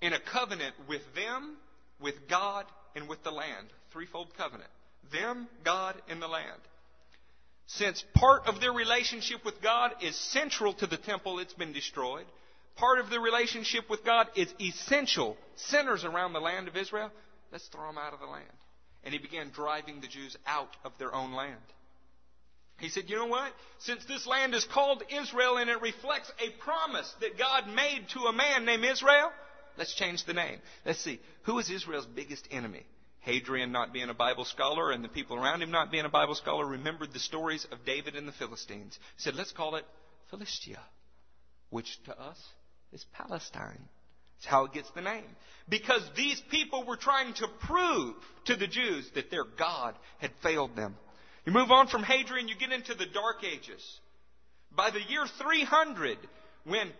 in 0.00 0.12
a 0.12 0.20
covenant 0.20 0.74
with 0.88 1.02
them, 1.14 1.56
with 2.00 2.28
God, 2.28 2.66
and 2.94 3.08
with 3.08 3.22
the 3.24 3.30
land. 3.30 3.68
Threefold 3.92 4.28
covenant. 4.36 4.70
Them, 5.10 5.48
God, 5.64 5.94
and 6.08 6.20
the 6.20 6.28
land. 6.28 6.60
Since 7.66 8.04
part 8.14 8.46
of 8.46 8.60
their 8.60 8.72
relationship 8.72 9.44
with 9.44 9.60
God 9.62 9.92
is 10.02 10.16
central 10.16 10.72
to 10.74 10.86
the 10.86 10.96
temple, 10.96 11.38
it's 11.38 11.54
been 11.54 11.72
destroyed. 11.72 12.26
Part 12.76 12.98
of 12.98 13.10
their 13.10 13.20
relationship 13.20 13.90
with 13.90 14.04
God 14.04 14.28
is 14.36 14.52
essential. 14.60 15.36
Sinners 15.56 16.04
around 16.04 16.32
the 16.32 16.40
land 16.40 16.68
of 16.68 16.76
Israel, 16.76 17.10
let's 17.50 17.66
throw 17.68 17.86
them 17.88 17.98
out 17.98 18.14
of 18.14 18.20
the 18.20 18.26
land. 18.26 18.46
And 19.04 19.12
he 19.12 19.18
began 19.18 19.50
driving 19.50 20.00
the 20.00 20.06
Jews 20.06 20.36
out 20.46 20.76
of 20.84 20.92
their 20.98 21.14
own 21.14 21.32
land. 21.32 21.56
He 22.78 22.88
said, 22.88 23.04
You 23.08 23.16
know 23.16 23.26
what? 23.26 23.52
Since 23.78 24.04
this 24.06 24.26
land 24.26 24.54
is 24.54 24.64
called 24.64 25.02
Israel 25.10 25.56
and 25.56 25.68
it 25.68 25.82
reflects 25.82 26.30
a 26.40 26.50
promise 26.62 27.12
that 27.20 27.38
God 27.38 27.66
made 27.68 28.06
to 28.14 28.20
a 28.20 28.32
man 28.32 28.64
named 28.64 28.84
Israel, 28.84 29.30
let's 29.76 29.94
change 29.94 30.24
the 30.24 30.34
name. 30.34 30.58
Let's 30.86 31.00
see. 31.00 31.20
Who 31.42 31.58
is 31.58 31.70
Israel's 31.70 32.06
biggest 32.06 32.46
enemy? 32.50 32.86
Hadrian 33.20 33.72
not 33.72 33.92
being 33.92 34.08
a 34.08 34.14
Bible 34.14 34.44
scholar 34.44 34.92
and 34.92 35.02
the 35.02 35.08
people 35.08 35.36
around 35.36 35.62
him 35.62 35.70
not 35.70 35.90
being 35.90 36.04
a 36.04 36.10
Bible 36.10 36.36
scholar 36.36 36.64
remembered 36.64 37.12
the 37.12 37.18
stories 37.18 37.66
of 37.72 37.84
David 37.84 38.14
and 38.14 38.28
the 38.28 38.32
Philistines. 38.32 38.98
He 39.16 39.22
said, 39.22 39.34
Let's 39.34 39.52
call 39.52 39.74
it 39.74 39.84
Philistia, 40.30 40.80
which 41.70 41.98
to 42.04 42.18
us 42.18 42.38
is 42.92 43.04
Palestine. 43.12 43.88
It's 44.38 44.46
how 44.46 44.66
it 44.66 44.72
gets 44.72 44.90
the 44.92 45.00
name. 45.00 45.24
Because 45.68 46.02
these 46.16 46.40
people 46.48 46.86
were 46.86 46.96
trying 46.96 47.34
to 47.34 47.48
prove 47.66 48.14
to 48.44 48.54
the 48.54 48.68
Jews 48.68 49.10
that 49.16 49.32
their 49.32 49.44
God 49.58 49.96
had 50.18 50.30
failed 50.42 50.76
them. 50.76 50.96
You 51.48 51.54
move 51.54 51.70
on 51.70 51.86
from 51.86 52.02
Hadrian, 52.02 52.46
you 52.46 52.54
get 52.56 52.72
into 52.72 52.92
the 52.92 53.06
Dark 53.06 53.42
Ages. 53.42 54.00
By 54.70 54.90
the 54.90 55.00
year 55.00 55.24
300, 55.26 56.18
when 56.64 56.90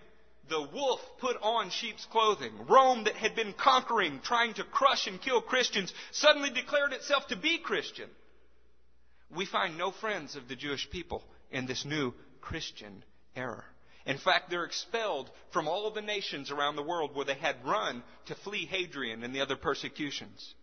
the 0.48 0.66
wolf 0.72 1.00
put 1.18 1.36
on 1.42 1.68
sheep's 1.68 2.06
clothing, 2.06 2.54
Rome 2.66 3.04
that 3.04 3.14
had 3.14 3.36
been 3.36 3.52
conquering, 3.52 4.20
trying 4.24 4.54
to 4.54 4.64
crush 4.64 5.06
and 5.06 5.20
kill 5.20 5.42
Christians, 5.42 5.92
suddenly 6.12 6.48
declared 6.48 6.94
itself 6.94 7.26
to 7.26 7.36
be 7.36 7.58
Christian. 7.58 8.08
We 9.36 9.44
find 9.44 9.76
no 9.76 9.90
friends 9.90 10.34
of 10.34 10.48
the 10.48 10.56
Jewish 10.56 10.88
people 10.88 11.22
in 11.50 11.66
this 11.66 11.84
new 11.84 12.14
Christian 12.40 13.04
era. 13.36 13.64
In 14.06 14.16
fact, 14.16 14.48
they're 14.48 14.64
expelled 14.64 15.30
from 15.52 15.68
all 15.68 15.90
the 15.90 16.00
nations 16.00 16.50
around 16.50 16.76
the 16.76 16.82
world 16.82 17.14
where 17.14 17.26
they 17.26 17.34
had 17.34 17.66
run 17.66 18.02
to 18.28 18.34
flee 18.34 18.64
Hadrian 18.64 19.24
and 19.24 19.34
the 19.34 19.42
other 19.42 19.56
persecutions. 19.56 20.54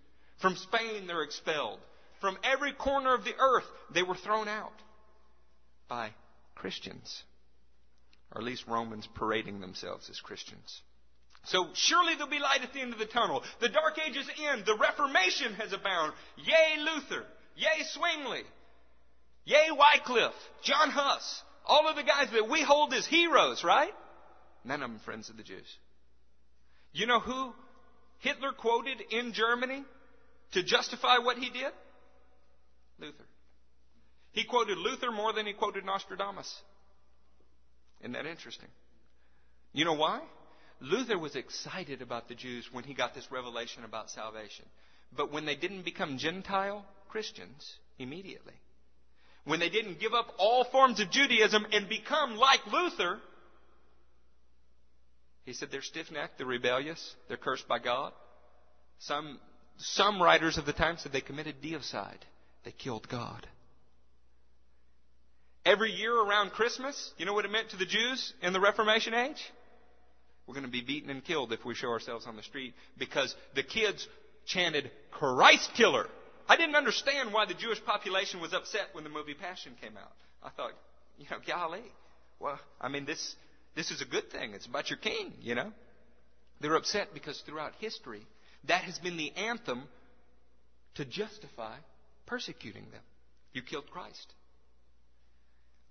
From 0.42 0.56
Spain, 0.56 1.06
they're 1.06 1.22
expelled. 1.22 1.78
From 2.22 2.38
every 2.44 2.74
corner 2.74 3.14
of 3.14 3.24
the 3.24 3.36
earth, 3.38 3.66
they 3.94 4.04
were 4.04 4.16
thrown 4.16 4.48
out 4.48 4.74
by 5.88 6.12
Christians. 6.56 7.24
Or 8.32 8.42
at 8.42 8.46
least 8.46 8.66
Romans 8.68 9.08
parading 9.16 9.62
themselves 9.62 10.10
as 10.10 10.20
Christians. 10.20 10.82
So 11.46 11.68
surely 11.74 12.16
there'll 12.16 12.30
be 12.30 12.40
light 12.40 12.64
at 12.64 12.74
the 12.74 12.82
end 12.82 12.94
of 12.94 13.00
the 13.00 13.06
tunnel. 13.06 13.44
The 13.62 13.70
Dark 13.70 14.00
Ages 14.06 14.28
end. 14.52 14.66
The 14.66 14.78
Reformation 14.78 15.54
has 15.54 15.74
abound. 15.74 16.14
Yay 16.38 16.82
Luther. 16.84 17.24
Yay 17.56 17.84
Zwingli. 17.94 18.44
Yay 19.46 19.68
Wycliffe. 19.72 20.34
John 20.64 20.90
Huss. 20.90 21.44
All 21.66 21.88
of 21.88 21.96
the 21.96 22.04
guys 22.04 22.30
that 22.34 22.50
we 22.50 22.64
hold 22.64 22.94
as 22.94 23.06
heroes, 23.06 23.64
right? 23.64 23.94
None 24.64 24.82
of 24.82 24.90
them 24.90 25.00
friends 25.06 25.30
of 25.30 25.38
the 25.38 25.44
Jews. 25.44 25.78
You 26.94 27.06
know 27.06 27.20
who 27.20 27.54
Hitler 28.20 28.52
quoted 28.54 29.02
in 29.12 29.34
Germany 29.34 29.84
to 30.54 30.64
justify 30.64 31.20
what 31.20 31.38
he 31.38 31.50
did? 31.50 31.72
Luther. 33.00 33.26
He 34.32 34.44
quoted 34.44 34.78
Luther 34.78 35.12
more 35.12 35.34
than 35.34 35.46
he 35.46 35.54
quoted 35.54 35.86
Nostradamus. 35.86 36.54
Isn't 38.02 38.14
that 38.14 38.26
interesting? 38.26 38.70
You 39.74 39.86
know 39.86 39.94
why? 39.94 40.22
Luther 40.82 41.18
was 41.18 41.36
excited 41.36 42.02
about 42.02 42.28
the 42.28 42.36
Jews 42.36 42.68
when 42.72 42.84
he 42.84 42.94
got 42.94 43.14
this 43.14 43.32
revelation 43.32 43.84
about 43.84 44.10
salvation. 44.10 44.66
But 45.16 45.32
when 45.32 45.46
they 45.46 45.56
didn't 45.56 45.84
become 45.86 46.18
Gentile 46.18 46.86
Christians 47.10 47.78
immediately, 47.98 48.54
when 49.46 49.60
they 49.60 49.70
didn't 49.70 50.00
give 50.00 50.14
up 50.14 50.34
all 50.38 50.66
forms 50.66 51.00
of 51.00 51.12
Judaism 51.12 51.66
and 51.72 51.88
become 51.88 52.36
like 52.36 52.66
Luther, 52.72 53.20
he 55.46 55.54
said 55.54 55.70
they're 55.72 55.82
stiff 55.82 56.12
necked, 56.12 56.40
they're 56.40 56.48
rebellious, 56.48 57.16
they're 57.28 57.38
cursed 57.38 57.68
by 57.68 57.80
God. 57.80 58.12
Some, 59.00 59.40
some 59.78 60.22
writers 60.22 60.58
of 60.58 60.66
the 60.66 60.74
time 60.74 60.98
said 60.98 61.12
they 61.12 61.22
committed 61.22 61.62
deicide. 61.62 62.22
They 62.66 62.72
killed 62.72 63.08
God. 63.08 63.48
Every 65.66 65.92
year 65.92 66.14
around 66.14 66.52
Christmas, 66.52 67.14
you 67.18 67.26
know 67.26 67.34
what 67.34 67.46
it 67.46 67.52
meant 67.52 67.70
to 67.70 67.78
the 67.78 67.86
Jews 67.86 68.34
in 68.42 68.54
the 68.54 68.60
Reformation 68.60 69.14
age? 69.14 69.42
We're 70.46 70.56
going 70.56 70.66
to 70.66 70.72
be 70.72 70.82
beaten 70.82 71.10
and 71.10 71.24
killed 71.24 71.54
if 71.54 71.64
we 71.64 71.74
show 71.74 71.90
ourselves 71.90 72.28
on 72.28 72.36
the 72.36 72.44
street 72.44 72.74
because 72.98 73.34
the 73.56 73.64
kids 73.64 74.08
chanted 74.46 74.92
Christ 75.12 75.72
killer. 75.76 76.08
I 76.48 76.58
didn't 76.58 76.76
understand 76.76 77.34
why 77.34 77.46
the 77.46 77.56
Jewish 77.56 77.84
population 77.84 78.42
was 78.42 78.54
upset 78.54 78.88
when 78.94 79.04
the 79.04 79.10
movie 79.10 79.34
Passion 79.34 79.74
came 79.82 79.98
out. 79.98 80.12
I 80.44 80.50
thought, 80.50 80.72
you 81.18 81.26
know, 81.32 81.38
golly. 81.48 81.82
Well, 82.40 82.60
I 82.80 82.90
mean, 82.90 83.06
this, 83.06 83.36
this 83.76 83.90
is 83.90 84.02
a 84.02 84.06
good 84.06 84.32
thing. 84.32 84.54
It's 84.54 84.68
about 84.68 84.90
your 84.90 85.00
king, 85.00 85.34
you 85.42 85.56
know. 85.56 85.72
They're 86.62 86.76
upset 86.76 87.10
because 87.14 87.42
throughout 87.46 87.74
history, 87.80 88.22
that 88.68 88.84
has 88.84 89.00
been 89.00 89.18
the 89.18 89.32
anthem 89.36 89.84
to 90.96 91.06
justify 91.06 91.76
persecuting 92.26 92.90
them. 92.92 93.02
You 93.54 93.62
killed 93.62 93.90
Christ. 93.90 94.34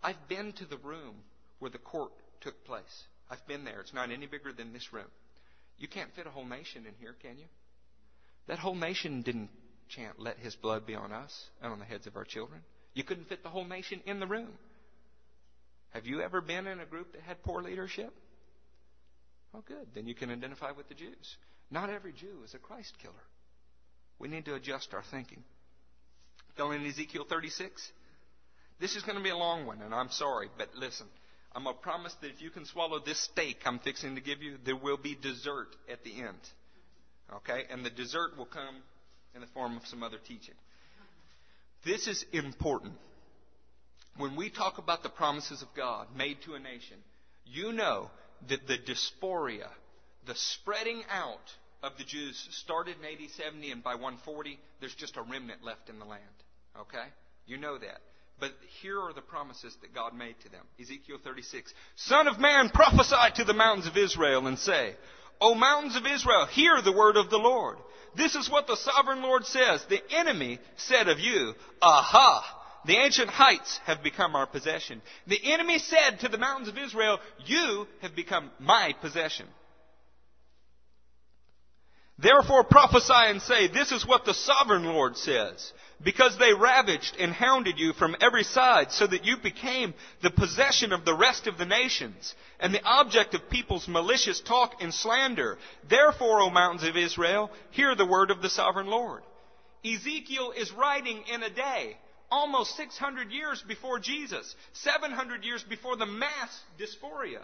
I've 0.03 0.29
been 0.29 0.53
to 0.55 0.67
the 0.67 0.77
room 0.79 1.15
where 1.59 1.71
the 1.71 1.79
court 1.79 2.13
took 2.41 2.65
place. 2.65 3.05
I've 3.31 3.47
been 3.47 3.65
there. 3.65 3.81
It's 3.81 3.95
not 3.95 4.11
any 4.11 4.27
bigger 4.27 4.53
than 4.53 4.73
this 4.73 4.93
room. 4.93 5.11
You 5.79 5.89
can't 5.89 6.15
fit 6.15 6.27
a 6.27 6.31
whole 6.31 6.45
nation 6.45 6.85
in 6.87 6.95
here, 7.01 7.15
can 7.23 7.39
you? 7.39 7.47
That 8.47 8.59
whole 8.59 8.75
nation 8.75 9.23
didn't 9.23 9.51
chant, 9.89 10.19
Let 10.19 10.39
his 10.39 10.55
blood 10.57 10.87
be 10.87 10.95
on 10.95 11.13
us 11.13 11.49
and 11.63 11.73
on 11.73 11.79
the 11.79 11.85
heads 11.85 12.07
of 12.07 12.17
our 12.17 12.25
children. 12.25 12.61
You 12.95 13.05
couldn't 13.05 13.29
fit 13.29 13.43
the 13.43 13.49
whole 13.49 13.65
nation 13.65 14.01
in 14.07 14.21
the 14.21 14.27
room. 14.27 14.53
Have 15.91 16.07
you 16.07 16.21
ever 16.21 16.41
been 16.41 16.67
in 16.67 16.81
a 16.81 16.87
group 16.87 17.13
that 17.13 17.23
had 17.23 17.43
poor 17.43 17.63
leadership? 17.63 18.13
Oh, 19.55 19.63
good. 19.67 19.87
Then 19.95 20.07
you 20.07 20.15
can 20.15 20.31
identify 20.31 20.73
with 20.73 20.89
the 20.89 20.95
Jews. 20.95 21.37
Not 21.71 21.91
every 21.91 22.13
Jew 22.13 22.43
is 22.45 22.55
a 22.55 22.59
Christ 22.59 22.95
killer. 23.01 23.15
We 24.19 24.29
need 24.29 24.45
to 24.47 24.55
adjust 24.55 24.95
our 24.95 25.03
thinking. 25.11 25.45
Still 26.55 26.71
in 26.71 26.87
Ezekiel 26.87 27.27
36? 27.29 27.91
This 28.81 28.97
is 28.97 29.03
going 29.03 29.19
to 29.19 29.23
be 29.23 29.31
a 29.31 29.37
long 29.37 29.67
one, 29.67 29.83
and 29.83 29.95
I'm 29.95 30.11
sorry, 30.11 30.49
but 30.57 30.69
listen. 30.77 31.07
I'm 31.55 31.65
going 31.65 31.77
to 31.77 31.83
promise 31.83 32.15
that 32.21 32.31
if 32.31 32.43
you 32.43 32.51
can 32.51 32.65
swallow 32.65 32.99
this 32.99 33.21
steak 33.21 33.59
I'm 33.65 33.79
fixing 33.79 34.17
to 34.17 34.21
give 34.21 34.43
you, 34.43 34.57
there 34.65 34.77
will 34.77 34.97
be 34.97 35.17
dessert 35.21 35.69
at 35.91 36.03
the 36.03 36.21
end. 36.21 36.39
Okay? 37.33 37.65
And 37.71 37.85
the 37.85 37.91
dessert 37.91 38.37
will 38.37 38.47
come 38.47 38.77
in 39.35 39.41
the 39.41 39.47
form 39.49 39.77
of 39.77 39.87
some 39.87 40.03
other 40.03 40.19
teaching. 40.19 40.55
This 41.85 42.09
is 42.09 42.25
important. 42.33 42.95
When 44.17 44.37
we 44.37 44.51
talk 44.51 44.79
about 44.79 45.03
the 45.03 45.09
promises 45.09 45.63
of 45.63 45.69
God 45.77 46.09
made 46.17 46.39
to 46.45 46.55
a 46.55 46.61
nation, 46.61 46.97
you 47.45 47.73
know 47.73 48.11
that 48.49 48.67
the 48.67 48.79
diaspora, 48.79 49.71
the 50.27 50.35
spreading 50.35 51.03
out 51.11 51.53
of 51.83 51.93
the 51.99 52.05
Jews 52.05 52.49
started 52.53 52.97
in 52.99 53.05
AD 53.05 53.31
70 53.31 53.71
and 53.71 53.83
by 53.83 53.95
140, 53.95 54.59
there's 54.81 54.95
just 54.95 55.17
a 55.17 55.23
remnant 55.23 55.63
left 55.63 55.89
in 55.89 55.99
the 55.99 56.05
land. 56.05 56.23
Okay? 56.81 57.07
You 57.47 57.59
know 57.59 57.79
that. 57.79 58.01
But 58.41 58.53
here 58.83 59.01
are 59.01 59.13
the 59.13 59.21
promises 59.21 59.77
that 59.81 59.95
God 59.95 60.15
made 60.15 60.35
to 60.43 60.49
them. 60.49 60.65
Ezekiel 60.81 61.19
36. 61.23 61.73
Son 61.97 62.27
of 62.27 62.41
man, 62.41 62.69
prophesy 62.69 63.33
to 63.37 63.45
the 63.45 63.55
mountains 63.55 63.87
of 63.87 63.97
Israel 63.97 64.47
and 64.47 64.59
say, 64.59 64.97
O 65.41 65.55
mountains 65.55 65.97
of 65.97 66.07
Israel, 66.07 66.47
hear 66.47 66.81
the 66.83 66.93
word 66.93 67.17
of 67.17 67.31
the 67.31 67.39
Lord. 67.39 67.79
This 68.17 68.35
is 68.35 68.51
what 68.51 68.67
the 68.67 68.77
sovereign 68.77 69.23
Lord 69.23 69.45
says. 69.47 69.85
The 69.89 70.03
enemy 70.11 70.59
said 70.77 71.09
of 71.09 71.21
you, 71.21 71.55
Aha! 71.81 72.61
The 72.87 72.97
ancient 72.97 73.31
heights 73.31 73.81
have 73.87 74.03
become 74.03 74.37
our 74.37 74.47
possession. 74.47 75.01
The 75.27 75.41
enemy 75.53 75.79
said 75.79 76.21
to 76.21 76.29
the 76.29 76.39
mountains 76.39 76.69
of 76.69 76.79
Israel, 76.79 77.19
You 77.47 77.87
have 78.03 78.15
become 78.15 78.51
my 78.59 78.95
possession. 79.01 79.47
Therefore 82.19 82.63
prophesy 82.65 83.13
and 83.13 83.43
say, 83.43 83.69
This 83.69 83.91
is 83.91 84.07
what 84.07 84.25
the 84.25 84.35
sovereign 84.35 84.85
Lord 84.85 85.17
says. 85.17 85.73
Because 86.05 86.37
they 86.39 86.53
ravaged 86.53 87.17
and 87.19 87.33
hounded 87.33 87.79
you 87.79 87.95
from 87.95 88.15
every 88.21 88.45
side, 88.45 88.93
so 88.93 89.07
that 89.07 89.25
you 89.25 89.39
became 89.43 89.95
the 90.23 90.31
possession 90.31 90.93
of 90.93 91.05
the 91.05 91.15
rest 91.15 91.47
of 91.47 91.57
the 91.57 91.65
nations, 91.65 92.35
and 92.61 92.75
the 92.75 92.85
object 92.85 93.35
of 93.35 93.49
people's 93.49 93.89
malicious 93.89 94.41
talk 94.41 94.75
and 94.83 94.93
slander. 94.93 95.57
Therefore, 95.89 96.41
O 96.41 96.51
mountains 96.51 96.89
of 96.89 96.97
Israel, 96.97 97.51
hear 97.71 97.95
the 97.95 98.07
word 98.07 98.31
of 98.31 98.43
the 98.43 98.51
sovereign 98.51 98.87
Lord. 98.87 99.23
Ezekiel 99.85 100.53
is 100.57 100.73
writing 100.73 101.23
in 101.33 101.43
a 101.43 101.51
day 101.51 101.97
almost 102.31 102.77
600 102.77 103.31
years 103.31 103.63
before 103.67 103.99
Jesus, 103.99 104.55
700 104.73 105.45
years 105.45 105.63
before 105.63 105.97
the 105.97 106.07
mass 106.07 106.61
diaspora. 106.79 107.43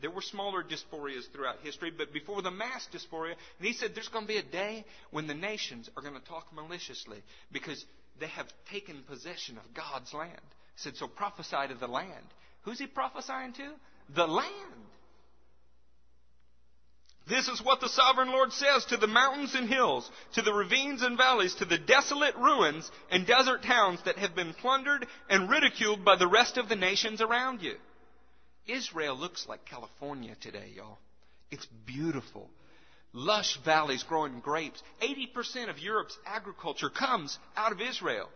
There 0.00 0.10
were 0.10 0.22
smaller 0.22 0.62
diasporas 0.62 1.30
throughout 1.32 1.60
history, 1.62 1.92
but 1.96 2.12
before 2.12 2.42
the 2.42 2.50
mass 2.50 2.86
diaspora, 2.90 3.30
and 3.30 3.66
he 3.66 3.72
said 3.72 3.94
there's 3.94 4.08
going 4.08 4.24
to 4.24 4.32
be 4.32 4.38
a 4.38 4.42
day 4.42 4.84
when 5.10 5.26
the 5.26 5.34
nations 5.34 5.88
are 5.96 6.02
going 6.02 6.18
to 6.20 6.26
talk 6.26 6.52
maliciously 6.52 7.22
because 7.52 7.84
they 8.18 8.26
have 8.26 8.46
taken 8.70 9.02
possession 9.04 9.56
of 9.56 9.74
God's 9.74 10.12
land. 10.12 10.40
He 10.76 10.82
said, 10.82 10.96
so 10.96 11.06
prophesy 11.06 11.68
to 11.68 11.74
the 11.74 11.86
land. 11.86 12.26
Who's 12.62 12.78
he 12.78 12.86
prophesying 12.86 13.52
to? 13.54 13.70
The 14.14 14.26
land. 14.26 14.84
This 17.26 17.48
is 17.48 17.62
what 17.62 17.80
the 17.80 17.88
sovereign 17.88 18.28
Lord 18.28 18.52
says 18.52 18.84
to 18.86 18.98
the 18.98 19.06
mountains 19.06 19.54
and 19.54 19.68
hills, 19.68 20.10
to 20.34 20.42
the 20.42 20.52
ravines 20.52 21.02
and 21.02 21.16
valleys, 21.16 21.54
to 21.54 21.64
the 21.64 21.78
desolate 21.78 22.36
ruins 22.36 22.90
and 23.10 23.26
desert 23.26 23.62
towns 23.62 24.00
that 24.04 24.18
have 24.18 24.34
been 24.34 24.52
plundered 24.54 25.06
and 25.30 25.48
ridiculed 25.48 26.04
by 26.04 26.16
the 26.16 26.28
rest 26.28 26.58
of 26.58 26.68
the 26.68 26.76
nations 26.76 27.22
around 27.22 27.62
you. 27.62 27.76
Israel 28.66 29.16
looks 29.16 29.46
like 29.48 29.64
California 29.66 30.34
today, 30.40 30.72
y'all. 30.76 30.98
It's 31.50 31.66
beautiful. 31.86 32.48
Lush 33.12 33.58
valleys 33.64 34.02
growing 34.02 34.40
grapes. 34.40 34.82
80% 35.00 35.70
of 35.70 35.78
Europe's 35.78 36.18
agriculture 36.26 36.90
comes 36.90 37.38
out 37.56 37.72
of 37.72 37.80
Israel. 37.80 38.28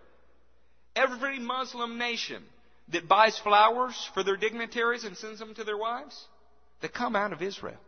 Every 0.94 1.38
Muslim 1.38 1.98
nation 1.98 2.42
that 2.92 3.08
buys 3.08 3.38
flowers 3.38 4.08
for 4.14 4.22
their 4.22 4.36
dignitaries 4.36 5.04
and 5.04 5.16
sends 5.16 5.38
them 5.38 5.54
to 5.54 5.64
their 5.64 5.76
wives, 5.76 6.16
they 6.80 6.88
come 6.88 7.16
out 7.16 7.32
of 7.32 7.42
Israel. 7.42 7.78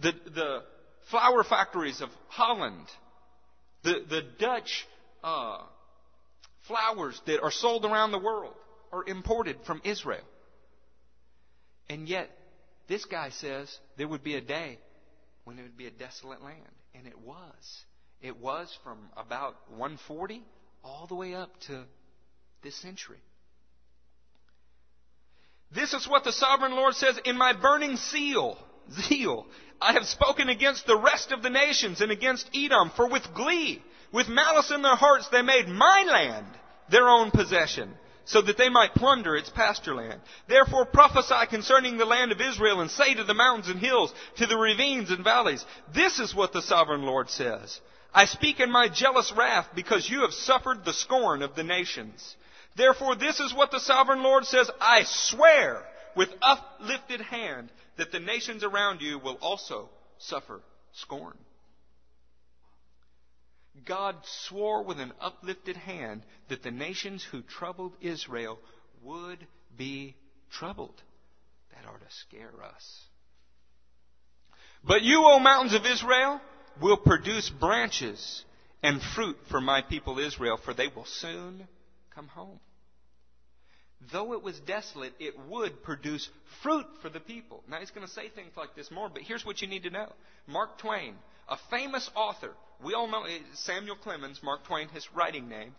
The, 0.00 0.12
the 0.34 0.62
flower 1.10 1.44
factories 1.44 2.00
of 2.00 2.08
Holland, 2.28 2.86
the, 3.82 4.04
the 4.08 4.22
Dutch 4.38 4.86
uh, 5.22 5.58
flowers 6.66 7.20
that 7.26 7.40
are 7.42 7.50
sold 7.50 7.84
around 7.84 8.12
the 8.12 8.18
world 8.18 8.54
are 8.92 9.04
imported 9.06 9.56
from 9.66 9.80
Israel. 9.84 10.24
And 11.92 12.08
yet, 12.08 12.30
this 12.88 13.04
guy 13.04 13.28
says 13.28 13.68
there 13.98 14.08
would 14.08 14.24
be 14.24 14.34
a 14.34 14.40
day 14.40 14.78
when 15.44 15.58
it 15.58 15.62
would 15.62 15.76
be 15.76 15.86
a 15.86 15.90
desolate 15.90 16.42
land. 16.42 16.62
And 16.94 17.06
it 17.06 17.18
was. 17.18 17.84
It 18.22 18.40
was 18.40 18.74
from 18.82 18.98
about 19.14 19.56
140 19.68 20.42
all 20.82 21.06
the 21.06 21.14
way 21.14 21.34
up 21.34 21.50
to 21.66 21.84
this 22.62 22.74
century. 22.76 23.20
This 25.70 25.92
is 25.92 26.08
what 26.08 26.24
the 26.24 26.32
sovereign 26.32 26.72
Lord 26.72 26.94
says 26.94 27.20
in 27.26 27.36
my 27.36 27.52
burning 27.52 27.98
seal 27.98 28.56
zeal. 28.90 29.46
I 29.78 29.92
have 29.92 30.06
spoken 30.06 30.48
against 30.48 30.86
the 30.86 30.96
rest 30.96 31.30
of 31.30 31.42
the 31.42 31.50
nations 31.50 32.00
and 32.00 32.10
against 32.10 32.48
Edom, 32.54 32.90
for 32.96 33.06
with 33.06 33.34
glee, 33.34 33.82
with 34.12 34.28
malice 34.28 34.70
in 34.70 34.80
their 34.80 34.96
hearts, 34.96 35.28
they 35.28 35.42
made 35.42 35.68
my 35.68 36.04
land 36.10 36.46
their 36.90 37.08
own 37.08 37.30
possession, 37.30 37.92
so 38.24 38.42
that 38.42 38.56
they 38.56 38.68
might 38.68 38.94
plunder 38.94 39.36
its 39.36 39.50
pasture 39.50 39.94
land. 39.94 40.20
Therefore 40.48 40.84
prophesy 40.86 41.46
concerning 41.48 41.96
the 41.96 42.04
land 42.04 42.32
of 42.32 42.40
Israel 42.40 42.80
and 42.80 42.90
say 42.90 43.14
to 43.14 43.24
the 43.24 43.34
mountains 43.34 43.68
and 43.68 43.80
hills, 43.80 44.14
to 44.36 44.46
the 44.46 44.56
ravines 44.56 45.10
and 45.10 45.24
valleys, 45.24 45.64
this 45.94 46.18
is 46.18 46.34
what 46.34 46.52
the 46.52 46.62
sovereign 46.62 47.02
Lord 47.02 47.30
says. 47.30 47.80
I 48.14 48.26
speak 48.26 48.60
in 48.60 48.70
my 48.70 48.88
jealous 48.88 49.32
wrath 49.36 49.68
because 49.74 50.08
you 50.08 50.22
have 50.22 50.32
suffered 50.32 50.84
the 50.84 50.92
scorn 50.92 51.42
of 51.42 51.54
the 51.54 51.64
nations. 51.64 52.36
Therefore 52.76 53.16
this 53.16 53.40
is 53.40 53.54
what 53.54 53.70
the 53.70 53.80
sovereign 53.80 54.22
Lord 54.22 54.44
says, 54.44 54.70
I 54.80 55.02
swear 55.04 55.82
with 56.14 56.28
uplifted 56.42 57.20
hand 57.20 57.70
that 57.96 58.12
the 58.12 58.20
nations 58.20 58.64
around 58.64 59.00
you 59.00 59.18
will 59.18 59.38
also 59.40 59.88
suffer 60.18 60.60
scorn. 60.92 61.36
God 63.84 64.16
swore 64.46 64.84
with 64.84 65.00
an 65.00 65.12
uplifted 65.20 65.76
hand 65.76 66.22
that 66.48 66.62
the 66.62 66.70
nations 66.70 67.24
who 67.24 67.42
troubled 67.42 67.92
Israel 68.00 68.58
would 69.02 69.46
be 69.76 70.16
troubled. 70.50 71.00
That 71.70 71.88
ought 71.88 72.00
to 72.00 72.16
scare 72.26 72.62
us. 72.62 73.00
But 74.84 75.02
you, 75.02 75.24
O 75.24 75.38
mountains 75.38 75.74
of 75.74 75.86
Israel, 75.86 76.40
will 76.80 76.96
produce 76.96 77.48
branches 77.48 78.44
and 78.82 79.00
fruit 79.14 79.36
for 79.50 79.60
my 79.60 79.82
people 79.82 80.18
Israel, 80.18 80.58
for 80.64 80.74
they 80.74 80.88
will 80.88 81.04
soon 81.04 81.66
come 82.14 82.28
home 82.28 82.60
though 84.10 84.32
it 84.32 84.42
was 84.42 84.58
desolate, 84.60 85.12
it 85.20 85.34
would 85.48 85.82
produce 85.82 86.28
fruit 86.62 86.86
for 87.00 87.08
the 87.08 87.20
people. 87.20 87.62
Now, 87.68 87.78
he's 87.78 87.90
going 87.90 88.06
to 88.06 88.12
say 88.12 88.28
things 88.28 88.52
like 88.56 88.74
this 88.74 88.90
more, 88.90 89.08
but 89.08 89.22
here's 89.22 89.44
what 89.44 89.62
you 89.62 89.68
need 89.68 89.84
to 89.84 89.90
know. 89.90 90.08
Mark 90.46 90.78
Twain, 90.78 91.14
a 91.48 91.56
famous 91.70 92.10
author, 92.14 92.50
we 92.84 92.94
all 92.94 93.08
know 93.08 93.24
eh, 93.24 93.38
Samuel 93.54 93.96
Clemens, 93.96 94.40
Mark 94.42 94.64
Twain, 94.66 94.88
his 94.88 95.06
writing 95.14 95.48
name, 95.48 95.74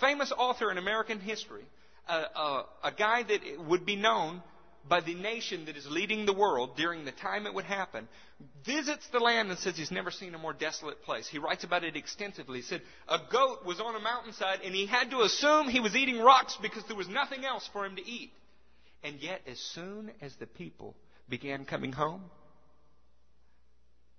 famous 0.00 0.32
author 0.36 0.70
in 0.70 0.78
American 0.78 1.20
history, 1.20 1.64
a 2.08 2.92
guy 2.96 3.22
that 3.22 3.40
would 3.66 3.86
be 3.86 3.96
known 3.96 4.42
by 4.88 5.00
the 5.00 5.14
nation 5.14 5.66
that 5.66 5.76
is 5.76 5.86
leading 5.88 6.26
the 6.26 6.32
world 6.32 6.76
during 6.76 7.04
the 7.04 7.12
time 7.12 7.46
it 7.46 7.54
would 7.54 7.64
happen, 7.64 8.08
visits 8.64 9.06
the 9.12 9.20
land 9.20 9.50
and 9.50 9.58
says 9.58 9.76
he's 9.76 9.90
never 9.90 10.10
seen 10.10 10.34
a 10.34 10.38
more 10.38 10.52
desolate 10.52 11.02
place. 11.02 11.28
He 11.28 11.38
writes 11.38 11.64
about 11.64 11.84
it 11.84 11.96
extensively. 11.96 12.58
He 12.58 12.64
said 12.64 12.82
a 13.08 13.18
goat 13.30 13.64
was 13.64 13.80
on 13.80 13.94
a 13.94 14.00
mountainside 14.00 14.60
and 14.64 14.74
he 14.74 14.86
had 14.86 15.10
to 15.10 15.20
assume 15.20 15.68
he 15.68 15.80
was 15.80 15.94
eating 15.94 16.18
rocks 16.18 16.58
because 16.60 16.82
there 16.88 16.96
was 16.96 17.08
nothing 17.08 17.44
else 17.44 17.68
for 17.72 17.84
him 17.84 17.96
to 17.96 18.06
eat. 18.06 18.32
And 19.04 19.20
yet, 19.20 19.40
as 19.46 19.58
soon 19.58 20.12
as 20.20 20.34
the 20.36 20.46
people 20.46 20.94
began 21.28 21.64
coming 21.64 21.92
home, 21.92 22.22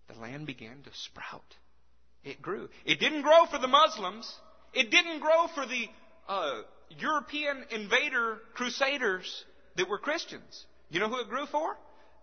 the 0.08 0.20
land 0.20 0.46
began 0.46 0.82
to 0.84 0.90
sprout. 0.94 1.56
It 2.24 2.42
grew. 2.42 2.70
It 2.86 3.00
didn't 3.00 3.22
grow 3.22 3.46
for 3.50 3.60
the 3.60 3.68
Muslims. 3.68 4.32
It 4.74 4.92
didn't 4.92 5.20
grow 5.20 5.48
for 5.54 5.66
the 5.66 5.88
uh, 6.28 6.62
European 7.00 7.66
invader 7.72 8.40
crusaders 8.54 9.46
that 9.76 9.90
were 9.90 9.98
Christians. 9.98 10.66
You 10.90 11.00
know 11.00 11.10
who 11.10 11.20
it 11.20 11.30
grew 11.30 11.46
for? 11.48 11.76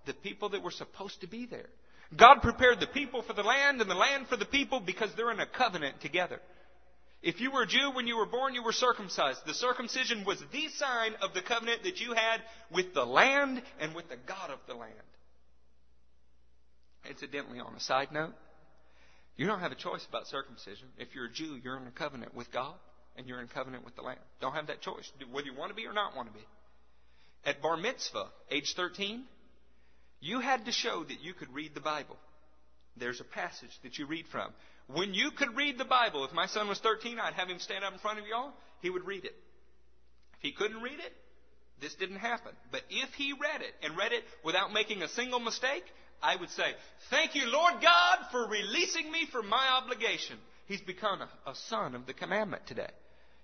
The 0.06 0.14
people 0.14 0.50
that 0.50 0.62
were 0.62 0.70
supposed 0.70 1.20
to 1.20 1.26
be 1.26 1.46
there. 1.46 1.68
God 2.16 2.40
prepared 2.42 2.80
the 2.80 2.86
people 2.86 3.22
for 3.22 3.34
the 3.34 3.42
land 3.42 3.80
and 3.80 3.90
the 3.90 3.94
land 3.94 4.26
for 4.28 4.36
the 4.36 4.44
people 4.44 4.80
because 4.80 5.10
they're 5.16 5.30
in 5.30 5.40
a 5.40 5.46
covenant 5.46 6.00
together. 6.00 6.40
If 7.22 7.40
you 7.40 7.50
were 7.50 7.62
a 7.62 7.66
Jew 7.66 7.92
when 7.94 8.06
you 8.06 8.16
were 8.16 8.26
born, 8.26 8.54
you 8.54 8.62
were 8.62 8.72
circumcised. 8.72 9.40
The 9.46 9.54
circumcision 9.54 10.24
was 10.24 10.42
the 10.52 10.68
sign 10.68 11.14
of 11.20 11.34
the 11.34 11.42
covenant 11.42 11.82
that 11.84 12.00
you 12.00 12.14
had 12.14 12.40
with 12.72 12.94
the 12.94 13.04
land 13.04 13.62
and 13.78 13.94
with 13.94 14.08
the 14.08 14.16
God 14.26 14.50
of 14.50 14.58
the 14.66 14.74
land. 14.74 14.94
Incidentally, 17.08 17.60
on 17.60 17.74
a 17.74 17.80
side 17.80 18.10
note, 18.10 18.32
You 19.36 19.46
don't 19.46 19.60
have 19.60 19.72
a 19.72 19.76
choice 19.76 20.04
about 20.08 20.26
circumcision. 20.28 20.88
If 20.98 21.14
you're 21.14 21.26
a 21.26 21.32
Jew, 21.32 21.58
you're 21.62 21.76
in 21.76 21.86
a 21.86 21.90
covenant 21.90 22.34
with 22.34 22.50
God 22.50 22.74
and 23.16 23.26
you're 23.26 23.40
in 23.40 23.48
covenant 23.48 23.84
with 23.84 23.96
the 23.96 24.02
land. 24.02 24.20
Don't 24.40 24.54
have 24.54 24.68
that 24.68 24.80
choice, 24.80 25.10
whether 25.30 25.46
you 25.46 25.54
want 25.54 25.70
to 25.70 25.74
be 25.74 25.86
or 25.86 25.92
not 25.92 26.16
want 26.16 26.28
to 26.28 26.34
be. 26.34 26.44
At 27.44 27.62
bar 27.62 27.76
mitzvah, 27.76 28.28
age 28.50 28.74
13, 28.74 29.24
you 30.20 30.40
had 30.40 30.66
to 30.66 30.72
show 30.72 31.02
that 31.04 31.20
you 31.22 31.32
could 31.32 31.52
read 31.54 31.74
the 31.74 31.80
Bible. 31.80 32.16
There's 32.96 33.20
a 33.20 33.24
passage 33.24 33.70
that 33.82 33.98
you 33.98 34.06
read 34.06 34.26
from. 34.30 34.52
When 34.88 35.14
you 35.14 35.30
could 35.30 35.56
read 35.56 35.78
the 35.78 35.84
Bible, 35.84 36.24
if 36.24 36.32
my 36.32 36.46
son 36.46 36.68
was 36.68 36.78
13, 36.80 37.18
I'd 37.18 37.34
have 37.34 37.48
him 37.48 37.60
stand 37.60 37.84
up 37.84 37.92
in 37.92 37.98
front 38.00 38.18
of 38.18 38.26
y'all. 38.26 38.52
He 38.82 38.90
would 38.90 39.06
read 39.06 39.24
it. 39.24 39.34
If 40.34 40.42
he 40.42 40.52
couldn't 40.52 40.82
read 40.82 40.98
it, 40.98 41.12
this 41.80 41.94
didn't 41.94 42.16
happen. 42.16 42.52
But 42.70 42.82
if 42.90 43.14
he 43.14 43.32
read 43.32 43.62
it 43.62 43.74
and 43.82 43.96
read 43.96 44.12
it 44.12 44.24
without 44.44 44.72
making 44.72 45.02
a 45.02 45.08
single 45.08 45.40
mistake, 45.40 45.84
I 46.22 46.36
would 46.36 46.50
say, 46.50 46.74
Thank 47.08 47.34
you, 47.34 47.46
Lord 47.46 47.74
God, 47.80 48.18
for 48.30 48.46
releasing 48.46 49.10
me 49.10 49.26
from 49.32 49.48
my 49.48 49.66
obligation. 49.80 50.36
He's 50.66 50.80
become 50.80 51.22
a, 51.22 51.50
a 51.50 51.54
son 51.68 51.94
of 51.94 52.06
the 52.06 52.12
commandment 52.12 52.66
today. 52.66 52.90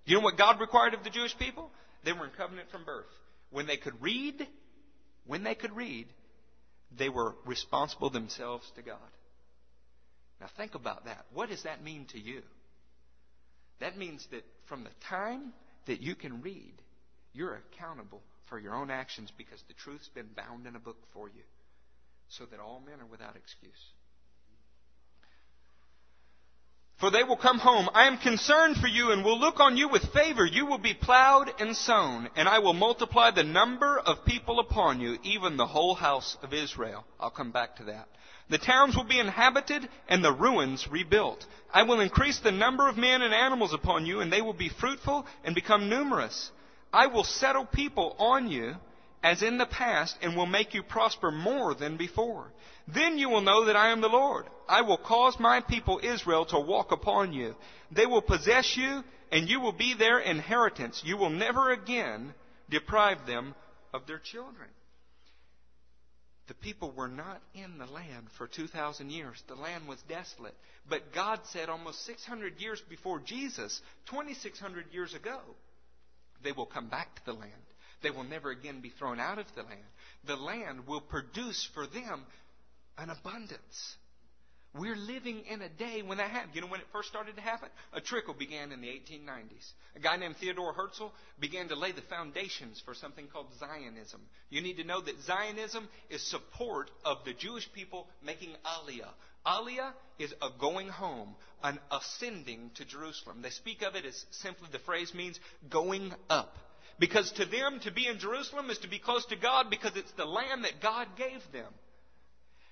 You 0.04 0.16
know 0.16 0.22
what 0.22 0.36
God 0.36 0.60
required 0.60 0.94
of 0.94 1.02
the 1.02 1.10
Jewish 1.10 1.36
people? 1.38 1.70
They 2.04 2.12
were 2.12 2.24
in 2.24 2.30
covenant 2.36 2.70
from 2.70 2.84
birth. 2.84 3.06
When 3.50 3.66
they 3.66 3.76
could 3.76 4.00
read, 4.02 4.46
when 5.26 5.44
they 5.44 5.54
could 5.54 5.74
read, 5.74 6.06
they 6.96 7.08
were 7.08 7.34
responsible 7.44 8.10
themselves 8.10 8.70
to 8.76 8.82
God. 8.82 8.98
Now 10.40 10.48
think 10.56 10.74
about 10.74 11.06
that. 11.06 11.24
What 11.32 11.48
does 11.48 11.62
that 11.62 11.82
mean 11.82 12.06
to 12.12 12.18
you? 12.18 12.42
That 13.80 13.96
means 13.96 14.26
that 14.30 14.44
from 14.68 14.84
the 14.84 14.90
time 15.08 15.52
that 15.86 16.00
you 16.00 16.14
can 16.14 16.42
read, 16.42 16.74
you're 17.32 17.60
accountable 17.72 18.22
for 18.48 18.58
your 18.58 18.74
own 18.74 18.90
actions 18.90 19.30
because 19.36 19.62
the 19.68 19.74
truth's 19.74 20.08
been 20.08 20.28
bound 20.36 20.66
in 20.66 20.76
a 20.76 20.80
book 20.80 20.98
for 21.12 21.28
you 21.28 21.42
so 22.28 22.44
that 22.46 22.60
all 22.60 22.80
men 22.84 23.00
are 23.00 23.10
without 23.10 23.36
excuse. 23.36 23.72
For 26.98 27.10
they 27.10 27.22
will 27.22 27.36
come 27.36 27.58
home. 27.58 27.90
I 27.92 28.06
am 28.06 28.16
concerned 28.16 28.76
for 28.78 28.86
you 28.86 29.10
and 29.10 29.22
will 29.22 29.38
look 29.38 29.60
on 29.60 29.76
you 29.76 29.88
with 29.88 30.12
favor. 30.14 30.46
You 30.46 30.64
will 30.64 30.78
be 30.78 30.94
plowed 30.94 31.52
and 31.60 31.76
sown, 31.76 32.30
and 32.36 32.48
I 32.48 32.60
will 32.60 32.72
multiply 32.72 33.30
the 33.30 33.44
number 33.44 33.98
of 33.98 34.24
people 34.24 34.60
upon 34.60 35.00
you, 35.00 35.18
even 35.22 35.56
the 35.56 35.66
whole 35.66 35.94
house 35.94 36.38
of 36.42 36.54
Israel. 36.54 37.04
I'll 37.20 37.30
come 37.30 37.50
back 37.50 37.76
to 37.76 37.84
that. 37.84 38.08
The 38.48 38.58
towns 38.58 38.96
will 38.96 39.04
be 39.04 39.18
inhabited 39.18 39.86
and 40.08 40.24
the 40.24 40.32
ruins 40.32 40.88
rebuilt. 40.88 41.44
I 41.72 41.82
will 41.82 42.00
increase 42.00 42.38
the 42.38 42.52
number 42.52 42.88
of 42.88 42.96
men 42.96 43.20
and 43.20 43.34
animals 43.34 43.74
upon 43.74 44.06
you, 44.06 44.20
and 44.20 44.32
they 44.32 44.40
will 44.40 44.54
be 44.54 44.70
fruitful 44.70 45.26
and 45.44 45.54
become 45.54 45.90
numerous. 45.90 46.50
I 46.92 47.08
will 47.08 47.24
settle 47.24 47.66
people 47.66 48.16
on 48.18 48.48
you 48.48 48.76
as 49.22 49.42
in 49.42 49.58
the 49.58 49.66
past, 49.66 50.16
and 50.22 50.36
will 50.36 50.46
make 50.46 50.74
you 50.74 50.82
prosper 50.82 51.30
more 51.30 51.74
than 51.74 51.96
before. 51.96 52.52
Then 52.86 53.18
you 53.18 53.28
will 53.28 53.40
know 53.40 53.64
that 53.64 53.76
I 53.76 53.90
am 53.90 54.00
the 54.00 54.08
Lord. 54.08 54.46
I 54.68 54.82
will 54.82 54.98
cause 54.98 55.36
my 55.40 55.60
people 55.60 56.00
Israel 56.02 56.44
to 56.46 56.60
walk 56.60 56.92
upon 56.92 57.32
you. 57.32 57.54
They 57.90 58.06
will 58.06 58.22
possess 58.22 58.76
you, 58.76 59.02
and 59.32 59.48
you 59.48 59.60
will 59.60 59.72
be 59.72 59.94
their 59.94 60.18
inheritance. 60.18 61.02
You 61.04 61.16
will 61.16 61.30
never 61.30 61.72
again 61.72 62.34
deprive 62.70 63.26
them 63.26 63.54
of 63.92 64.06
their 64.06 64.18
children. 64.18 64.68
The 66.48 66.54
people 66.54 66.92
were 66.92 67.08
not 67.08 67.42
in 67.54 67.78
the 67.78 67.86
land 67.86 68.28
for 68.38 68.46
2,000 68.46 69.10
years. 69.10 69.42
The 69.48 69.56
land 69.56 69.88
was 69.88 70.00
desolate. 70.08 70.54
But 70.88 71.12
God 71.12 71.40
said 71.46 71.68
almost 71.68 72.06
600 72.06 72.60
years 72.60 72.80
before 72.88 73.18
Jesus, 73.18 73.80
2,600 74.10 74.86
years 74.92 75.12
ago, 75.14 75.40
they 76.44 76.52
will 76.52 76.66
come 76.66 76.88
back 76.88 77.16
to 77.16 77.24
the 77.24 77.32
land. 77.32 77.52
They 78.02 78.10
will 78.10 78.24
never 78.24 78.50
again 78.50 78.80
be 78.80 78.90
thrown 78.90 79.20
out 79.20 79.38
of 79.38 79.46
the 79.54 79.62
land. 79.62 79.80
The 80.24 80.36
land 80.36 80.86
will 80.86 81.00
produce 81.00 81.68
for 81.74 81.86
them 81.86 82.26
an 82.98 83.10
abundance. 83.10 83.96
We're 84.78 84.96
living 84.96 85.44
in 85.48 85.62
a 85.62 85.68
day 85.68 86.02
when 86.02 86.18
that 86.18 86.30
happened. 86.30 86.54
You 86.54 86.60
know 86.60 86.66
when 86.66 86.80
it 86.80 86.86
first 86.92 87.08
started 87.08 87.36
to 87.36 87.40
happen? 87.40 87.68
A 87.92 88.00
trickle 88.00 88.34
began 88.34 88.72
in 88.72 88.80
the 88.80 88.88
1890s. 88.88 89.72
A 89.94 90.00
guy 90.00 90.16
named 90.16 90.36
Theodore 90.36 90.74
Herzl 90.74 91.06
began 91.40 91.68
to 91.68 91.76
lay 91.76 91.92
the 91.92 92.02
foundations 92.02 92.82
for 92.84 92.94
something 92.94 93.26
called 93.28 93.46
Zionism. 93.58 94.20
You 94.50 94.60
need 94.60 94.76
to 94.76 94.84
know 94.84 95.00
that 95.00 95.20
Zionism 95.22 95.88
is 96.10 96.22
support 96.22 96.90
of 97.04 97.18
the 97.24 97.32
Jewish 97.32 97.72
people 97.72 98.06
making 98.22 98.50
Aliyah. 98.64 99.12
Aliyah 99.46 99.92
is 100.18 100.34
a 100.42 100.48
going 100.60 100.88
home, 100.88 101.36
an 101.62 101.78
ascending 101.90 102.70
to 102.74 102.84
Jerusalem. 102.84 103.42
They 103.42 103.50
speak 103.50 103.82
of 103.82 103.94
it 103.94 104.04
as 104.04 104.26
simply 104.30 104.68
the 104.72 104.78
phrase 104.80 105.14
means 105.14 105.38
going 105.70 106.12
up. 106.28 106.56
Because 106.98 107.30
to 107.32 107.44
them, 107.44 107.80
to 107.80 107.90
be 107.90 108.06
in 108.06 108.18
Jerusalem 108.18 108.70
is 108.70 108.78
to 108.78 108.88
be 108.88 108.98
close 108.98 109.24
to 109.26 109.36
God 109.36 109.68
because 109.68 109.92
it's 109.96 110.12
the 110.12 110.24
land 110.24 110.64
that 110.64 110.80
God 110.80 111.08
gave 111.16 111.40
them. 111.52 111.72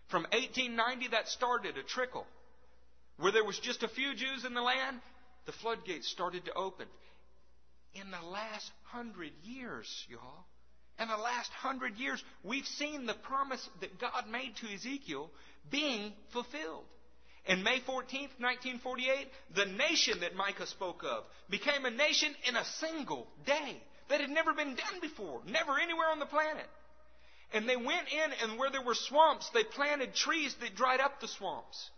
From 0.09 0.23
1890, 0.33 1.09
that 1.09 1.29
started 1.29 1.77
a 1.77 1.83
trickle. 1.83 2.27
Where 3.19 3.33
there 3.33 3.45
was 3.45 3.59
just 3.59 3.83
a 3.83 3.89
few 3.89 4.15
Jews 4.15 4.45
in 4.45 4.55
the 4.55 4.63
land, 4.63 5.01
the 5.47 5.53
floodgates 5.53 6.09
started 6.09 6.47
to 6.47 6.55
open. 6.55 6.87
In 7.95 8.11
the 8.11 8.29
last 8.29 8.71
hundred 8.85 9.33
years, 9.45 9.87
y'all, 10.09 10.47
in 10.99 11.09
the 11.09 11.17
last 11.17 11.51
hundred 11.51 11.97
years, 11.97 12.23
we've 12.43 12.67
seen 12.67 13.07
the 13.07 13.15
promise 13.15 13.69
that 13.81 14.01
God 14.01 14.25
made 14.31 14.57
to 14.57 14.73
Ezekiel 14.73 15.31
being 15.71 16.13
fulfilled. 16.33 16.85
In 17.47 17.63
May 17.63 17.81
14th, 17.81 18.41
1948, 18.41 19.29
the 19.55 19.67
nation 19.67 20.21
that 20.21 20.35
Micah 20.35 20.67
spoke 20.67 21.05
of 21.05 21.25
became 21.51 21.85
a 21.85 21.91
nation 21.91 22.35
in 22.49 22.57
a 22.57 22.65
single 22.65 23.27
day 23.45 23.83
that 24.09 24.21
had 24.21 24.31
never 24.31 24.53
been 24.53 24.75
done 24.75 25.01
before, 25.01 25.41
never 25.47 25.79
anywhere 25.79 26.09
on 26.11 26.19
the 26.19 26.27
planet. 26.27 26.67
And 27.53 27.69
they 27.69 27.77
went 27.77 28.09
in, 28.13 28.33
and 28.43 28.59
where 28.59 28.71
there 28.71 28.83
were 28.83 28.95
swamps, 28.95 29.49
they 29.51 29.65
planted 29.65 30.15
trees 30.15 30.55
that 30.61 30.75
dried 30.75 31.01
up 31.01 31.21
the 31.21 31.29
swamps. 31.29 31.91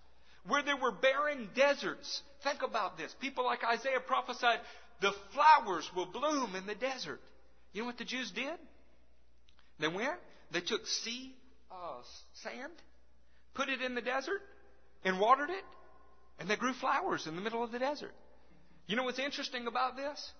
Where 0.46 0.62
there 0.62 0.76
were 0.76 0.92
barren 0.92 1.48
deserts, 1.54 2.22
think 2.44 2.62
about 2.62 2.98
this. 2.98 3.14
People 3.20 3.44
like 3.44 3.64
Isaiah 3.64 4.00
prophesied, 4.06 4.60
the 5.00 5.12
flowers 5.32 5.90
will 5.94 6.06
bloom 6.06 6.54
in 6.54 6.66
the 6.66 6.74
desert. 6.74 7.20
You 7.72 7.82
know 7.82 7.86
what 7.86 7.98
the 7.98 8.04
Jews 8.04 8.30
did? 8.30 8.58
They 9.78 9.88
went, 9.88 10.18
they 10.52 10.60
took 10.60 10.86
sea 10.86 11.34
uh, 11.70 12.02
sand, 12.42 12.72
put 13.54 13.68
it 13.68 13.82
in 13.82 13.94
the 13.94 14.00
desert, 14.00 14.40
and 15.04 15.18
watered 15.20 15.50
it, 15.50 15.64
and 16.38 16.48
they 16.48 16.56
grew 16.56 16.72
flowers 16.74 17.26
in 17.26 17.34
the 17.34 17.42
middle 17.42 17.62
of 17.62 17.72
the 17.72 17.78
desert. 17.78 18.14
You 18.86 18.96
know 18.96 19.02
what's 19.02 19.18
interesting 19.18 19.66
about 19.66 19.96
this? 19.96 20.32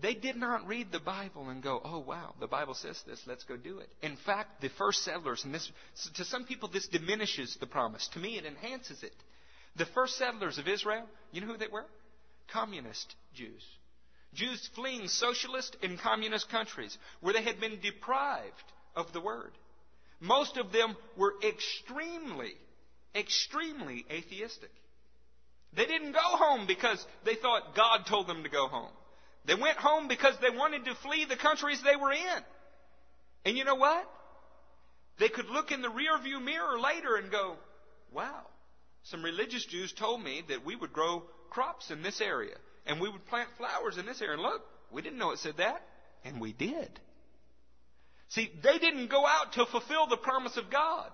They 0.00 0.14
did 0.14 0.36
not 0.36 0.66
read 0.66 0.92
the 0.92 1.00
Bible 1.00 1.48
and 1.48 1.62
go, 1.62 1.80
oh 1.82 2.00
wow, 2.00 2.34
the 2.38 2.46
Bible 2.46 2.74
says 2.74 3.02
this, 3.06 3.22
let's 3.26 3.44
go 3.44 3.56
do 3.56 3.78
it. 3.78 3.88
In 4.02 4.16
fact, 4.16 4.60
the 4.60 4.68
first 4.68 5.04
settlers, 5.04 5.44
and 5.44 5.54
this, 5.54 5.70
to 6.16 6.24
some 6.24 6.44
people 6.44 6.68
this 6.68 6.86
diminishes 6.88 7.56
the 7.60 7.66
promise. 7.66 8.08
To 8.08 8.18
me, 8.18 8.36
it 8.36 8.44
enhances 8.44 9.02
it. 9.02 9.14
The 9.76 9.86
first 9.86 10.16
settlers 10.18 10.58
of 10.58 10.68
Israel, 10.68 11.06
you 11.32 11.40
know 11.40 11.46
who 11.46 11.56
they 11.56 11.68
were? 11.68 11.86
Communist 12.52 13.14
Jews. 13.34 13.64
Jews 14.34 14.68
fleeing 14.74 15.08
socialist 15.08 15.76
and 15.82 15.98
communist 15.98 16.50
countries 16.50 16.96
where 17.20 17.32
they 17.32 17.42
had 17.42 17.58
been 17.58 17.80
deprived 17.80 18.72
of 18.94 19.12
the 19.14 19.20
Word. 19.20 19.52
Most 20.20 20.58
of 20.58 20.72
them 20.72 20.94
were 21.16 21.34
extremely, 21.42 22.52
extremely 23.14 24.04
atheistic. 24.10 24.70
They 25.74 25.86
didn't 25.86 26.12
go 26.12 26.20
home 26.20 26.66
because 26.66 27.04
they 27.24 27.34
thought 27.34 27.74
God 27.74 28.06
told 28.06 28.26
them 28.26 28.42
to 28.42 28.48
go 28.50 28.66
home. 28.68 28.92
They 29.46 29.54
went 29.54 29.78
home 29.78 30.08
because 30.08 30.34
they 30.40 30.50
wanted 30.50 30.84
to 30.86 30.94
flee 30.96 31.24
the 31.24 31.36
countries 31.36 31.80
they 31.82 31.96
were 31.96 32.12
in. 32.12 32.42
And 33.44 33.56
you 33.56 33.64
know 33.64 33.76
what? 33.76 34.08
They 35.18 35.28
could 35.28 35.48
look 35.48 35.70
in 35.70 35.82
the 35.82 35.88
rearview 35.88 36.42
mirror 36.44 36.78
later 36.78 37.16
and 37.16 37.30
go, 37.30 37.54
wow, 38.12 38.42
some 39.04 39.24
religious 39.24 39.64
Jews 39.64 39.92
told 39.92 40.22
me 40.22 40.42
that 40.48 40.64
we 40.64 40.74
would 40.74 40.92
grow 40.92 41.22
crops 41.50 41.90
in 41.90 42.02
this 42.02 42.20
area 42.20 42.56
and 42.86 43.00
we 43.00 43.08
would 43.08 43.24
plant 43.26 43.48
flowers 43.56 43.98
in 43.98 44.06
this 44.06 44.20
area. 44.20 44.34
And 44.34 44.42
look, 44.42 44.62
we 44.90 45.00
didn't 45.00 45.18
know 45.18 45.30
it 45.30 45.38
said 45.38 45.58
that. 45.58 45.80
And 46.24 46.40
we 46.40 46.52
did. 46.52 47.00
See, 48.28 48.50
they 48.64 48.78
didn't 48.78 49.08
go 49.08 49.24
out 49.24 49.52
to 49.52 49.66
fulfill 49.66 50.08
the 50.08 50.16
promise 50.16 50.56
of 50.56 50.70
God. 50.70 51.10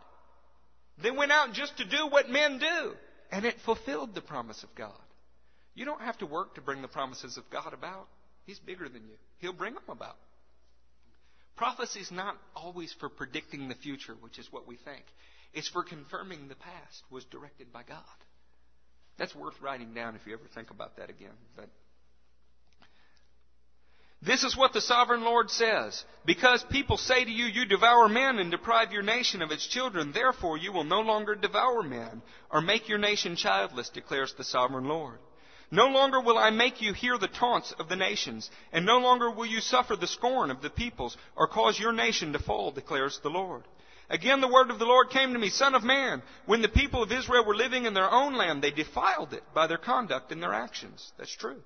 They 1.03 1.11
went 1.11 1.33
out 1.33 1.53
just 1.53 1.77
to 1.77 1.85
do 1.85 2.09
what 2.09 2.31
men 2.31 2.59
do. 2.59 2.93
And 3.31 3.45
it 3.45 3.57
fulfilled 3.65 4.15
the 4.15 4.21
promise 4.23 4.63
of 4.63 4.75
God. 4.75 4.93
You 5.75 5.85
don't 5.85 6.01
have 6.01 6.19
to 6.19 6.27
work 6.27 6.55
to 6.55 6.61
bring 6.61 6.83
the 6.83 6.89
promises 6.89 7.37
of 7.37 7.49
God 7.51 7.73
about. 7.75 8.09
He's 8.45 8.59
bigger 8.59 8.89
than 8.89 9.05
you. 9.05 9.17
He'll 9.39 9.53
bring 9.53 9.75
them 9.75 9.83
about. 9.89 10.17
Prophecy 11.57 12.01
is 12.01 12.11
not 12.11 12.37
always 12.57 12.95
for 12.99 13.09
predicting 13.09 13.69
the 13.69 13.75
future, 13.75 14.15
which 14.21 14.39
is 14.39 14.51
what 14.51 14.67
we 14.67 14.77
think. 14.77 15.05
It's 15.53 15.69
for 15.69 15.85
confirming 15.85 16.49
the 16.49 16.55
past 16.55 17.03
was 17.11 17.25
directed 17.27 17.73
by 17.73 17.83
God. 17.83 17.99
That's 19.19 19.35
worth 19.35 19.61
writing 19.61 19.93
down 19.93 20.17
if 20.17 20.27
you 20.27 20.33
ever 20.33 20.49
think 20.55 20.71
about 20.71 20.97
that 20.97 21.11
again. 21.11 21.37
But 21.55 21.69
this 24.23 24.45
is 24.45 24.57
what 24.57 24.73
the 24.73 24.81
sovereign 24.81 25.25
Lord 25.25 25.51
says. 25.51 26.05
Because 26.25 26.65
people 26.71 26.97
say 26.97 27.25
to 27.25 27.31
you, 27.31 27.47
you 27.47 27.67
devour 27.67 28.09
men 28.09 28.39
and 28.39 28.51
deprive 28.51 28.93
your 28.93 29.03
nation 29.03 29.43
of 29.43 29.51
its 29.51 29.67
children, 29.67 30.13
therefore 30.13 30.57
you 30.57 30.73
will 30.73 30.85
no 30.85 31.01
longer 31.01 31.35
devour 31.35 31.83
men 31.83 32.23
or 32.51 32.61
make 32.61 32.89
your 32.89 32.99
nation 32.99 33.37
childless, 33.37 33.91
declares 33.91 34.33
the 34.39 34.45
sovereign 34.45 34.85
Lord. 34.85 35.19
No 35.73 35.87
longer 35.87 36.21
will 36.21 36.37
I 36.37 36.51
make 36.51 36.83
you 36.83 36.93
hear 36.93 37.17
the 37.17 37.29
taunts 37.29 37.73
of 37.79 37.89
the 37.89 37.97
nations, 37.97 38.51
and 38.73 38.85
no 38.85 38.99
longer 38.99 39.31
will 39.31 39.47
you 39.47 39.61
suffer 39.61 39.97
the 39.97 40.07
scorn 40.07 40.51
of 40.51 40.61
the 40.61 40.69
peoples, 40.69 41.17
or 41.35 41.49
cause 41.49 41.81
your 41.81 41.93
nation 41.93 42.35
to 42.35 42.39
fall, 42.39 42.73
declares 42.73 43.19
the 43.23 43.31
Lord. 43.31 43.65
Again, 44.11 44.43
the 44.43 44.53
word 44.53 44.71
of 44.71 44.79
the 44.79 44.85
Lord 44.85 45.09
came 45.09 45.33
to 45.33 45.39
me, 45.39 45.49
Son 45.49 45.75
of 45.75 45.83
man, 45.83 46.23
when 46.45 46.61
the 46.61 46.69
people 46.69 47.03
of 47.03 47.11
Israel 47.11 47.47
were 47.47 47.57
living 47.57 47.87
in 47.87 47.95
their 47.95 48.11
own 48.11 48.35
land, 48.35 48.61
they 48.61 48.71
defiled 48.71 49.33
it 49.33 49.43
by 49.55 49.67
their 49.67 49.79
conduct 49.79 50.31
and 50.31 50.43
their 50.43 50.53
actions. 50.53 51.11
That's 51.17 51.35
true. 51.35 51.63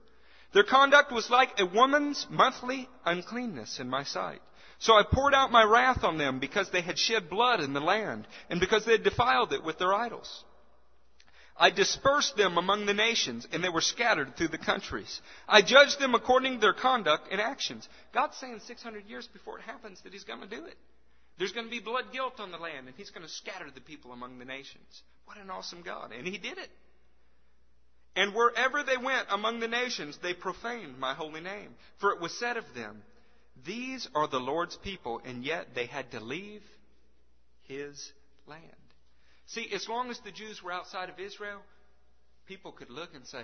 Their 0.53 0.63
conduct 0.63 1.11
was 1.11 1.29
like 1.29 1.59
a 1.59 1.67
woman's 1.67 2.29
monthly 2.31 2.89
uncleanness 3.05 3.81
in 3.81 3.91
my 3.91 4.05
sight. 4.05 4.41
So 4.79 4.93
I 4.93 5.03
poured 5.03 5.35
out 5.35 5.51
my 5.51 5.65
wrath 5.65 6.05
on 6.05 6.17
them 6.17 6.39
because 6.39 6.71
they 6.71 6.83
had 6.83 6.97
shed 6.97 7.29
blood 7.29 7.59
in 7.59 7.73
the 7.73 7.81
land 7.81 8.29
and 8.51 8.61
because 8.61 8.85
they 8.85 8.93
had 8.93 9.03
defiled 9.03 9.53
it 9.53 9.65
with 9.65 9.79
their 9.79 9.93
idols. 9.93 10.45
I 11.59 11.71
dispersed 11.71 12.37
them 12.37 12.59
among 12.59 12.87
the 12.87 12.95
nations 12.95 13.47
and 13.51 13.65
they 13.65 13.69
were 13.69 13.81
scattered 13.81 14.37
through 14.37 14.49
the 14.49 14.59
countries. 14.59 15.21
I 15.49 15.63
judged 15.63 15.99
them 15.99 16.15
according 16.15 16.55
to 16.55 16.61
their 16.61 16.75
conduct 16.75 17.29
and 17.31 17.41
actions. 17.41 17.89
God's 18.13 18.37
saying 18.37 18.61
600 18.67 19.07
years 19.07 19.27
before 19.27 19.59
it 19.59 19.63
happens 19.63 20.01
that 20.03 20.13
He's 20.13 20.25
going 20.25 20.41
to 20.41 20.47
do 20.47 20.65
it. 20.67 20.77
There's 21.39 21.53
going 21.53 21.67
to 21.67 21.71
be 21.71 21.81
blood 21.81 22.13
guilt 22.13 22.41
on 22.41 22.51
the 22.51 22.59
land 22.59 22.89
and 22.89 22.97
He's 22.97 23.11
going 23.11 23.27
to 23.27 23.33
scatter 23.33 23.67
the 23.75 23.81
people 23.81 24.13
among 24.13 24.39
the 24.39 24.45
nations. 24.45 25.03
What 25.25 25.39
an 25.39 25.51
awesome 25.51 25.83
God. 25.83 26.13
And 26.13 26.27
He 26.27 26.37
did 26.37 26.59
it. 26.59 26.71
And 28.17 28.35
wherever 28.35 28.83
they 28.83 28.97
went 28.97 29.29
among 29.31 29.61
the 29.61 29.69
nations, 29.69 30.19
they 30.23 30.33
profaned 30.33 30.99
my 30.99 31.15
holy 31.15 31.43
name. 31.43 31.75
For 32.01 32.13
it 32.13 32.21
was 32.21 32.39
said 32.39 32.57
of 32.57 32.65
them, 32.75 33.03
These 33.65 34.09
are 34.15 34.27
the 34.27 34.41
Lord's 34.41 34.77
people, 34.77 35.21
and 35.25 35.45
yet 35.45 35.75
they 35.75 35.85
had 35.85 36.11
to 36.13 36.21
leave 36.21 36.63
his 37.65 38.13
land. 38.47 38.63
See, 39.47 39.69
as 39.73 39.89
long 39.89 40.11
as 40.11 40.19
the 40.21 40.33
Jews 40.33 40.63
were 40.63 40.73
outside 40.73 41.09
of 41.09 41.21
Israel, 41.21 41.61
people 42.47 42.73
could 42.73 42.91
look 42.91 43.15
and 43.15 43.27
say, 43.27 43.43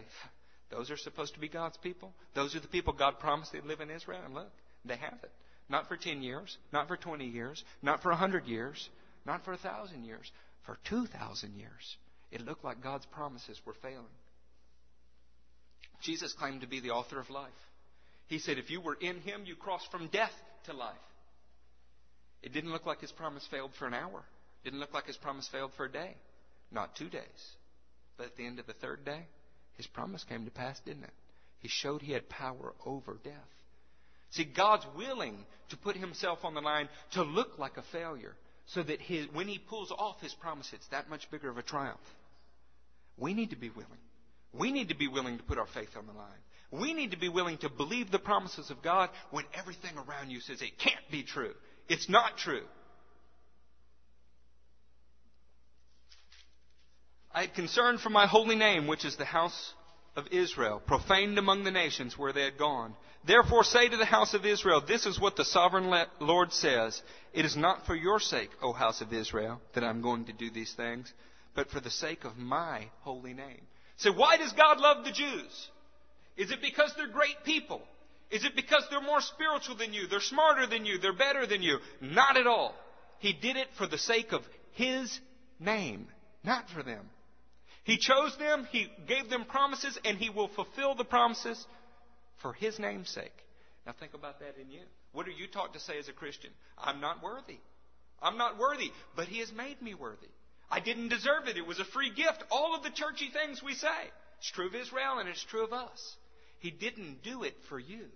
Those 0.71 0.91
are 0.91 0.97
supposed 0.97 1.35
to 1.35 1.41
be 1.41 1.49
God's 1.49 1.77
people. 1.77 2.13
Those 2.35 2.57
are 2.57 2.61
the 2.61 2.69
people 2.69 2.93
God 2.93 3.19
promised 3.21 3.53
they'd 3.53 3.65
live 3.65 3.81
in 3.81 3.91
Israel. 3.91 4.23
And 4.25 4.35
look, 4.35 4.51
they 4.85 4.97
have 4.97 5.19
it. 5.23 5.31
Not 5.69 5.89
for 5.89 5.97
10 5.97 6.23
years, 6.23 6.57
not 6.73 6.89
for 6.89 6.97
20 6.97 7.25
years, 7.25 7.63
not 7.83 8.03
for 8.03 8.11
100 8.11 8.47
years, 8.47 8.89
not 9.25 9.45
for 9.45 9.53
1,000 9.53 10.05
years. 10.05 10.31
For 10.67 10.79
2,000 10.89 11.57
years, 11.57 11.97
it 12.31 12.45
looked 12.45 12.65
like 12.65 12.83
God's 12.83 13.07
promises 13.07 13.61
were 13.65 13.75
failing. 13.83 14.05
Jesus 16.03 16.33
claimed 16.33 16.61
to 16.61 16.69
be 16.69 16.81
the 16.81 16.91
author 16.91 17.19
of 17.19 17.31
life. 17.31 17.51
He 18.27 18.39
said, 18.39 18.59
if 18.59 18.71
you 18.71 18.81
were 18.81 18.97
in 19.01 19.21
him, 19.21 19.43
you 19.45 19.57
crossed 19.57 19.91
from 19.91 20.09
death 20.09 20.33
to 20.65 20.73
life. 20.73 20.95
It 22.43 22.53
didn't 22.53 22.73
look 22.73 22.87
like 22.87 23.01
his 23.01 23.13
promise 23.13 23.47
failed 23.51 23.71
for 23.79 23.87
an 23.87 23.95
hour. 23.95 24.25
Didn't 24.65 24.81
look 24.81 24.95
like 24.95 25.07
his 25.07 25.17
promise 25.17 25.49
failed 25.49 25.73
for 25.77 25.85
a 25.85 25.93
day. 25.93 26.15
Not 26.71 26.97
two 26.97 27.09
days. 27.09 27.23
But 28.17 28.27
at 28.27 28.37
the 28.37 28.47
end 28.47 28.59
of 28.59 28.67
the 28.67 28.73
third 28.73 29.05
day, 29.05 29.27
his 29.77 29.87
promise 29.87 30.25
came 30.25 30.45
to 30.45 30.51
pass, 30.51 30.79
didn't 30.81 31.05
it? 31.05 31.15
He 31.59 31.69
showed 31.69 32.03
he 32.03 32.13
had 32.13 32.29
power 32.29 32.75
over 32.85 33.19
death. 33.23 33.35
See, 34.31 34.45
God's 34.45 34.87
willing 34.97 35.37
to 35.69 35.77
put 35.77 35.97
himself 35.97 36.45
on 36.45 36.55
the 36.55 36.61
line 36.61 36.89
to 37.13 37.23
look 37.23 37.59
like 37.59 37.77
a 37.77 37.83
failure 37.93 38.35
so 38.67 38.83
that 38.83 39.01
his, 39.01 39.27
when 39.33 39.49
he 39.49 39.59
pulls 39.59 39.91
off 39.91 40.21
his 40.21 40.35
promise, 40.35 40.71
it's 40.73 40.87
that 40.89 41.11
much 41.11 41.31
bigger 41.31 41.51
of 41.51 41.59
a 41.59 41.63
triumph. 41.63 42.01
We 43.19 43.35
need 43.35 43.51
to 43.51 43.57
be 43.57 43.69
willing. 43.69 43.87
We 44.53 44.73
need 44.73 44.89
to 44.89 44.97
be 44.97 45.09
willing 45.09 45.39
to 45.39 45.45
put 45.45 45.59
our 45.59 45.67
faith 45.67 45.97
on 45.97 46.07
the 46.07 46.13
line. 46.13 46.29
We 46.71 46.95
need 46.95 47.11
to 47.11 47.19
be 47.19 47.29
willing 47.29 47.59
to 47.59 47.69
believe 47.69 48.11
the 48.11 48.19
promises 48.19 48.71
of 48.71 48.83
God 48.83 49.11
when 49.31 49.45
everything 49.53 49.93
around 49.97 50.31
you 50.31 50.41
says 50.41 50.63
it 50.63 50.79
can't 50.79 51.11
be 51.11 51.23
true. 51.23 51.53
It's 51.89 52.09
not 52.09 52.39
true. 52.39 52.65
I 57.35 57.43
had 57.43 57.55
concern 57.55 57.99
for 57.99 58.11
my 58.11 58.27
holy 58.27 58.57
name, 58.57 58.87
which 58.87 59.05
is 59.05 59.17
the 59.17 59.25
house 59.25 59.73
of 60.17 60.27
Israel, 60.31 60.83
profaned 60.87 61.39
among 61.39 61.65
the 61.65 61.71
nations 61.71 62.19
where 62.19 62.33
they 62.33 62.45
had 62.45 62.59
gone. 62.59 62.95
Therefore 63.27 63.65
say 63.65 63.89
to 63.89 63.97
the 63.97 64.05
house 64.05 64.35
of 64.35 64.45
Israel, 64.45 64.83
this 64.87 65.07
is 65.07 65.19
what 65.19 65.37
the 65.37 65.45
sovereign 65.45 65.91
Lord 66.21 66.53
says. 66.53 67.01
It 67.33 67.45
is 67.45 67.57
not 67.57 67.87
for 67.87 67.95
your 67.95 68.21
sake, 68.21 68.51
O 68.61 68.73
house 68.73 69.01
of 69.01 69.13
Israel, 69.13 69.61
that 69.75 69.85
I'm 69.85 70.03
going 70.03 70.27
to 70.27 70.33
do 70.33 70.51
these 70.51 70.75
things, 70.75 71.13
but 71.55 71.71
for 71.71 71.81
the 71.81 71.91
sake 71.91 72.25
of 72.25 72.37
my 72.37 72.89
holy 73.01 73.33
name. 73.33 73.63
So 73.97 74.13
why 74.13 74.37
does 74.37 74.53
God 74.53 74.79
love 74.81 75.05
the 75.05 75.13
Jews? 75.13 75.69
Is 76.37 76.51
it 76.51 76.61
because 76.61 76.93
they're 76.97 77.09
great 77.09 77.45
people? 77.45 77.81
Is 78.31 78.45
it 78.45 78.57
because 78.57 78.85
they're 78.91 79.01
more 79.01 79.21
spiritual 79.21 79.77
than 79.77 79.93
you? 79.93 80.07
They're 80.07 80.21
smarter 80.21 80.67
than 80.67 80.85
you? 80.85 80.99
They're 80.99 81.13
better 81.13 81.47
than 81.47 81.63
you? 81.63 81.79
Not 82.01 82.37
at 82.37 82.47
all. 82.47 82.75
He 83.19 83.33
did 83.33 83.57
it 83.57 83.69
for 83.79 83.87
the 83.87 83.99
sake 83.99 84.33
of 84.33 84.43
His 84.73 85.21
name, 85.61 86.09
not 86.43 86.69
for 86.71 86.83
them. 86.83 87.09
He 87.85 87.99
chose 87.99 88.37
them, 88.39 88.67
He 88.71 88.91
gave 89.09 89.29
them 89.29 89.45
promises, 89.45 89.99
and 90.05 90.19
He 90.19 90.31
will 90.31 90.49
fulfill 90.49 90.95
the 90.95 91.05
promises 91.05 91.65
for 92.41 92.53
His 92.53 92.79
name's 92.79 93.11
sake. 93.11 93.33
Now 93.87 93.95
think 93.99 94.15
about 94.15 94.41
that 94.41 94.57
in 94.61 94.71
you. 94.71 94.83
What 95.13 95.27
are 95.27 95.33
you 95.33 95.49
taught 95.49 95.75
to 95.75 95.81
say 95.81 95.99
as 95.99 96.09
a 96.09 96.13
Christian? 96.13 96.51
I'm 96.79 97.01
not 97.01 97.23
worthy. 97.23 97.59
I'm 98.23 98.39
not 98.39 98.59
worthy, 98.59 98.91
but 99.17 99.27
He 99.27 99.41
has 99.41 99.53
made 99.53 99.83
me 99.83 99.95
worthy. 99.95 100.29
I 100.71 100.81
didn't 100.81 101.09
deserve 101.09 101.49
it. 101.49 101.57
It 101.57 101.67
was 101.67 101.81
a 101.81 101.85
free 101.85 102.15
gift. 102.15 102.45
All 102.51 102.75
of 102.75 102.83
the 102.83 102.91
churchy 102.91 103.31
things 103.31 103.63
we 103.63 103.75
say. 103.75 103.89
It's 104.39 104.51
true 104.51 104.69
of 104.69 104.75
Israel 104.75 105.19
and 105.19 105.29
it's 105.29 105.45
true 105.45 105.65
of 105.65 105.73
us. 105.73 106.17
He 106.61 106.71
didn't 106.71 107.23
do 107.23 107.43
it 107.43 107.55
for 107.69 107.79
you. 107.79 108.07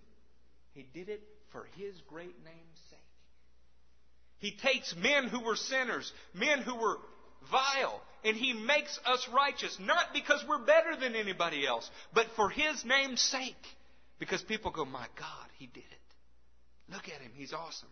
He 0.72 0.86
did 0.94 1.08
it 1.08 1.22
for 1.52 1.66
His 1.76 1.94
great 2.08 2.36
name's 2.44 2.80
sake. 2.90 2.98
He 4.38 4.52
takes 4.52 4.94
men 4.96 5.28
who 5.28 5.40
were 5.44 5.56
sinners, 5.56 6.12
men 6.34 6.62
who 6.62 6.76
were 6.76 6.96
vile, 7.50 8.00
and 8.24 8.36
He 8.36 8.52
makes 8.52 8.98
us 9.04 9.28
righteous, 9.34 9.76
not 9.80 10.12
because 10.12 10.44
we're 10.48 10.64
better 10.64 10.96
than 11.00 11.14
anybody 11.14 11.66
else, 11.66 11.88
but 12.14 12.26
for 12.36 12.48
His 12.48 12.84
name's 12.84 13.20
sake. 13.20 13.54
Because 14.18 14.42
people 14.42 14.70
go, 14.70 14.84
my 14.84 15.06
God, 15.18 15.48
He 15.58 15.66
did 15.66 15.80
it. 15.80 16.92
Look 16.92 17.08
at 17.08 17.20
Him. 17.20 17.32
He's 17.34 17.52
awesome. 17.52 17.88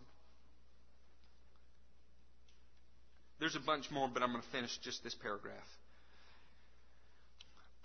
There's 3.39 3.55
a 3.55 3.59
bunch 3.59 3.91
more, 3.91 4.09
but 4.11 4.23
I'm 4.23 4.31
going 4.31 4.41
to 4.41 4.49
finish 4.49 4.77
just 4.83 5.03
this 5.03 5.15
paragraph. 5.15 5.55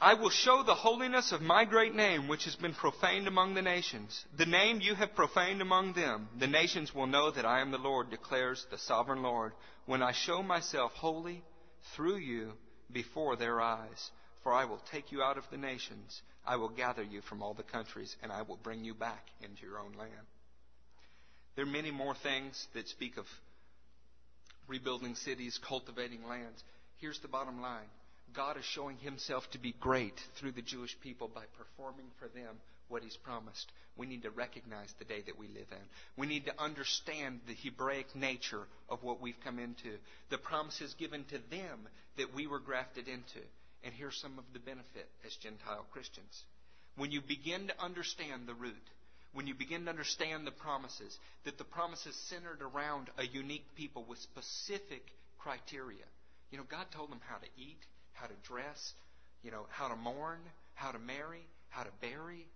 I 0.01 0.15
will 0.15 0.31
show 0.31 0.63
the 0.63 0.75
holiness 0.75 1.31
of 1.31 1.43
my 1.43 1.67
great 1.67 1.95
name, 1.95 2.27
which 2.27 2.45
has 2.45 2.57
been 2.57 2.73
profaned 2.73 3.29
among 3.29 3.53
the 3.53 3.61
nations. 3.61 4.25
The 4.39 4.47
name 4.47 4.81
you 4.81 4.95
have 4.95 5.15
profaned 5.15 5.61
among 5.61 5.93
them. 5.93 6.29
The 6.39 6.47
nations 6.47 6.95
will 6.95 7.07
know 7.07 7.31
that 7.31 7.45
I 7.45 7.61
am 7.61 7.71
the 7.71 7.77
Lord, 7.77 8.11
declares 8.11 8.65
the 8.71 8.79
sovereign 8.79 9.23
Lord, 9.23 9.53
when 9.85 10.03
I 10.03 10.13
show 10.13 10.43
myself 10.43 10.93
holy 10.93 11.43
through 11.95 12.17
you 12.17 12.53
before 12.93 13.37
their 13.37 13.61
eyes. 13.61 14.11
For 14.43 14.53
I 14.53 14.65
will 14.65 14.81
take 14.91 15.13
you 15.13 15.23
out 15.23 15.37
of 15.37 15.45
the 15.51 15.59
nations. 15.59 16.23
I 16.47 16.57
will 16.57 16.71
gather 16.71 17.03
you 17.03 17.21
from 17.23 17.43
all 17.43 17.55
the 17.55 17.63
countries, 17.63 18.17
and 18.23 18.33
I 18.33 18.43
will 18.43 18.57
bring 18.57 18.85
you 18.85 18.95
back 18.95 19.27
into 19.43 19.63
your 19.63 19.79
own 19.79 19.93
land. 19.99 20.27
There 21.57 21.65
are 21.65 21.69
many 21.71 21.91
more 21.91 22.15
things 22.15 22.67
that 22.75 22.89
speak 22.89 23.19
of 23.19 23.27
rebuilding 24.67 25.15
cities, 25.15 25.59
cultivating 25.67 26.27
lands. 26.27 26.63
Here's 26.99 27.19
the 27.21 27.29
bottom 27.29 27.61
line 27.61 27.89
God 28.35 28.57
is 28.57 28.65
showing 28.65 28.97
himself 28.99 29.51
to 29.51 29.59
be 29.59 29.75
great 29.81 30.19
through 30.39 30.53
the 30.53 30.63
Jewish 30.63 30.97
people 31.01 31.29
by 31.29 31.45
performing 31.59 32.07
for 32.19 32.29
them 32.29 32.57
what 32.91 33.03
he's 33.03 33.17
promised. 33.17 33.71
We 33.97 34.07
need 34.07 34.23
to 34.23 34.31
recognize 34.31 34.93
the 34.99 35.05
day 35.05 35.23
that 35.27 35.39
we 35.39 35.47
live 35.49 35.71
in. 35.71 35.85
We 36.17 36.27
need 36.27 36.47
to 36.47 36.63
understand 36.63 37.41
the 37.47 37.55
Hebraic 37.55 38.15
nature 38.15 38.67
of 38.89 39.03
what 39.03 39.21
we've 39.21 39.41
come 39.45 39.59
into, 39.59 39.97
the 40.31 40.39
promises 40.39 40.95
given 40.99 41.25
to 41.25 41.39
them 41.51 41.89
that 42.17 42.35
we 42.35 42.47
were 42.47 42.61
grafted 42.61 43.09
into. 43.09 43.41
And 43.85 43.95
here's 43.95 44.21
some 44.21 44.39
of 44.39 44.45
the 44.53 44.59
benefit 44.59 45.09
as 45.27 45.35
Gentile 45.37 45.87
Christians. 45.93 46.45
When 46.97 47.11
you 47.11 47.21
begin 47.21 47.69
to 47.69 47.83
understand 47.83 48.47
the 48.47 48.55
root, 48.55 48.75
when 49.33 49.47
you 49.47 49.55
begin 49.55 49.85
to 49.85 49.91
understand 49.91 50.47
the 50.47 50.51
promises, 50.51 51.17
that 51.45 51.57
the 51.57 51.65
promises 51.65 52.17
centered 52.29 52.61
around 52.63 53.09
a 53.17 53.25
unique 53.25 53.67
people 53.77 54.05
with 54.09 54.19
specific 54.19 55.03
criteria. 55.39 56.05
You 56.51 56.59
know, 56.59 56.65
God 56.69 56.87
told 56.91 57.11
them 57.11 57.21
how 57.29 57.37
to 57.37 57.47
eat, 57.57 57.79
how 58.13 58.27
to 58.27 58.35
dress, 58.43 58.93
you 59.43 59.51
know, 59.51 59.67
how 59.71 59.89
to 59.89 59.97
mourn, 59.97 60.41
how 60.75 60.91
to 60.91 60.99
marry, 60.99 61.47
how 61.69 61.85
to 61.85 61.91
bury, 62.01 62.47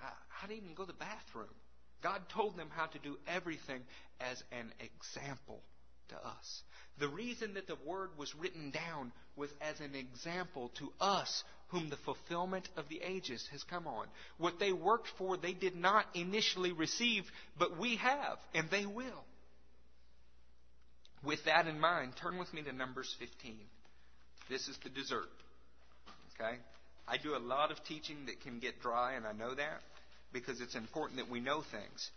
how, 0.00 0.46
to 0.46 0.52
even 0.52 0.74
go 0.74 0.84
to 0.84 0.92
the 0.92 0.98
bathroom. 0.98 1.54
God 2.02 2.22
told 2.32 2.56
them 2.56 2.68
how 2.70 2.86
to 2.86 2.98
do 2.98 3.16
everything 3.26 3.80
as 4.20 4.42
an 4.52 4.72
example 4.80 5.60
to 6.08 6.16
us. 6.16 6.62
The 6.98 7.08
reason 7.08 7.54
that 7.54 7.66
the 7.66 7.76
word 7.84 8.10
was 8.16 8.34
written 8.34 8.70
down 8.70 9.12
was 9.34 9.50
as 9.60 9.80
an 9.80 9.94
example 9.94 10.70
to 10.78 10.92
us 11.00 11.44
whom 11.68 11.90
the 11.90 11.96
fulfillment 11.96 12.68
of 12.76 12.88
the 12.88 13.00
ages 13.02 13.46
has 13.50 13.62
come 13.64 13.86
on. 13.86 14.06
What 14.38 14.58
they 14.58 14.72
worked 14.72 15.08
for, 15.18 15.36
they 15.36 15.52
did 15.52 15.74
not 15.74 16.06
initially 16.14 16.72
receive, 16.72 17.24
but 17.58 17.76
we 17.78 17.96
have, 17.96 18.38
and 18.54 18.70
they 18.70 18.86
will. 18.86 19.24
With 21.24 21.44
that 21.46 21.66
in 21.66 21.80
mind, 21.80 22.12
turn 22.22 22.38
with 22.38 22.52
me 22.54 22.62
to 22.62 22.72
Numbers 22.72 23.14
15. 23.18 23.56
This 24.48 24.68
is 24.68 24.78
the 24.84 24.90
dessert. 24.90 25.28
Okay? 26.34 26.58
I 27.08 27.16
do 27.18 27.36
a 27.36 27.38
lot 27.38 27.70
of 27.70 27.82
teaching 27.84 28.26
that 28.26 28.40
can 28.40 28.58
get 28.58 28.80
dry, 28.80 29.14
and 29.14 29.26
I 29.26 29.32
know 29.32 29.54
that 29.54 29.82
because 30.32 30.60
it's 30.60 30.74
important 30.74 31.18
that 31.18 31.30
we 31.30 31.40
know 31.40 31.62
things. 31.62 32.10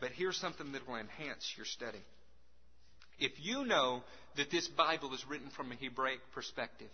But 0.00 0.10
here's 0.10 0.36
something 0.36 0.72
that 0.72 0.86
will 0.86 0.96
enhance 0.96 1.52
your 1.56 1.66
study. 1.66 2.02
If 3.18 3.32
you 3.40 3.64
know 3.64 4.02
that 4.36 4.50
this 4.50 4.68
Bible 4.68 5.14
is 5.14 5.24
written 5.28 5.48
from 5.56 5.72
a 5.72 5.76
Hebraic 5.76 6.20
perspective, 6.32 6.90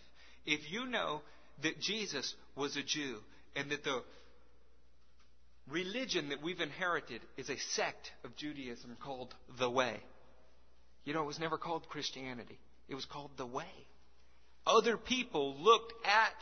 if 0.47 0.71
you 0.71 0.87
know 0.87 1.23
that 1.63 1.81
Jesus 1.81 2.35
was 2.57 2.77
a 2.77 2.83
Jew 2.83 3.19
and 3.57 3.71
that 3.71 3.85
the 3.85 4.03
religion 5.69 6.29
that 6.29 6.43
we've 6.43 6.61
inherited 6.61 7.21
is 7.37 7.51
a 7.51 7.59
sect 7.75 8.13
of 8.25 8.37
Judaism 8.37 8.97
called 9.03 9.35
the 9.59 9.71
Way, 9.71 10.01
You 11.05 11.15
know, 11.15 11.23
it 11.23 11.27
was 11.27 11.41
never 11.41 11.59
called 11.59 11.89
Christianity. 11.89 12.59
It 12.89 12.95
was 12.95 13.05
called 13.05 13.31
the 13.37 13.47
way. 13.47 13.65
Other 14.67 14.97
people 14.97 15.57
looked 15.59 15.93
at 16.05 16.35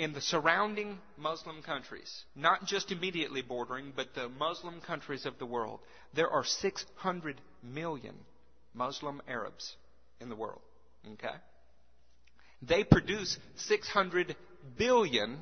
in 0.00 0.14
the 0.14 0.20
surrounding 0.22 0.98
Muslim 1.18 1.60
countries, 1.60 2.10
not 2.34 2.64
just 2.64 2.90
immediately 2.90 3.42
bordering, 3.42 3.92
but 3.94 4.14
the 4.14 4.30
Muslim 4.30 4.80
countries 4.80 5.26
of 5.26 5.38
the 5.38 5.44
world, 5.44 5.78
there 6.14 6.30
are 6.30 6.42
600 6.42 7.38
million 7.62 8.14
Muslim 8.72 9.20
Arabs 9.28 9.76
in 10.18 10.30
the 10.30 10.34
world. 10.34 10.62
Okay? 11.12 11.36
They 12.62 12.82
produce 12.82 13.36
600 13.56 14.34
billion 14.78 15.40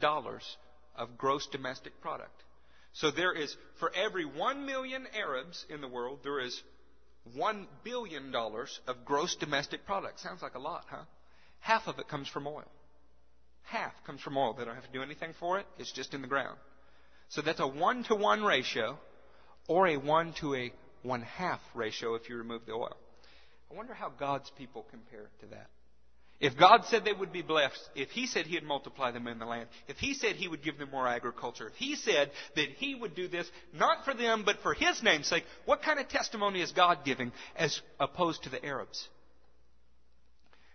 dollars 0.00 0.56
of 0.96 1.16
gross 1.16 1.46
domestic 1.46 2.00
product. 2.00 2.42
So 2.94 3.12
there 3.12 3.32
is, 3.32 3.56
for 3.78 3.92
every 3.94 4.24
1 4.24 4.66
million 4.66 5.06
Arabs 5.16 5.64
in 5.70 5.80
the 5.80 5.88
world, 5.88 6.18
there 6.24 6.40
is 6.40 6.60
$1 7.38 7.66
billion 7.84 8.34
of 8.34 9.04
gross 9.04 9.36
domestic 9.36 9.86
product. 9.86 10.18
Sounds 10.18 10.42
like 10.42 10.56
a 10.56 10.58
lot, 10.58 10.84
huh? 10.90 11.04
Half 11.60 11.86
of 11.86 12.00
it 12.00 12.08
comes 12.08 12.26
from 12.26 12.48
oil. 12.48 12.66
Half 13.62 13.92
comes 14.06 14.20
from 14.20 14.36
oil. 14.36 14.54
They 14.54 14.64
don't 14.64 14.74
have 14.74 14.86
to 14.86 14.92
do 14.92 15.02
anything 15.02 15.34
for 15.38 15.58
it. 15.58 15.66
It's 15.78 15.92
just 15.92 16.14
in 16.14 16.22
the 16.22 16.28
ground. 16.28 16.58
So 17.28 17.40
that's 17.42 17.60
a 17.60 17.66
one 17.66 18.04
to 18.04 18.14
one 18.14 18.42
ratio 18.42 18.98
or 19.68 19.88
a 19.88 19.96
one 19.96 20.34
to 20.40 20.54
a 20.54 20.72
one 21.02 21.22
half 21.22 21.60
ratio 21.74 22.14
if 22.14 22.28
you 22.28 22.36
remove 22.36 22.66
the 22.66 22.72
oil. 22.72 22.96
I 23.70 23.74
wonder 23.74 23.94
how 23.94 24.10
God's 24.10 24.50
people 24.58 24.86
compare 24.90 25.30
to 25.40 25.46
that. 25.46 25.70
If 26.40 26.58
God 26.58 26.84
said 26.86 27.04
they 27.04 27.12
would 27.12 27.32
be 27.32 27.42
blessed, 27.42 27.80
if 27.94 28.10
He 28.10 28.26
said 28.26 28.46
He'd 28.46 28.64
multiply 28.64 29.12
them 29.12 29.28
in 29.28 29.38
the 29.38 29.46
land, 29.46 29.68
if 29.86 29.98
He 29.98 30.12
said 30.12 30.34
He 30.34 30.48
would 30.48 30.64
give 30.64 30.76
them 30.76 30.90
more 30.90 31.06
agriculture, 31.06 31.68
if 31.68 31.74
He 31.74 31.94
said 31.94 32.32
that 32.56 32.68
He 32.78 32.96
would 32.96 33.14
do 33.14 33.28
this, 33.28 33.48
not 33.72 34.04
for 34.04 34.12
them, 34.12 34.42
but 34.44 34.58
for 34.60 34.74
His 34.74 35.02
name's 35.04 35.28
sake, 35.28 35.44
what 35.66 35.82
kind 35.82 36.00
of 36.00 36.08
testimony 36.08 36.60
is 36.60 36.72
God 36.72 36.98
giving 37.04 37.30
as 37.54 37.80
opposed 38.00 38.42
to 38.42 38.50
the 38.50 38.62
Arabs? 38.64 39.08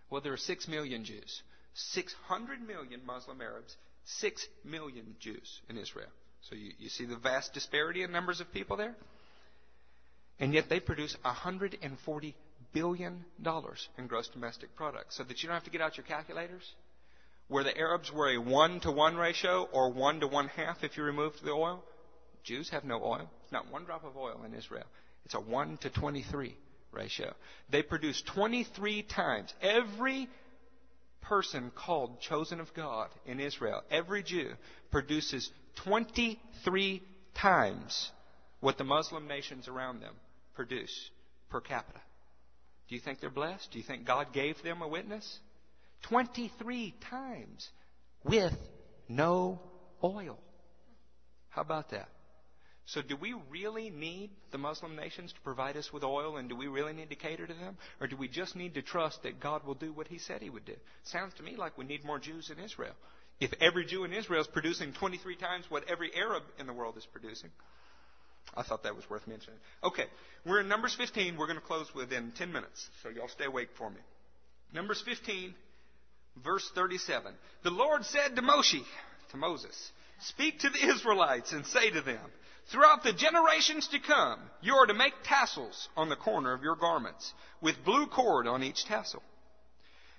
Well, 0.09 0.21
there 0.21 0.31
are 0.31 0.37
six 0.37 0.69
million 0.69 1.03
Jews. 1.03 1.41
600 1.77 2.61
million 2.65 3.01
Muslim 3.05 3.41
Arabs, 3.41 3.75
6 4.05 4.47
million 4.63 5.15
Jews 5.19 5.61
in 5.69 5.77
Israel. 5.77 6.09
So 6.49 6.55
you, 6.55 6.71
you 6.79 6.89
see 6.89 7.05
the 7.05 7.17
vast 7.17 7.53
disparity 7.53 8.03
in 8.03 8.11
numbers 8.11 8.39
of 8.39 8.51
people 8.51 8.77
there? 8.77 8.95
And 10.39 10.53
yet 10.53 10.69
they 10.69 10.79
produce 10.79 11.15
140 11.21 12.35
billion 12.73 13.25
dollars 13.41 13.87
in 13.97 14.07
gross 14.07 14.27
domestic 14.27 14.75
product. 14.75 15.13
So 15.13 15.23
that 15.23 15.41
you 15.41 15.47
don't 15.47 15.55
have 15.55 15.63
to 15.65 15.69
get 15.69 15.81
out 15.81 15.97
your 15.97 16.05
calculators. 16.05 16.63
Where 17.47 17.63
the 17.63 17.77
Arabs 17.77 18.11
were 18.11 18.29
a 18.29 18.37
one 18.37 18.79
to 18.81 18.91
one 18.91 19.15
ratio 19.15 19.67
or 19.71 19.91
one 19.91 20.19
to 20.19 20.27
one 20.27 20.49
half 20.49 20.83
if 20.83 20.97
you 20.97 21.03
removed 21.03 21.43
the 21.43 21.51
oil, 21.51 21.83
Jews 22.43 22.69
have 22.69 22.83
no 22.83 23.03
oil. 23.03 23.29
It's 23.43 23.51
Not 23.51 23.71
one 23.71 23.85
drop 23.85 24.03
of 24.03 24.17
oil 24.17 24.41
in 24.45 24.53
Israel. 24.53 24.85
It's 25.25 25.33
a 25.33 25.39
one 25.39 25.77
to 25.77 25.89
23 25.89 26.55
ratio. 26.91 27.33
They 27.69 27.83
produce 27.83 28.21
23 28.21 29.03
times 29.03 29.53
every 29.61 30.27
person 31.21 31.71
called 31.75 32.21
chosen 32.21 32.59
of 32.59 32.73
God 32.73 33.09
in 33.25 33.39
Israel, 33.39 33.81
every 33.91 34.23
Jew, 34.23 34.51
produces 34.91 35.49
23 35.83 37.01
times 37.33 38.11
what 38.59 38.77
the 38.77 38.83
Muslim 38.83 39.27
nations 39.27 39.67
around 39.67 40.01
them 40.01 40.13
produce 40.55 41.09
per 41.49 41.61
capita. 41.61 41.99
Do 42.87 42.95
you 42.95 43.01
think 43.01 43.19
they're 43.19 43.29
blessed? 43.29 43.71
Do 43.71 43.77
you 43.77 43.83
think 43.83 44.05
God 44.05 44.33
gave 44.33 44.61
them 44.63 44.81
a 44.81 44.87
witness? 44.87 45.39
23 46.03 46.95
times 47.09 47.69
with 48.23 48.53
no 49.09 49.59
oil. 50.03 50.39
How 51.49 51.61
about 51.61 51.91
that? 51.91 52.09
So, 52.87 53.01
do 53.01 53.17
we 53.17 53.35
really 53.49 53.89
need 53.89 54.29
the 54.51 54.57
Muslim 54.57 54.95
nations 54.95 55.33
to 55.33 55.41
provide 55.41 55.75
us 55.75 55.91
with 55.91 56.05
oil, 56.05 56.37
and 56.37 56.47
do 56.47 56.55
we 56.55 56.67
really 56.67 56.93
need 56.93 57.09
to 57.09 57.15
cater 57.15 57.45
to 57.45 57.53
them? 57.53 57.77
Or 57.99 58.07
do 58.07 58.15
we 58.15 58.29
just 58.29 58.55
need 58.55 58.75
to 58.75 58.81
trust 58.81 59.23
that 59.23 59.41
God 59.41 59.65
will 59.65 59.73
do 59.73 59.91
what 59.91 60.07
He 60.07 60.19
said 60.19 60.41
He 60.41 60.49
would 60.49 60.63
do? 60.63 60.75
Sounds 61.03 61.33
to 61.35 61.43
me 61.43 61.57
like 61.57 61.77
we 61.77 61.83
need 61.83 62.05
more 62.05 62.17
Jews 62.17 62.49
in 62.49 62.63
Israel. 62.63 62.93
If 63.41 63.51
every 63.59 63.85
Jew 63.85 64.05
in 64.05 64.13
Israel 64.13 64.39
is 64.39 64.47
producing 64.47 64.93
23 64.93 65.35
times 65.35 65.65
what 65.67 65.83
every 65.89 66.11
Arab 66.15 66.43
in 66.59 66.65
the 66.65 66.71
world 66.71 66.95
is 66.97 67.05
producing, 67.05 67.49
I 68.55 68.63
thought 68.63 68.83
that 68.83 68.95
was 68.95 69.09
worth 69.09 69.27
mentioning. 69.27 69.59
Okay, 69.83 70.05
we're 70.45 70.61
in 70.61 70.69
Numbers 70.69 70.95
15. 70.95 71.35
We're 71.35 71.47
going 71.47 71.59
to 71.59 71.65
close 71.65 71.93
within 71.93 72.31
10 72.37 72.53
minutes, 72.53 72.87
so 73.03 73.09
y'all 73.09 73.27
stay 73.27 73.45
awake 73.45 73.69
for 73.77 73.89
me. 73.89 73.99
Numbers 74.73 75.03
15, 75.05 75.53
verse 76.41 76.71
37. 76.73 77.33
The 77.63 77.69
Lord 77.69 78.05
said 78.05 78.37
to 78.37 78.41
Moshe, 78.41 78.81
to 79.31 79.37
Moses, 79.37 79.91
Speak 80.21 80.59
to 80.59 80.69
the 80.69 80.89
Israelites 80.89 81.51
and 81.51 81.65
say 81.65 81.91
to 81.91 82.01
them, 82.01 82.19
Throughout 82.69 83.03
the 83.03 83.13
generations 83.13 83.87
to 83.89 83.99
come, 83.99 84.39
you 84.61 84.75
are 84.75 84.87
to 84.87 84.93
make 84.93 85.13
tassels 85.23 85.87
on 85.95 86.09
the 86.09 86.17
corner 86.17 86.51
of 86.51 86.63
your 86.63 86.75
garments, 86.75 87.33
with 87.61 87.85
blue 87.85 88.07
cord 88.07 88.45
on 88.45 88.61
each 88.61 88.83
tassel. 88.85 89.23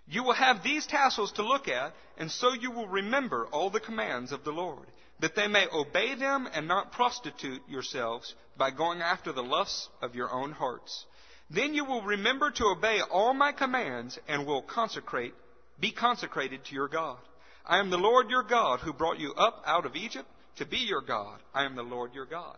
You 0.06 0.22
will 0.22 0.32
have 0.32 0.62
these 0.62 0.86
tassels 0.86 1.32
to 1.32 1.42
look 1.42 1.68
at, 1.68 1.94
and 2.16 2.30
so 2.30 2.54
you 2.54 2.70
will 2.70 2.88
remember 2.88 3.46
all 3.48 3.68
the 3.68 3.80
commands 3.80 4.32
of 4.32 4.44
the 4.44 4.52
Lord, 4.52 4.86
that 5.20 5.34
they 5.34 5.46
may 5.46 5.66
obey 5.70 6.14
them 6.14 6.48
and 6.54 6.66
not 6.66 6.92
prostitute 6.92 7.60
yourselves 7.68 8.34
by 8.56 8.70
going 8.70 9.02
after 9.02 9.32
the 9.32 9.42
lusts 9.42 9.90
of 10.00 10.14
your 10.14 10.32
own 10.32 10.52
hearts. 10.52 11.04
Then 11.50 11.74
you 11.74 11.84
will 11.84 12.02
remember 12.02 12.50
to 12.50 12.64
obey 12.64 13.00
all 13.02 13.34
my 13.34 13.52
commands 13.52 14.18
and 14.26 14.46
will 14.46 14.62
consecrate, 14.62 15.34
be 15.78 15.90
consecrated 15.90 16.64
to 16.64 16.74
your 16.74 16.88
God. 16.88 17.18
I 17.66 17.78
am 17.78 17.90
the 17.90 17.98
Lord 17.98 18.30
your 18.30 18.42
God 18.42 18.80
who 18.80 18.94
brought 18.94 19.18
you 19.18 19.34
up 19.34 19.62
out 19.66 19.84
of 19.84 19.96
Egypt 19.96 20.28
to 20.58 20.66
be 20.66 20.78
your 20.78 21.02
God. 21.02 21.40
I 21.54 21.64
am 21.64 21.74
the 21.74 21.82
Lord 21.82 22.14
your 22.14 22.26
God. 22.26 22.56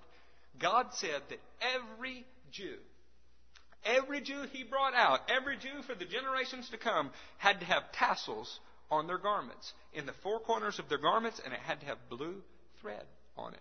God 0.58 0.86
said 0.92 1.22
that 1.28 1.38
every 1.60 2.26
Jew 2.50 2.76
Every 3.84 4.20
Jew 4.20 4.42
he 4.52 4.62
brought 4.62 4.94
out, 4.94 5.20
every 5.30 5.56
Jew 5.56 5.82
for 5.86 5.94
the 5.94 6.04
generations 6.04 6.68
to 6.70 6.76
come, 6.76 7.10
had 7.38 7.60
to 7.60 7.66
have 7.66 7.92
tassels 7.92 8.60
on 8.90 9.06
their 9.06 9.18
garments, 9.18 9.72
in 9.94 10.04
the 10.04 10.12
four 10.22 10.40
corners 10.40 10.78
of 10.78 10.88
their 10.88 10.98
garments, 10.98 11.40
and 11.42 11.54
it 11.54 11.60
had 11.60 11.80
to 11.80 11.86
have 11.86 11.96
blue 12.10 12.42
thread 12.80 13.04
on 13.38 13.54
it. 13.54 13.60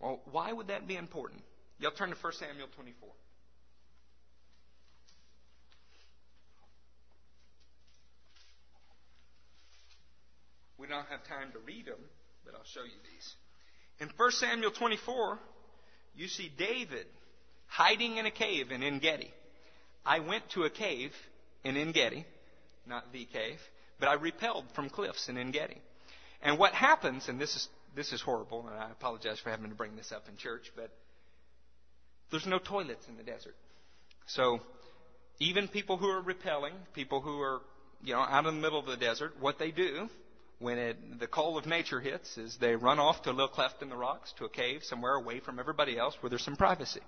Well, 0.00 0.20
why 0.30 0.52
would 0.52 0.68
that 0.68 0.88
be 0.88 0.96
important? 0.96 1.42
Y'all 1.78 1.92
turn 1.92 2.10
to 2.10 2.16
1 2.16 2.32
Samuel 2.32 2.66
24. 2.74 3.08
We 10.78 10.88
don't 10.88 11.06
have 11.06 11.22
time 11.28 11.52
to 11.52 11.60
read 11.60 11.86
them, 11.86 12.00
but 12.44 12.54
I'll 12.54 12.64
show 12.64 12.84
you 12.84 12.98
these. 13.04 13.34
In 14.00 14.10
1 14.16 14.30
Samuel 14.32 14.70
24, 14.72 15.38
you 16.16 16.28
see 16.28 16.50
David 16.56 17.06
hiding 17.66 18.16
in 18.16 18.26
a 18.26 18.30
cave 18.30 18.70
in 18.70 18.82
En 18.82 18.98
Gedi. 18.98 19.32
I 20.04 20.20
went 20.20 20.48
to 20.50 20.64
a 20.64 20.70
cave 20.70 21.12
in 21.64 21.76
En 21.76 21.92
Gedi, 21.92 22.24
not 22.86 23.12
the 23.12 23.24
cave, 23.26 23.60
but 23.98 24.08
I 24.08 24.14
repelled 24.14 24.64
from 24.74 24.90
cliffs 24.90 25.28
in 25.28 25.38
En 25.38 25.52
Gedi. 25.52 25.80
And 26.42 26.58
what 26.58 26.74
happens, 26.74 27.28
and 27.28 27.40
this 27.40 27.54
is 27.54 27.68
this 27.94 28.12
is 28.12 28.20
horrible, 28.20 28.66
and 28.66 28.76
I 28.76 28.90
apologize 28.90 29.38
for 29.38 29.50
having 29.50 29.68
to 29.68 29.76
bring 29.76 29.96
this 29.96 30.12
up 30.12 30.24
in 30.28 30.36
church, 30.36 30.72
but 30.74 30.90
there's 32.30 32.46
no 32.46 32.58
toilets 32.58 33.06
in 33.08 33.16
the 33.16 33.22
desert. 33.22 33.54
So 34.26 34.60
even 35.38 35.68
people 35.68 35.98
who 35.98 36.08
are 36.08 36.22
repelling, 36.22 36.74
people 36.94 37.20
who 37.20 37.40
are 37.40 37.60
you 38.02 38.14
know 38.14 38.20
out 38.20 38.46
in 38.46 38.56
the 38.56 38.60
middle 38.60 38.78
of 38.78 38.86
the 38.86 38.96
desert, 38.96 39.34
what 39.40 39.58
they 39.58 39.70
do 39.70 40.08
when 40.62 40.78
it, 40.78 41.18
the 41.18 41.26
call 41.26 41.58
of 41.58 41.66
nature 41.66 42.00
hits 42.00 42.38
is 42.38 42.56
they 42.56 42.76
run 42.76 42.98
off 42.98 43.22
to 43.22 43.30
a 43.30 43.32
little 43.32 43.48
cleft 43.48 43.82
in 43.82 43.88
the 43.88 43.96
rocks, 43.96 44.32
to 44.38 44.44
a 44.44 44.48
cave 44.48 44.82
somewhere 44.84 45.14
away 45.14 45.40
from 45.40 45.58
everybody 45.58 45.98
else 45.98 46.16
where 46.20 46.30
there's 46.30 46.44
some 46.44 46.56
privacy. 46.56 47.00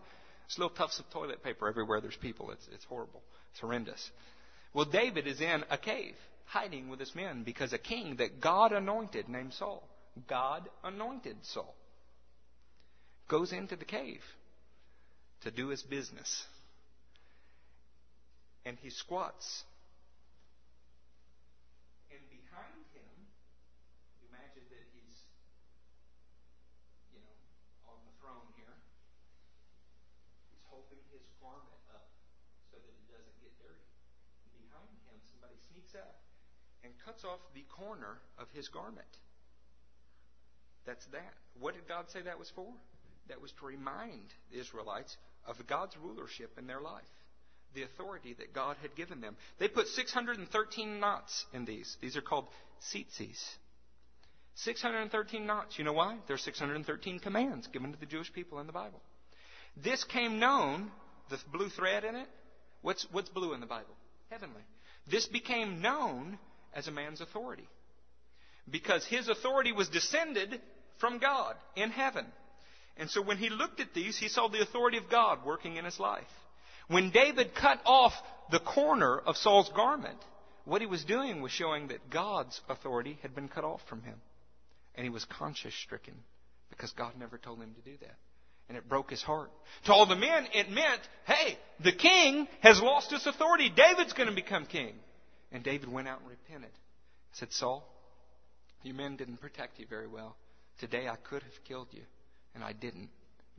Little 0.58 0.74
tufts 0.74 0.98
of 0.98 1.08
toilet 1.10 1.42
paper 1.42 1.68
everywhere 1.68 2.00
there's 2.00 2.16
people. 2.16 2.50
It's, 2.50 2.68
it's 2.72 2.84
horrible. 2.84 3.22
It's 3.52 3.60
horrendous. 3.60 4.10
Well, 4.74 4.84
David 4.84 5.26
is 5.26 5.40
in 5.40 5.64
a 5.70 5.78
cave, 5.78 6.16
hiding 6.44 6.88
with 6.88 7.00
his 7.00 7.14
men, 7.14 7.44
because 7.44 7.72
a 7.72 7.78
king 7.78 8.16
that 8.16 8.40
God 8.40 8.72
anointed, 8.72 9.28
named 9.28 9.54
Saul, 9.54 9.88
God 10.28 10.68
anointed 10.84 11.36
Saul, 11.42 11.74
goes 13.28 13.52
into 13.52 13.76
the 13.76 13.84
cave 13.84 14.20
to 15.42 15.50
do 15.50 15.68
his 15.68 15.82
business. 15.82 16.44
And 18.66 18.76
he 18.82 18.90
squats 18.90 19.64
and 36.84 36.92
cuts 37.04 37.24
off 37.24 37.40
the 37.54 37.64
corner 37.76 38.18
of 38.38 38.46
his 38.54 38.68
garment. 38.68 39.06
That's 40.86 41.04
that. 41.06 41.34
What 41.58 41.74
did 41.74 41.88
God 41.88 42.10
say 42.10 42.22
that 42.22 42.38
was 42.38 42.50
for? 42.54 42.68
That 43.28 43.40
was 43.40 43.52
to 43.58 43.66
remind 43.66 44.32
the 44.52 44.60
Israelites 44.60 45.16
of 45.46 45.56
God's 45.66 45.96
rulership 45.96 46.58
in 46.58 46.66
their 46.66 46.80
life, 46.80 47.02
the 47.74 47.82
authority 47.82 48.34
that 48.38 48.52
God 48.52 48.76
had 48.82 48.94
given 48.94 49.20
them. 49.20 49.36
They 49.58 49.68
put 49.68 49.88
613 49.88 51.00
knots 51.00 51.46
in 51.54 51.64
these. 51.64 51.96
These 52.00 52.16
are 52.16 52.22
called 52.22 52.48
tzitzis. 52.92 53.42
613 54.56 55.46
knots. 55.46 55.78
You 55.78 55.84
know 55.84 55.94
why? 55.94 56.18
There's 56.28 56.42
613 56.42 57.18
commands 57.18 57.66
given 57.68 57.92
to 57.92 57.98
the 57.98 58.06
Jewish 58.06 58.32
people 58.32 58.60
in 58.60 58.66
the 58.66 58.72
Bible. 58.72 59.00
This 59.76 60.04
came 60.04 60.38
known, 60.38 60.90
the 61.30 61.38
blue 61.50 61.68
thread 61.70 62.04
in 62.04 62.14
it. 62.14 62.28
What's, 62.82 63.06
what's 63.10 63.30
blue 63.30 63.54
in 63.54 63.60
the 63.60 63.66
Bible? 63.66 63.96
Heavenly. 64.30 64.62
This 65.10 65.26
became 65.26 65.80
known 65.80 66.38
as 66.74 66.88
a 66.88 66.92
man's 66.92 67.20
authority. 67.20 67.68
Because 68.68 69.04
his 69.04 69.28
authority 69.28 69.72
was 69.72 69.88
descended 69.88 70.60
from 70.98 71.18
God 71.18 71.54
in 71.76 71.90
heaven. 71.90 72.26
And 72.96 73.10
so 73.10 73.22
when 73.22 73.36
he 73.36 73.50
looked 73.50 73.80
at 73.80 73.94
these, 73.94 74.16
he 74.16 74.28
saw 74.28 74.48
the 74.48 74.62
authority 74.62 74.98
of 74.98 75.10
God 75.10 75.40
working 75.44 75.76
in 75.76 75.84
his 75.84 75.98
life. 75.98 76.22
When 76.88 77.10
David 77.10 77.54
cut 77.54 77.80
off 77.84 78.12
the 78.50 78.60
corner 78.60 79.18
of 79.18 79.36
Saul's 79.36 79.70
garment, 79.74 80.18
what 80.64 80.80
he 80.80 80.86
was 80.86 81.04
doing 81.04 81.42
was 81.42 81.52
showing 81.52 81.88
that 81.88 82.10
God's 82.10 82.60
authority 82.68 83.18
had 83.22 83.34
been 83.34 83.48
cut 83.48 83.64
off 83.64 83.80
from 83.88 84.02
him. 84.02 84.20
And 84.94 85.04
he 85.04 85.10
was 85.10 85.24
conscience 85.24 85.74
stricken 85.74 86.14
because 86.70 86.92
God 86.92 87.12
never 87.18 87.38
told 87.38 87.58
him 87.60 87.74
to 87.74 87.90
do 87.90 87.96
that. 88.00 88.16
And 88.68 88.78
it 88.78 88.88
broke 88.88 89.10
his 89.10 89.22
heart. 89.22 89.50
To 89.86 89.92
all 89.92 90.06
the 90.06 90.16
men, 90.16 90.46
it 90.54 90.70
meant, 90.70 91.00
hey, 91.26 91.58
the 91.82 91.92
king 91.92 92.48
has 92.60 92.80
lost 92.80 93.10
his 93.10 93.26
authority. 93.26 93.70
David's 93.74 94.14
going 94.14 94.28
to 94.28 94.34
become 94.34 94.64
king. 94.64 94.94
And 95.54 95.62
David 95.62 95.90
went 95.90 96.08
out 96.08 96.20
and 96.20 96.28
repented. 96.28 96.72
Said, 97.32 97.52
Saul, 97.52 97.88
you 98.82 98.92
men 98.92 99.16
didn't 99.16 99.40
protect 99.40 99.78
you 99.78 99.86
very 99.88 100.08
well. 100.08 100.36
Today 100.80 101.06
I 101.08 101.14
could 101.14 101.44
have 101.44 101.64
killed 101.66 101.86
you, 101.92 102.02
and 102.56 102.64
I 102.64 102.72
didn't, 102.72 103.08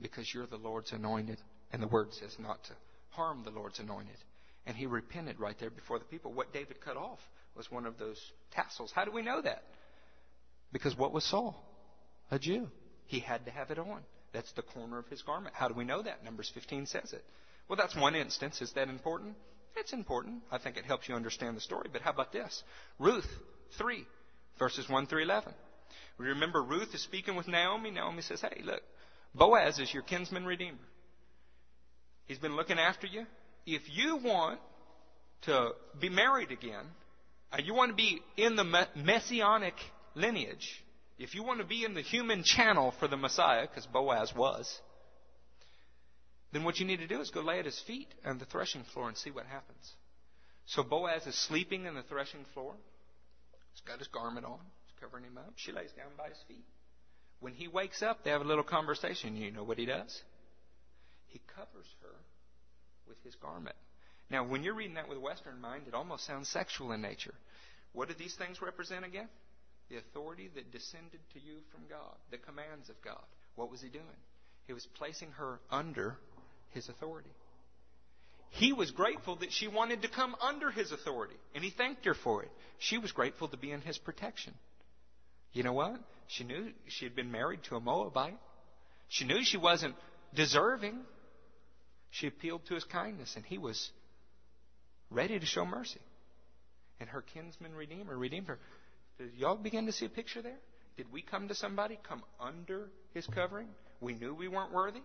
because 0.01 0.31
you're 0.33 0.45
the 0.45 0.57
Lord's 0.57 0.91
anointed. 0.91 1.37
And 1.71 1.81
the 1.81 1.87
word 1.87 2.13
says 2.13 2.35
not 2.37 2.61
to 2.65 2.73
harm 3.11 3.43
the 3.45 3.49
Lord's 3.49 3.79
anointed. 3.79 4.17
And 4.65 4.75
he 4.75 4.85
repented 4.87 5.39
right 5.39 5.55
there 5.57 5.69
before 5.69 5.97
the 5.97 6.05
people. 6.05 6.33
What 6.33 6.51
David 6.51 6.81
cut 6.81 6.97
off 6.97 7.19
was 7.55 7.71
one 7.71 7.85
of 7.85 7.97
those 7.97 8.19
tassels. 8.51 8.91
How 8.93 9.05
do 9.05 9.11
we 9.11 9.21
know 9.21 9.41
that? 9.41 9.63
Because 10.73 10.97
what 10.97 11.13
was 11.13 11.23
Saul? 11.23 11.55
A 12.29 12.37
Jew. 12.37 12.67
He 13.05 13.19
had 13.19 13.45
to 13.45 13.51
have 13.51 13.71
it 13.71 13.79
on. 13.79 14.01
That's 14.33 14.51
the 14.53 14.63
corner 14.63 14.97
of 14.97 15.07
his 15.07 15.21
garment. 15.21 15.55
How 15.55 15.69
do 15.69 15.73
we 15.73 15.85
know 15.85 16.03
that? 16.03 16.25
Numbers 16.25 16.51
15 16.53 16.87
says 16.87 17.13
it. 17.13 17.23
Well, 17.69 17.77
that's 17.77 17.95
one 17.95 18.15
instance. 18.15 18.61
Is 18.61 18.73
that 18.73 18.89
important? 18.89 19.35
It's 19.75 19.93
important. 19.93 20.41
I 20.51 20.57
think 20.57 20.77
it 20.77 20.85
helps 20.85 21.09
you 21.09 21.15
understand 21.15 21.57
the 21.57 21.61
story. 21.61 21.89
But 21.91 22.01
how 22.01 22.11
about 22.11 22.31
this? 22.31 22.63
Ruth 22.99 23.27
3, 23.77 24.05
verses 24.57 24.89
1 24.89 25.07
through 25.07 25.23
11. 25.23 25.53
We 26.17 26.27
remember 26.27 26.63
Ruth 26.63 26.93
is 26.93 27.03
speaking 27.03 27.35
with 27.35 27.47
Naomi. 27.47 27.91
Naomi 27.91 28.21
says, 28.21 28.41
Hey, 28.41 28.61
look, 28.63 28.81
Boaz 29.33 29.79
is 29.79 29.93
your 29.93 30.03
kinsman 30.03 30.45
redeemer. 30.45 30.77
He's 32.25 32.37
been 32.37 32.55
looking 32.55 32.79
after 32.79 33.05
you. 33.05 33.25
If 33.65 33.83
you 33.87 34.17
want 34.17 34.59
to 35.43 35.71
be 35.99 36.09
married 36.09 36.51
again, 36.51 36.85
you 37.63 37.73
want 37.73 37.91
to 37.91 37.95
be 37.95 38.21
in 38.37 38.55
the 38.55 38.87
messianic 38.95 39.75
lineage, 40.15 40.83
if 41.17 41.35
you 41.35 41.43
want 41.43 41.59
to 41.59 41.65
be 41.65 41.85
in 41.85 41.93
the 41.93 42.01
human 42.01 42.43
channel 42.43 42.93
for 42.99 43.07
the 43.07 43.17
Messiah, 43.17 43.67
because 43.67 43.85
Boaz 43.85 44.33
was, 44.35 44.79
then 46.55 46.63
what 46.63 46.79
you 46.79 46.85
need 46.85 46.99
to 46.99 47.07
do 47.07 47.19
is 47.19 47.31
go 47.31 47.41
lay 47.41 47.59
at 47.59 47.65
his 47.65 47.77
feet 47.85 48.07
on 48.25 48.39
the 48.39 48.45
threshing 48.45 48.83
floor 48.93 49.09
and 49.09 49.17
see 49.17 49.29
what 49.29 49.45
happens. 49.45 49.91
So 50.67 50.83
Boaz 50.83 51.27
is 51.27 51.35
sleeping 51.35 51.85
in 51.85 51.95
the 51.95 52.03
threshing 52.03 52.45
floor. 52.53 52.73
He's 53.73 53.81
got 53.81 53.99
his 53.99 54.07
garment 54.07 54.45
on. 54.45 54.59
He's 54.85 54.95
covering 55.01 55.25
him 55.25 55.37
up. 55.37 55.51
She 55.57 55.73
lays 55.73 55.91
down 55.91 56.11
by 56.17 56.29
his 56.29 56.37
feet. 56.47 56.63
When 57.41 57.51
he 57.51 57.67
wakes 57.67 58.01
up, 58.01 58.23
they 58.23 58.29
have 58.29 58.39
a 58.39 58.45
little 58.45 58.63
conversation. 58.63 59.35
You 59.35 59.51
know 59.51 59.65
what 59.65 59.77
he 59.77 59.85
does? 59.85 60.21
He 61.27 61.41
covers 61.57 61.87
her 62.01 62.15
with 63.05 63.21
his 63.25 63.35
garment. 63.35 63.75
Now, 64.29 64.47
when 64.47 64.63
you're 64.63 64.75
reading 64.75 64.95
that 64.95 65.09
with 65.09 65.17
a 65.17 65.21
Western 65.21 65.59
mind, 65.59 65.83
it 65.89 65.93
almost 65.93 66.25
sounds 66.25 66.47
sexual 66.47 66.93
in 66.93 67.01
nature. 67.01 67.33
What 67.91 68.07
do 68.07 68.13
these 68.17 68.35
things 68.35 68.61
represent 68.61 69.03
again? 69.03 69.27
The 69.89 69.97
authority 69.97 70.49
that 70.55 70.71
descended 70.71 71.19
to 71.33 71.39
you 71.41 71.57
from 71.73 71.81
God, 71.89 72.15
the 72.31 72.37
commands 72.37 72.89
of 72.89 72.95
God. 73.03 73.25
What 73.55 73.69
was 73.69 73.81
he 73.81 73.89
doing? 73.89 74.05
He 74.67 74.73
was 74.73 74.87
placing 74.95 75.31
her 75.31 75.59
under 75.69 76.15
his 76.75 76.87
authority. 76.89 77.31
He 78.51 78.71
was 78.71 78.91
grateful 78.91 79.37
that 79.37 79.51
she 79.51 79.67
wanted 79.67 80.03
to 80.03 80.07
come 80.07 80.35
under 80.39 80.69
his 80.69 80.91
authority, 80.91 81.35
and 81.55 81.63
he 81.63 81.71
thanked 81.71 82.05
her 82.05 82.13
for 82.13 82.43
it. 82.43 82.51
She 82.77 82.97
was 82.97 83.11
grateful 83.11 83.47
to 83.47 83.57
be 83.57 83.71
in 83.71 83.81
his 83.81 83.97
protection. 83.97 84.53
You 85.51 85.63
know 85.63 85.73
what? 85.73 85.99
She 86.27 86.43
knew 86.43 86.71
she 86.87 87.05
had 87.05 87.15
been 87.15 87.31
married 87.31 87.63
to 87.69 87.75
a 87.75 87.79
Moabite. 87.79 88.37
She 89.07 89.25
knew 89.25 89.43
she 89.43 89.57
wasn't 89.57 89.95
deserving. 90.33 90.99
She 92.11 92.27
appealed 92.27 92.65
to 92.67 92.75
his 92.75 92.83
kindness, 92.83 93.33
and 93.35 93.43
he 93.45 93.57
was 93.57 93.91
ready 95.09 95.39
to 95.39 95.45
show 95.45 95.65
mercy. 95.65 96.01
And 96.99 97.09
her 97.09 97.21
kinsman 97.21 97.73
redeemer 97.73 98.17
redeemed 98.17 98.47
her. 98.47 98.59
Did 99.17 99.33
y'all 99.37 99.57
begin 99.57 99.85
to 99.87 99.91
see 99.91 100.05
a 100.05 100.09
picture 100.09 100.41
there? 100.41 100.59
Did 100.95 101.11
we 101.11 101.21
come 101.21 101.49
to 101.49 101.55
somebody, 101.55 101.99
come 102.07 102.23
under 102.39 102.89
his 103.13 103.27
covering? 103.27 103.67
We 103.99 104.13
knew 104.13 104.33
we 104.33 104.47
weren't 104.47 104.71
worthy. 104.71 105.01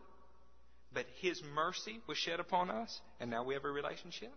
But 0.92 1.06
His 1.20 1.40
mercy 1.54 2.00
was 2.06 2.18
shed 2.18 2.40
upon 2.40 2.70
us, 2.70 3.00
and 3.20 3.30
now 3.30 3.44
we 3.44 3.54
have 3.54 3.64
a 3.64 3.70
relationship. 3.70 4.32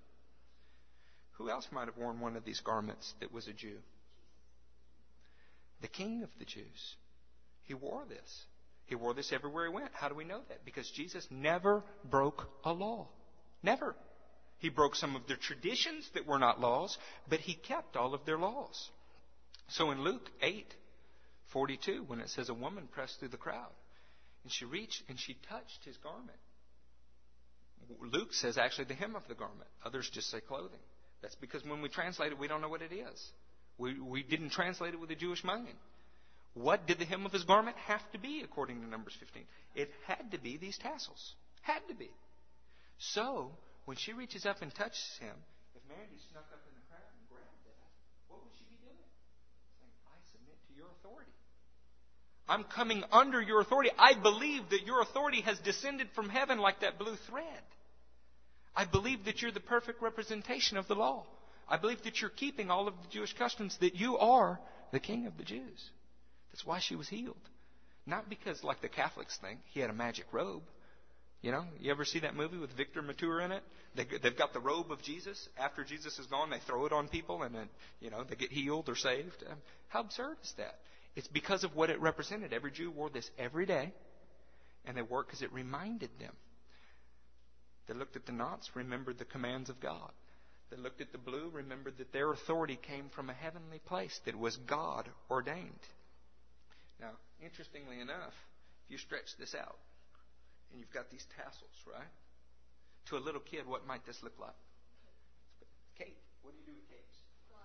Who 1.34 1.50
else 1.50 1.68
might 1.72 1.88
have 1.88 1.98
worn 1.98 2.20
one 2.20 2.36
of 2.36 2.46
these 2.46 2.60
garments 2.60 3.14
that 3.20 3.34
was 3.34 3.48
a 3.48 3.54
Jew? 3.54 3.78
The 5.82 5.88
king 5.88 6.24
of 6.24 6.30
the 6.40 6.46
Jews. 6.46 6.96
He 7.64 7.74
wore 7.74 8.06
this. 8.08 8.46
He 8.86 8.96
wore 8.96 9.14
this 9.14 9.32
everywhere 9.32 9.66
he 9.66 9.74
went. 9.74 9.92
How 9.94 10.10
do 10.10 10.16
we 10.16 10.26
know 10.26 10.42
that? 10.50 10.66
Because 10.66 10.90
Jesus 10.92 11.28
never 11.32 11.84
broke 12.04 12.48
a 12.64 12.72
law. 12.72 13.08
Never. 13.64 13.96
He 14.60 14.70
broke 14.70 14.96
some 14.96 15.16
of 15.16 15.28
their 15.28 15.38
traditions 15.38 16.10
that 16.14 16.28
were 16.28 16.40
not 16.40 16.62
laws, 16.62 16.98
but 17.30 17.40
he 17.40 17.54
kept 17.54 17.98
all 17.98 18.14
of 18.14 18.26
their 18.26 18.38
laws. 18.38 18.90
So 19.70 19.92
in 19.92 20.04
Luke 20.04 20.30
8, 20.42 20.74
42, 21.52 22.04
when 22.08 22.20
it 22.20 22.30
says 22.30 22.50
a 22.50 22.54
woman 22.54 22.88
pressed 22.92 23.20
through 23.20 23.30
the 23.30 23.38
crowd, 23.38 23.72
and 24.44 24.52
she 24.52 24.66
reached 24.66 25.04
and 25.10 25.20
she 25.20 25.36
touched 25.50 25.84
his 25.86 25.98
garment. 25.98 26.38
Luke 28.00 28.34
says 28.34 28.58
actually 28.58 28.86
the 28.86 28.94
hem 28.94 29.16
of 29.16 29.28
the 29.28 29.36
garment. 29.36 29.70
Others 29.86 30.10
just 30.14 30.30
say 30.30 30.40
clothing. 30.40 30.80
That's 31.22 31.36
because 31.36 31.64
when 31.66 31.82
we 31.82 31.90
translate 31.90 32.32
it, 32.32 32.40
we 32.40 32.48
don't 32.48 32.62
know 32.62 32.70
what 32.70 32.82
it 32.82 32.94
is. 32.94 33.32
We, 33.78 34.00
we 34.00 34.24
didn't 34.24 34.52
translate 34.52 34.94
it 34.94 35.00
with 35.00 35.10
a 35.12 35.16
Jewish 35.16 35.44
mind. 35.44 35.68
What 36.54 36.86
did 36.86 37.00
the 37.00 37.06
hem 37.06 37.26
of 37.26 37.32
his 37.32 37.44
garment 37.44 37.78
have 37.88 38.04
to 38.12 38.20
be 38.20 38.42
according 38.44 38.82
to 38.82 38.88
Numbers 38.88 39.16
15? 39.20 39.44
It 39.76 39.90
had 40.06 40.32
to 40.32 40.38
be 40.38 40.58
these 40.58 40.78
tassels. 40.78 41.34
Had 41.62 41.82
to 41.90 41.96
be. 41.96 42.12
So, 43.00 43.52
when 43.86 43.98
she 43.98 44.14
reaches 44.14 44.46
up 44.46 44.62
and 44.62 44.70
touches 44.76 45.18
him, 45.20 45.34
if 45.74 45.82
Mandy 45.90 46.22
snuck 46.30 46.46
up 46.54 46.62
in 46.70 46.74
the 46.78 46.86
crowd 46.86 47.10
and 47.10 47.26
grabbed 47.26 47.66
that, 47.66 47.90
what 48.30 48.46
would 48.46 48.54
she 48.54 48.70
be 48.70 48.78
doing? 48.86 49.10
Saying, 49.82 49.96
I 50.06 50.18
submit 50.30 50.62
to 50.70 50.72
your 50.78 50.94
authority. 51.02 51.34
I'm 52.48 52.64
coming 52.64 53.04
under 53.12 53.42
your 53.42 53.62
authority. 53.62 53.92
I 53.98 54.14
believe 54.22 54.70
that 54.70 54.86
your 54.86 55.02
authority 55.02 55.42
has 55.42 55.58
descended 55.60 56.08
from 56.14 56.30
heaven 56.30 56.60
like 56.60 56.82
that 56.82 57.00
blue 57.00 57.16
thread. 57.30 57.46
I 58.76 58.86
believe 58.86 59.26
that 59.26 59.42
you're 59.42 59.52
the 59.52 59.60
perfect 59.60 60.02
representation 60.02 60.78
of 60.78 60.88
the 60.88 60.96
law. 60.96 61.26
I 61.70 61.78
believe 61.78 62.04
that 62.04 62.20
you're 62.20 62.30
keeping 62.30 62.70
all 62.70 62.88
of 62.88 62.96
the 63.02 63.10
Jewish 63.10 63.34
customs, 63.34 63.78
that 63.80 63.96
you 63.96 64.18
are 64.18 64.60
the 64.92 65.00
king 65.00 65.28
of 65.28 65.38
the 65.38 65.44
Jews. 65.44 65.90
That's 66.52 66.66
why 66.66 66.80
she 66.80 66.96
was 66.96 67.08
healed. 67.08 67.38
Not 68.06 68.30
because, 68.30 68.64
like 68.64 68.82
the 68.82 68.90
Catholics 68.90 69.38
think, 69.42 69.60
he 69.72 69.80
had 69.80 69.90
a 69.90 69.94
magic 69.94 70.26
robe. 70.34 70.64
You 71.42 71.52
know, 71.52 71.66
you 71.80 71.92
ever 71.92 72.06
see 72.06 72.20
that 72.20 72.36
movie 72.36 72.58
with 72.58 72.72
Victor 72.76 73.02
Mature 73.02 73.42
in 73.42 73.52
it? 73.52 73.64
They, 73.96 74.06
they've 74.22 74.38
got 74.38 74.54
the 74.54 74.60
robe 74.60 74.92
of 74.92 75.02
Jesus. 75.02 75.50
After 75.58 75.84
Jesus 75.84 76.18
is 76.18 76.26
gone, 76.28 76.50
they 76.50 76.60
throw 76.60 76.86
it 76.86 76.94
on 76.94 77.08
people, 77.08 77.44
and 77.44 77.54
then 77.54 77.70
you 78.00 78.10
know 78.10 78.24
they 78.24 78.36
get 78.36 78.52
healed 78.52 78.90
or 78.90 78.96
saved. 78.96 79.44
Um, 79.50 79.58
how 79.90 80.02
absurd 80.02 80.38
is 80.44 80.54
that? 80.58 80.76
It's 81.16 81.28
because 81.28 81.64
of 81.64 81.76
what 81.76 81.90
it 81.90 82.02
represented. 82.02 82.54
Every 82.54 82.72
Jew 82.72 82.90
wore 82.92 83.10
this 83.10 83.30
every 83.38 83.66
day, 83.66 83.94
and 84.86 84.98
they 84.98 85.02
wore 85.02 85.22
it 85.22 85.28
because 85.28 85.42
it 85.42 85.54
reminded 85.54 86.10
them. 86.20 86.34
They 87.88 87.94
looked 87.94 88.16
at 88.16 88.26
the 88.26 88.32
knots, 88.32 88.70
remembered 88.76 89.20
the 89.20 89.26
commands 89.26 89.70
of 89.70 89.80
God. 89.80 90.12
They 90.72 90.78
looked 90.78 91.02
at 91.02 91.12
the 91.12 91.20
blue, 91.20 91.52
remembered 91.54 91.98
that 91.98 92.14
their 92.14 92.32
authority 92.32 92.80
came 92.82 93.10
from 93.10 93.30
a 93.30 93.34
heavenly 93.34 93.80
place 93.80 94.20
that 94.26 94.38
was 94.38 94.58
God 94.58 95.08
ordained. 95.30 95.86
Now, 97.00 97.12
interestingly 97.44 98.00
enough, 98.00 98.34
if 98.86 98.92
you 98.92 98.98
stretch 98.98 99.38
this 99.38 99.54
out, 99.54 99.78
and 100.72 100.80
you've 100.80 100.94
got 100.94 101.12
these 101.12 101.26
tassels, 101.38 101.78
right? 101.86 102.10
To 103.10 103.18
a 103.18 103.22
little 103.22 103.42
kid, 103.42 103.68
what 103.68 103.86
might 103.86 104.06
this 104.08 104.18
look 104.24 104.34
like? 104.40 104.58
Cape. 106.00 106.18
What 106.42 106.56
do 106.56 106.58
you 106.58 106.66
do 106.66 106.74
with 106.74 106.90
capes? 106.90 107.18
Fly. 107.52 107.62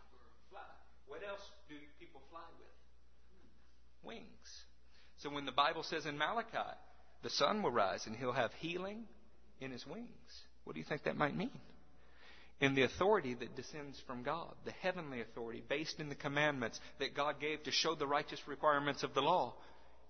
fly. 0.51 0.69
What 1.07 1.23
else 1.25 1.41
do 1.71 1.77
people 1.99 2.21
fly 2.29 2.45
with? 2.61 2.78
Wings. 4.03 4.65
So 5.19 5.31
when 5.31 5.47
the 5.47 5.53
Bible 5.53 5.83
says 5.83 6.07
in 6.07 6.17
Malachi, 6.17 6.77
the 7.23 7.31
sun 7.31 7.63
will 7.63 7.71
rise 7.71 8.07
and 8.07 8.15
he'll 8.15 8.33
have 8.33 8.53
healing 8.59 9.05
in 9.61 9.71
his 9.71 9.87
wings, 9.87 10.09
what 10.65 10.75
do 10.75 10.81
you 10.81 10.87
think 10.87 11.05
that 11.05 11.17
might 11.17 11.37
mean? 11.37 11.51
In 12.61 12.75
the 12.75 12.83
authority 12.83 13.35
that 13.35 13.57
descends 13.57 14.01
from 14.07 14.23
God, 14.23 14.53
the 14.65 14.73
heavenly 14.83 15.21
authority 15.21 15.63
based 15.69 16.01
in 16.01 16.09
the 16.09 16.15
commandments 16.15 16.81
that 16.99 17.15
God 17.15 17.41
gave 17.41 17.63
to 17.65 17.71
show 17.71 17.95
the 17.95 18.07
righteous 18.07 18.41
requirements 18.47 19.03
of 19.03 19.15
the 19.15 19.23
law, 19.23 19.55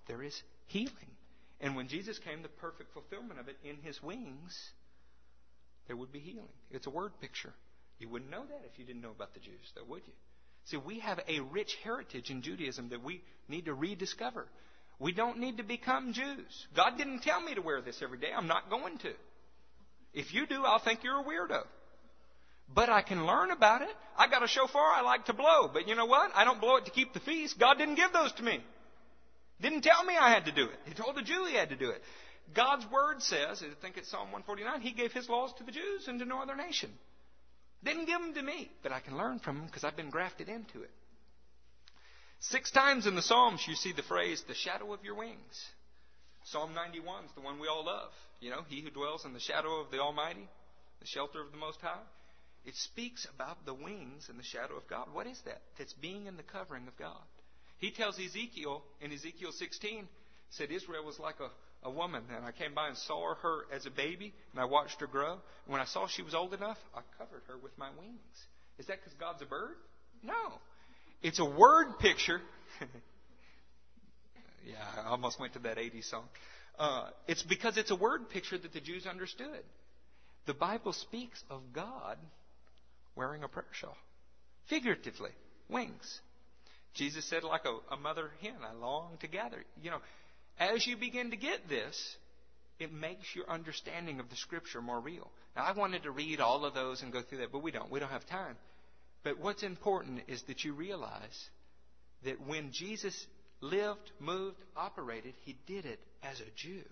there 0.07 0.23
is 0.23 0.43
healing. 0.67 0.93
And 1.61 1.77
when 1.77 1.89
Jesus 1.89 2.19
came, 2.19 2.43
the 2.43 2.49
perfect 2.49 2.93
fulfillment 2.93 3.41
of 3.41 3.49
it 3.49 3.57
in 3.65 3.77
his 3.83 4.03
wings, 4.03 4.57
there 5.87 5.97
would 5.97 6.13
be 6.13 6.21
healing. 6.21 6.49
It's 6.71 6.87
a 6.87 6.91
word 6.91 7.13
picture. 7.21 7.53
You 7.99 8.09
wouldn't 8.09 8.31
know 8.31 8.45
that 8.45 8.63
if 8.71 8.79
you 8.79 8.85
didn't 8.85 9.03
know 9.03 9.11
about 9.11 9.35
the 9.35 9.41
Jews, 9.41 9.73
though, 9.75 9.85
would 9.89 10.03
you? 10.07 10.13
See, 10.71 10.77
we 10.77 10.99
have 11.01 11.21
a 11.27 11.41
rich 11.41 11.77
heritage 11.83 12.31
in 12.31 12.43
Judaism 12.43 12.91
that 12.91 13.03
we 13.03 13.23
need 13.49 13.67
to 13.67 13.75
rediscover. 13.75 14.47
We 14.99 15.13
don't 15.13 15.39
need 15.39 15.59
to 15.59 15.63
become 15.63 16.13
Jews. 16.13 16.67
God 16.77 16.99
didn't 16.99 17.21
tell 17.21 17.41
me 17.41 17.55
to 17.55 17.63
wear 17.63 17.81
this 17.81 18.03
every 18.03 18.19
day. 18.19 18.29
I'm 18.37 18.49
not 18.49 18.69
going 18.69 18.99
to. 18.99 19.13
If 20.13 20.35
you 20.35 20.47
do, 20.47 20.65
I'll 20.65 20.81
think 20.81 21.05
you're 21.05 21.21
a 21.21 21.25
weirdo. 21.25 21.63
But 22.75 22.91
I 22.91 23.01
can 23.01 23.25
learn 23.25 23.51
about 23.51 23.81
it. 23.81 23.89
I 24.17 24.29
got 24.29 24.43
a 24.43 24.49
shofar 24.49 24.93
I 24.93 25.01
like 25.01 25.27
to 25.27 25.33
blow, 25.33 25.69
but 25.73 25.89
you 25.89 25.95
know 25.95 26.05
what? 26.05 26.33
I 26.35 26.45
don't 26.45 26.61
blow 26.61 26.77
it 26.77 26.85
to 26.85 26.91
keep 26.91 27.15
the 27.15 27.21
feast. 27.21 27.59
God 27.59 27.79
didn't 27.79 27.95
give 27.95 28.13
those 28.13 28.33
to 28.33 28.43
me. 28.43 28.61
Didn't 29.61 29.83
tell 29.83 30.05
me 30.05 30.15
I 30.21 30.29
had 30.29 30.45
to 30.47 30.53
do 30.53 30.65
it. 30.65 30.79
He 30.85 30.95
told 30.95 31.17
the 31.17 31.23
Jew 31.23 31.47
he 31.47 31.55
had 31.55 31.71
to 31.71 31.77
do 31.77 31.91
it. 31.91 32.03
God's 32.55 32.85
word 32.91 33.23
says, 33.23 33.63
I 33.63 33.81
think 33.81 33.97
it's 33.97 34.11
Psalm 34.11 34.33
149, 34.33 34.81
He 34.81 34.93
gave 34.93 35.13
His 35.13 35.29
laws 35.29 35.53
to 35.59 35.65
the 35.65 35.73
Jews 35.73 36.09
and 36.09 36.19
to 36.19 36.25
no 36.25 36.43
other 36.43 36.57
nation. 36.57 36.91
Didn't 37.85 38.07
give 38.07 38.21
them 38.21 38.35
to 38.35 38.43
me, 38.43 38.71
but 38.83 38.93
I 38.93 39.01
can 39.01 39.17
learn 39.17 39.39
from 39.39 39.57
them 39.57 39.67
because 39.67 39.85
I've 39.85 39.97
been 39.97 40.11
grafted 40.11 40.49
into 40.49 40.83
it. 40.83 40.91
Six 42.41 42.71
times 42.71 43.07
in 43.07 43.15
the 43.15 43.23
Psalms 43.23 43.65
you 43.67 43.75
see 43.75 43.93
the 43.93 44.03
phrase, 44.03 44.43
the 44.47 44.55
shadow 44.55 44.93
of 44.93 45.05
your 45.05 45.17
wings. 45.17 45.67
Psalm 46.45 46.73
91 46.75 47.25
is 47.25 47.31
the 47.35 47.41
one 47.41 47.59
we 47.59 47.69
all 47.69 47.85
love. 47.85 48.11
You 48.41 48.51
know, 48.51 48.63
he 48.69 48.81
who 48.81 48.91
dwells 48.91 49.25
in 49.25 49.33
the 49.33 49.41
shadow 49.41 49.81
of 49.81 49.91
the 49.91 50.01
Almighty, 50.01 50.49
the 51.01 51.07
shelter 51.07 51.41
of 51.41 51.51
the 51.51 51.59
Most 51.59 51.81
High. 51.81 52.01
It 52.65 52.75
speaks 52.77 53.27
about 53.35 53.65
the 53.65 53.75
wings 53.75 54.29
and 54.29 54.39
the 54.39 54.45
shadow 54.45 54.77
of 54.77 54.89
God. 54.89 55.09
What 55.13 55.27
is 55.27 55.41
that? 55.45 55.63
That's 55.79 55.93
being 55.95 56.27
in 56.27 56.37
the 56.37 56.43
covering 56.43 56.87
of 56.87 56.97
God. 56.97 57.23
He 57.79 57.91
tells 57.91 58.19
Ezekiel 58.19 58.83
in 59.01 59.13
Ezekiel 59.13 59.53
16, 59.53 60.09
said 60.51 60.71
Israel 60.71 61.05
was 61.05 61.19
like 61.19 61.41
a, 61.41 61.51
a 61.83 61.91
woman, 61.91 62.23
and 62.35 62.45
I 62.45 62.53
came 62.53 62.75
by 62.75 62.89
and 62.89 62.97
saw 62.97 63.35
her 63.35 63.61
as 63.73 63.87
a 63.87 63.91
baby, 63.91 64.35
and 64.53 64.61
I 64.61 64.65
watched 64.65 65.01
her 65.01 65.07
grow. 65.07 65.33
And 65.33 65.41
when 65.73 65.81
I 65.81 65.85
saw 65.85 66.07
she 66.07 66.23
was 66.23 66.35
old 66.35 66.55
enough, 66.55 66.79
I 66.95 67.01
covered 67.19 67.43
her 67.49 67.57
with 67.59 67.77
my 67.79 67.89
wings. 67.99 68.47
Is 68.79 68.87
that 68.87 68.99
because 68.99 69.15
God's 69.19 69.43
a 69.43 69.47
bird? 69.47 69.77
No. 70.23 70.35
It's 71.23 71.39
a 71.39 71.45
word 71.45 71.99
picture. 71.99 72.41
yeah, 74.67 74.75
I 75.05 75.09
almost 75.09 75.39
went 75.39 75.53
to 75.55 75.59
that 75.61 75.77
80s 75.77 76.11
song. 76.11 76.25
Uh, 76.79 77.11
it's 77.27 77.43
because 77.43 77.77
it's 77.77 77.91
a 77.91 77.97
word 77.97 78.31
picture 78.31 78.57
that 78.57 78.73
the 78.73 78.81
Jews 78.81 79.07
understood. 79.07 79.63
The 80.47 80.55
Bible 80.55 80.93
speaks 80.93 81.43
of 81.51 81.61
God 81.73 82.19
wearing 83.17 83.43
a 83.43 83.49
prayer 83.49 83.67
shawl, 83.73 83.97
figuratively, 84.69 85.31
wings. 85.69 86.21
Jesus 86.95 87.25
said, 87.29 87.43
like 87.43 87.65
a, 87.65 87.95
a 87.95 87.97
mother 87.97 88.31
hen, 88.41 88.55
I 88.63 88.73
long 88.75 89.19
to 89.21 89.27
gather. 89.27 89.63
You 89.83 89.91
know, 89.91 90.01
as 90.59 90.87
you 90.87 90.97
begin 90.97 91.31
to 91.31 91.37
get 91.37 91.69
this, 91.69 92.17
it 92.79 92.93
makes 92.93 93.35
your 93.35 93.49
understanding 93.51 94.21
of 94.21 94.31
the 94.31 94.37
Scripture 94.37 94.81
more 94.81 95.01
real. 95.01 95.31
Now, 95.57 95.65
I 95.65 95.73
wanted 95.73 96.05
to 96.05 96.11
read 96.11 96.41
all 96.41 96.65
of 96.65 96.75
those 96.75 97.03
and 97.03 97.13
go 97.13 97.23
through 97.23 97.39
that, 97.39 97.53
but 97.53 97.63
we 97.63 97.71
don't. 97.71 97.91
We 97.91 98.01
don't 98.01 98.11
have 98.11 98.27
time. 98.27 98.57
But 99.25 99.41
what's 99.41 99.63
important 99.63 100.23
is 100.29 100.43
that 100.45 100.65
you 100.65 100.73
realize 100.73 101.51
that 102.25 102.41
when 102.47 102.71
Jesus 102.73 103.27
lived, 103.61 104.13
moved, 104.21 104.59
operated, 104.77 105.35
he 105.45 105.57
did 105.67 105.85
it 105.85 106.01
as 106.23 106.41
a 106.41 106.51
Jew. 106.57 106.83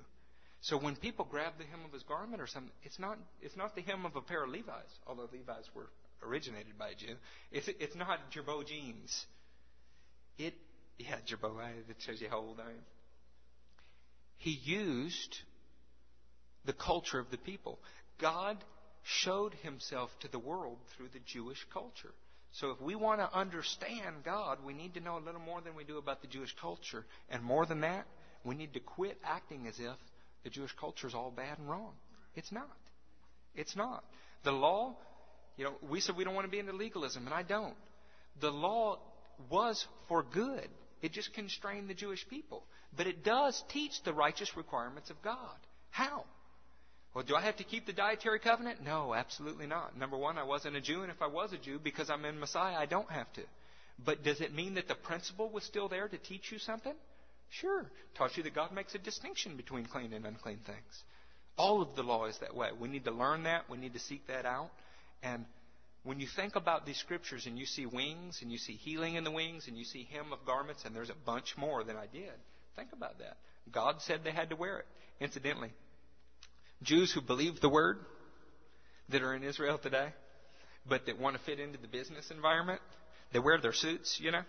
So 0.61 0.77
when 0.77 0.97
people 0.97 1.27
grab 1.31 1.53
the 1.59 1.65
hem 1.65 1.81
of 1.85 1.93
his 1.93 2.03
garment 2.03 2.43
or 2.43 2.47
something, 2.47 2.73
it's 2.83 2.99
not, 2.99 3.19
it's 3.41 3.57
not 3.57 3.77
the 3.77 3.83
hem 3.83 4.05
of 4.05 4.17
a 4.17 4.21
pair 4.21 4.43
of 4.43 4.51
Levi's, 4.51 4.99
although 5.07 5.29
Levi's 5.33 5.69
were 5.75 5.87
originated 6.23 6.77
by 6.79 6.89
a 6.89 6.95
Jew. 6.95 7.15
It's, 7.53 7.69
it's 7.69 7.95
not 7.95 8.19
Girbaud 8.33 8.67
jeans. 8.67 9.27
It, 10.39 10.55
yeah, 10.99 11.17
Girbaud, 11.31 11.87
that 11.87 11.97
shows 12.01 12.21
you 12.21 12.29
how 12.29 12.39
old 12.39 12.59
I 12.59 12.71
am. 12.71 12.85
He 14.39 14.51
used 14.51 15.39
the 16.65 16.73
culture 16.73 17.19
of 17.19 17.31
the 17.31 17.39
people. 17.39 17.79
God 18.19 18.57
showed 19.03 19.55
himself 19.63 20.11
to 20.21 20.29
the 20.29 20.39
world 20.39 20.79
through 20.97 21.09
the 21.13 21.21
Jewish 21.21 21.65
culture. 21.73 22.13
So 22.53 22.71
if 22.71 22.81
we 22.81 22.95
want 22.95 23.21
to 23.21 23.37
understand 23.37 24.25
God, 24.25 24.59
we 24.65 24.73
need 24.73 24.95
to 24.95 25.01
know 25.01 25.19
a 25.19 25.25
little 25.25 25.41
more 25.41 25.61
than 25.61 25.75
we 25.75 25.85
do 25.85 25.99
about 25.99 26.23
the 26.23 26.27
Jewish 26.27 26.55
culture. 26.61 27.05
And 27.29 27.43
more 27.43 27.67
than 27.67 27.83
that, 27.83 28.07
we 28.45 28.55
need 28.55 28.75
to 28.75 28.81
quit 28.81 29.19
acting 29.25 29.67
as 29.67 29.79
if 29.79 29.97
the 30.43 30.51
Jewish 30.51 30.73
culture 30.73 31.07
is 31.07 31.15
all 31.15 31.31
bad 31.31 31.59
and 31.59 31.69
wrong. 31.69 31.93
It's 32.35 32.53
not. 32.53 32.77
It's 33.55 33.77
not. 33.77 34.05
The 34.45 34.53
law, 34.53 34.97
you 35.57 35.65
know, 35.65 35.75
we 35.89 36.01
said 36.01 36.17
we 36.17 36.25
don't 36.25 36.35
want 36.35 36.47
to 36.47 36.51
be 36.51 36.59
into 36.59 36.73
legalism, 36.73 37.27
and 37.27 37.35
I 37.35 37.43
don't. 37.43 37.77
The 38.41 38.51
law 38.51 38.99
was 39.51 39.87
for 40.09 40.23
good. 40.23 40.69
It 41.03 41.13
just 41.13 41.35
constrained 41.35 41.89
the 41.89 41.95
Jewish 41.95 42.27
people. 42.29 42.65
But 42.97 43.07
it 43.07 43.25
does 43.25 43.63
teach 43.69 44.03
the 44.05 44.13
righteous 44.13 44.57
requirements 44.57 45.11
of 45.11 45.21
God. 45.23 45.57
How? 45.91 46.25
Well, 47.15 47.25
do 47.25 47.35
I 47.35 47.43
have 47.43 47.57
to 47.57 47.65
keep 47.65 47.87
the 47.87 47.93
dietary 47.93 48.39
covenant? 48.39 48.83
No, 48.85 49.15
absolutely 49.15 49.67
not. 49.67 49.97
Number 49.97 50.17
one, 50.17 50.37
I 50.37 50.45
wasn't 50.45 50.77
a 50.77 50.81
Jew, 50.81 51.03
and 51.03 51.11
if 51.11 51.23
I 51.23 51.27
was 51.27 51.53
a 51.53 51.59
Jew, 51.59 51.79
because 51.83 52.11
I'm 52.11 52.25
in 52.25 52.39
Messiah, 52.39 52.77
I 52.77 52.87
don't 52.87 53.11
have 53.11 53.33
to. 53.35 53.43
But 54.05 54.23
does 54.23 54.41
it 54.41 54.55
mean 54.55 54.75
that 54.75 54.89
the 54.89 54.95
principle 54.95 55.49
was 55.49 55.65
still 55.65 55.89
there 55.89 56.09
to 56.09 56.19
teach 56.19 56.53
you 56.53 56.59
something? 56.59 56.93
Sure. 57.49 57.87
Taught 58.17 58.37
you 58.37 58.43
that 58.43 58.55
God 58.55 58.73
makes 58.73 58.95
a 58.95 58.99
distinction 58.99 59.57
between 59.57 59.87
clean 59.87 60.13
and 60.13 60.27
unclean 60.27 60.59
things. 60.67 61.03
All 61.57 61.81
of 61.81 61.97
the 61.97 62.03
law 62.03 62.27
is 62.27 62.39
that 62.41 62.55
way. 62.55 62.69
We 62.79 62.89
need 62.89 63.05
to 63.05 63.11
learn 63.13 63.45
that. 63.45 63.71
We 63.71 63.79
need 63.79 63.95
to 63.95 63.99
seek 63.99 64.27
that 64.27 64.45
out. 64.45 64.71
And 65.23 65.47
when 66.05 66.21
you 66.21 66.27
think 66.37 66.55
about 66.55 66.85
these 66.85 66.99
scriptures 66.99 67.47
and 67.47 67.59
you 67.59 67.65
see 67.65 67.87
wings 67.87 68.41
and 68.43 68.53
you 68.53 68.59
see 68.59 68.75
healing 68.75 69.15
in 69.15 69.25
the 69.25 69.31
wings 69.31 69.69
and 69.69 69.79
you 69.79 69.85
see 69.85 70.07
hem 70.13 70.33
of 70.33 70.45
garments 70.45 70.85
and 70.85 70.95
there's 70.95 71.11
a 71.11 71.25
bunch 71.25 71.55
more 71.57 71.83
than 71.83 71.97
I 71.97 72.07
did, 72.07 72.35
think 72.77 72.93
about 72.93 73.19
that. 73.19 73.37
God 73.73 73.97
said 74.03 74.21
they 74.23 74.31
had 74.31 74.51
to 74.51 74.57
wear 74.57 74.79
it. 74.79 74.87
Incidentally, 75.21 75.73
Jews 76.83 77.13
who 77.13 77.21
believe 77.21 77.61
the 77.61 77.69
word 77.69 77.99
that 79.09 79.23
are 79.23 79.35
in 79.35 79.43
Israel 79.43 79.79
today, 79.79 80.09
but 80.89 81.07
that 81.07 81.19
want 81.19 81.37
to 81.37 81.43
fit 81.43 81.59
into 81.59 81.79
the 81.79 81.89
business 81.89 82.31
environment, 82.31 82.81
they 83.33 83.39
wear 83.39 83.61
their 83.61 83.73
suits, 83.73 84.21
you 84.23 84.31
know, 84.31 84.43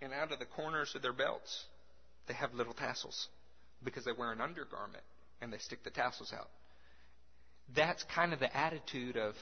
and 0.00 0.12
out 0.12 0.32
of 0.32 0.38
the 0.38 0.44
corners 0.44 0.92
of 0.94 1.02
their 1.02 1.12
belts, 1.12 1.64
they 2.26 2.34
have 2.34 2.54
little 2.54 2.72
tassels 2.72 3.28
because 3.84 4.04
they 4.04 4.12
wear 4.12 4.32
an 4.32 4.40
undergarment 4.40 5.04
and 5.40 5.52
they 5.52 5.58
stick 5.58 5.84
the 5.84 5.90
tassels 5.90 6.32
out. 6.36 6.48
That's 7.74 8.02
kind 8.14 8.32
of 8.32 8.40
the 8.40 8.54
attitude 8.56 9.16
of, 9.16 9.34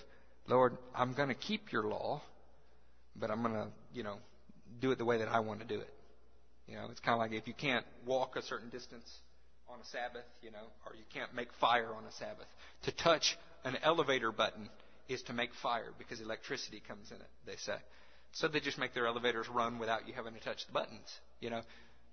Lord, 0.47 0.77
I'm 0.95 1.15
going 1.15 1.29
to 1.29 1.35
keep 1.35 1.73
your 1.73 1.85
law, 1.85 2.23
but 3.17 3.31
I'm 3.31 3.43
going 3.43 3.55
to, 3.55 3.69
you 3.95 4.03
know, 4.03 4.17
do 4.81 4.91
it 4.91 4.99
the 4.99 5.05
way 5.05 5.19
that 5.19 5.29
I 5.29 5.41
want 5.41 5.61
to 5.61 5.67
do 5.67 5.81
it. 5.81 5.91
You 6.71 6.77
know, 6.77 6.87
it's 6.91 7.01
kind 7.01 7.15
of 7.15 7.19
like 7.19 7.33
if 7.33 7.49
you 7.49 7.55
can't 7.55 7.85
walk 8.07 8.37
a 8.37 8.43
certain 8.43 8.71
distance 8.71 9.11
on 9.69 9.81
a 9.81 9.85
Sabbath, 9.87 10.25
you 10.41 10.53
know, 10.53 10.71
or 10.87 10.95
you 10.95 11.03
can't 11.13 11.35
make 11.35 11.49
fire 11.61 11.93
on 11.93 12.05
a 12.05 12.13
Sabbath. 12.13 12.47
To 12.85 12.93
touch 12.93 13.37
an 13.65 13.77
elevator 13.83 14.31
button 14.31 14.71
is 15.09 15.21
to 15.23 15.33
make 15.33 15.51
fire 15.61 15.91
because 15.99 16.21
electricity 16.21 16.81
comes 16.87 17.11
in 17.11 17.17
it, 17.17 17.29
they 17.45 17.57
say. 17.57 17.77
So 18.33 18.47
they 18.47 18.61
just 18.61 18.79
make 18.79 18.95
their 18.95 19.09
elevators 19.09 19.49
run 19.49 19.81
without 19.81 20.07
you 20.07 20.15
having 20.15 20.35
to 20.35 20.41
touch 20.41 20.65
the 20.67 20.73
buttons. 20.73 21.09
You 21.41 21.51
know, 21.51 21.63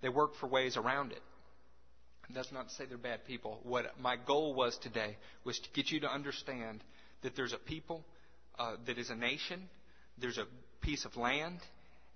they 0.01 0.09
work 0.09 0.35
for 0.39 0.47
ways 0.47 0.75
around 0.75 1.11
it. 1.11 1.21
And 2.27 2.35
that's 2.35 2.51
not 2.51 2.69
to 2.69 2.73
say 2.73 2.85
they're 2.85 2.97
bad 2.97 3.25
people. 3.25 3.59
What 3.61 3.85
my 4.01 4.15
goal 4.17 4.55
was 4.55 4.75
today 4.79 5.17
was 5.43 5.59
to 5.59 5.69
get 5.73 5.91
you 5.91 5.99
to 5.99 6.11
understand 6.11 6.83
that 7.21 7.35
there's 7.35 7.53
a 7.53 7.57
people 7.57 8.03
uh, 8.57 8.77
that 8.87 8.97
is 8.97 9.11
a 9.11 9.15
nation, 9.15 9.69
there's 10.17 10.39
a 10.39 10.47
piece 10.81 11.05
of 11.05 11.15
land, 11.15 11.59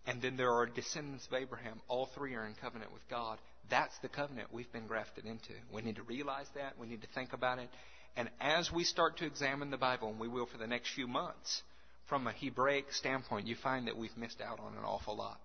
and 0.07 0.21
then 0.21 0.37
there 0.37 0.51
are 0.51 0.65
descendants 0.65 1.27
of 1.27 1.33
Abraham. 1.33 1.79
All 1.87 2.09
three 2.15 2.35
are 2.35 2.45
in 2.45 2.55
covenant 2.55 2.91
with 2.91 3.07
God. 3.09 3.37
That's 3.69 3.97
the 3.99 4.09
covenant 4.09 4.49
we've 4.51 4.71
been 4.71 4.87
grafted 4.87 5.25
into. 5.25 5.53
We 5.73 5.81
need 5.81 5.97
to 5.97 6.03
realize 6.03 6.47
that. 6.55 6.77
We 6.79 6.87
need 6.87 7.01
to 7.01 7.07
think 7.13 7.33
about 7.33 7.59
it. 7.59 7.69
And 8.17 8.29
as 8.41 8.71
we 8.71 8.83
start 8.83 9.17
to 9.17 9.25
examine 9.25 9.69
the 9.69 9.77
Bible, 9.77 10.09
and 10.09 10.19
we 10.19 10.27
will 10.27 10.45
for 10.45 10.57
the 10.57 10.67
next 10.67 10.93
few 10.93 11.07
months, 11.07 11.61
from 12.09 12.27
a 12.27 12.33
Hebraic 12.33 12.91
standpoint, 12.91 13.47
you 13.47 13.55
find 13.55 13.87
that 13.87 13.95
we've 13.95 14.15
missed 14.17 14.41
out 14.41 14.59
on 14.59 14.73
an 14.73 14.83
awful 14.83 15.15
lot. 15.15 15.39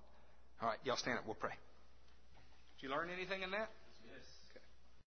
All 0.61 0.69
right, 0.69 0.79
y'all 0.85 0.97
stand 0.97 1.19
up. 1.19 1.27
We'll 1.27 1.35
pray. 1.35 1.55
Did 2.81 2.89
you 2.89 2.91
learn 2.91 3.09
anything 3.15 3.43
in 3.43 3.51
that? 3.53 3.69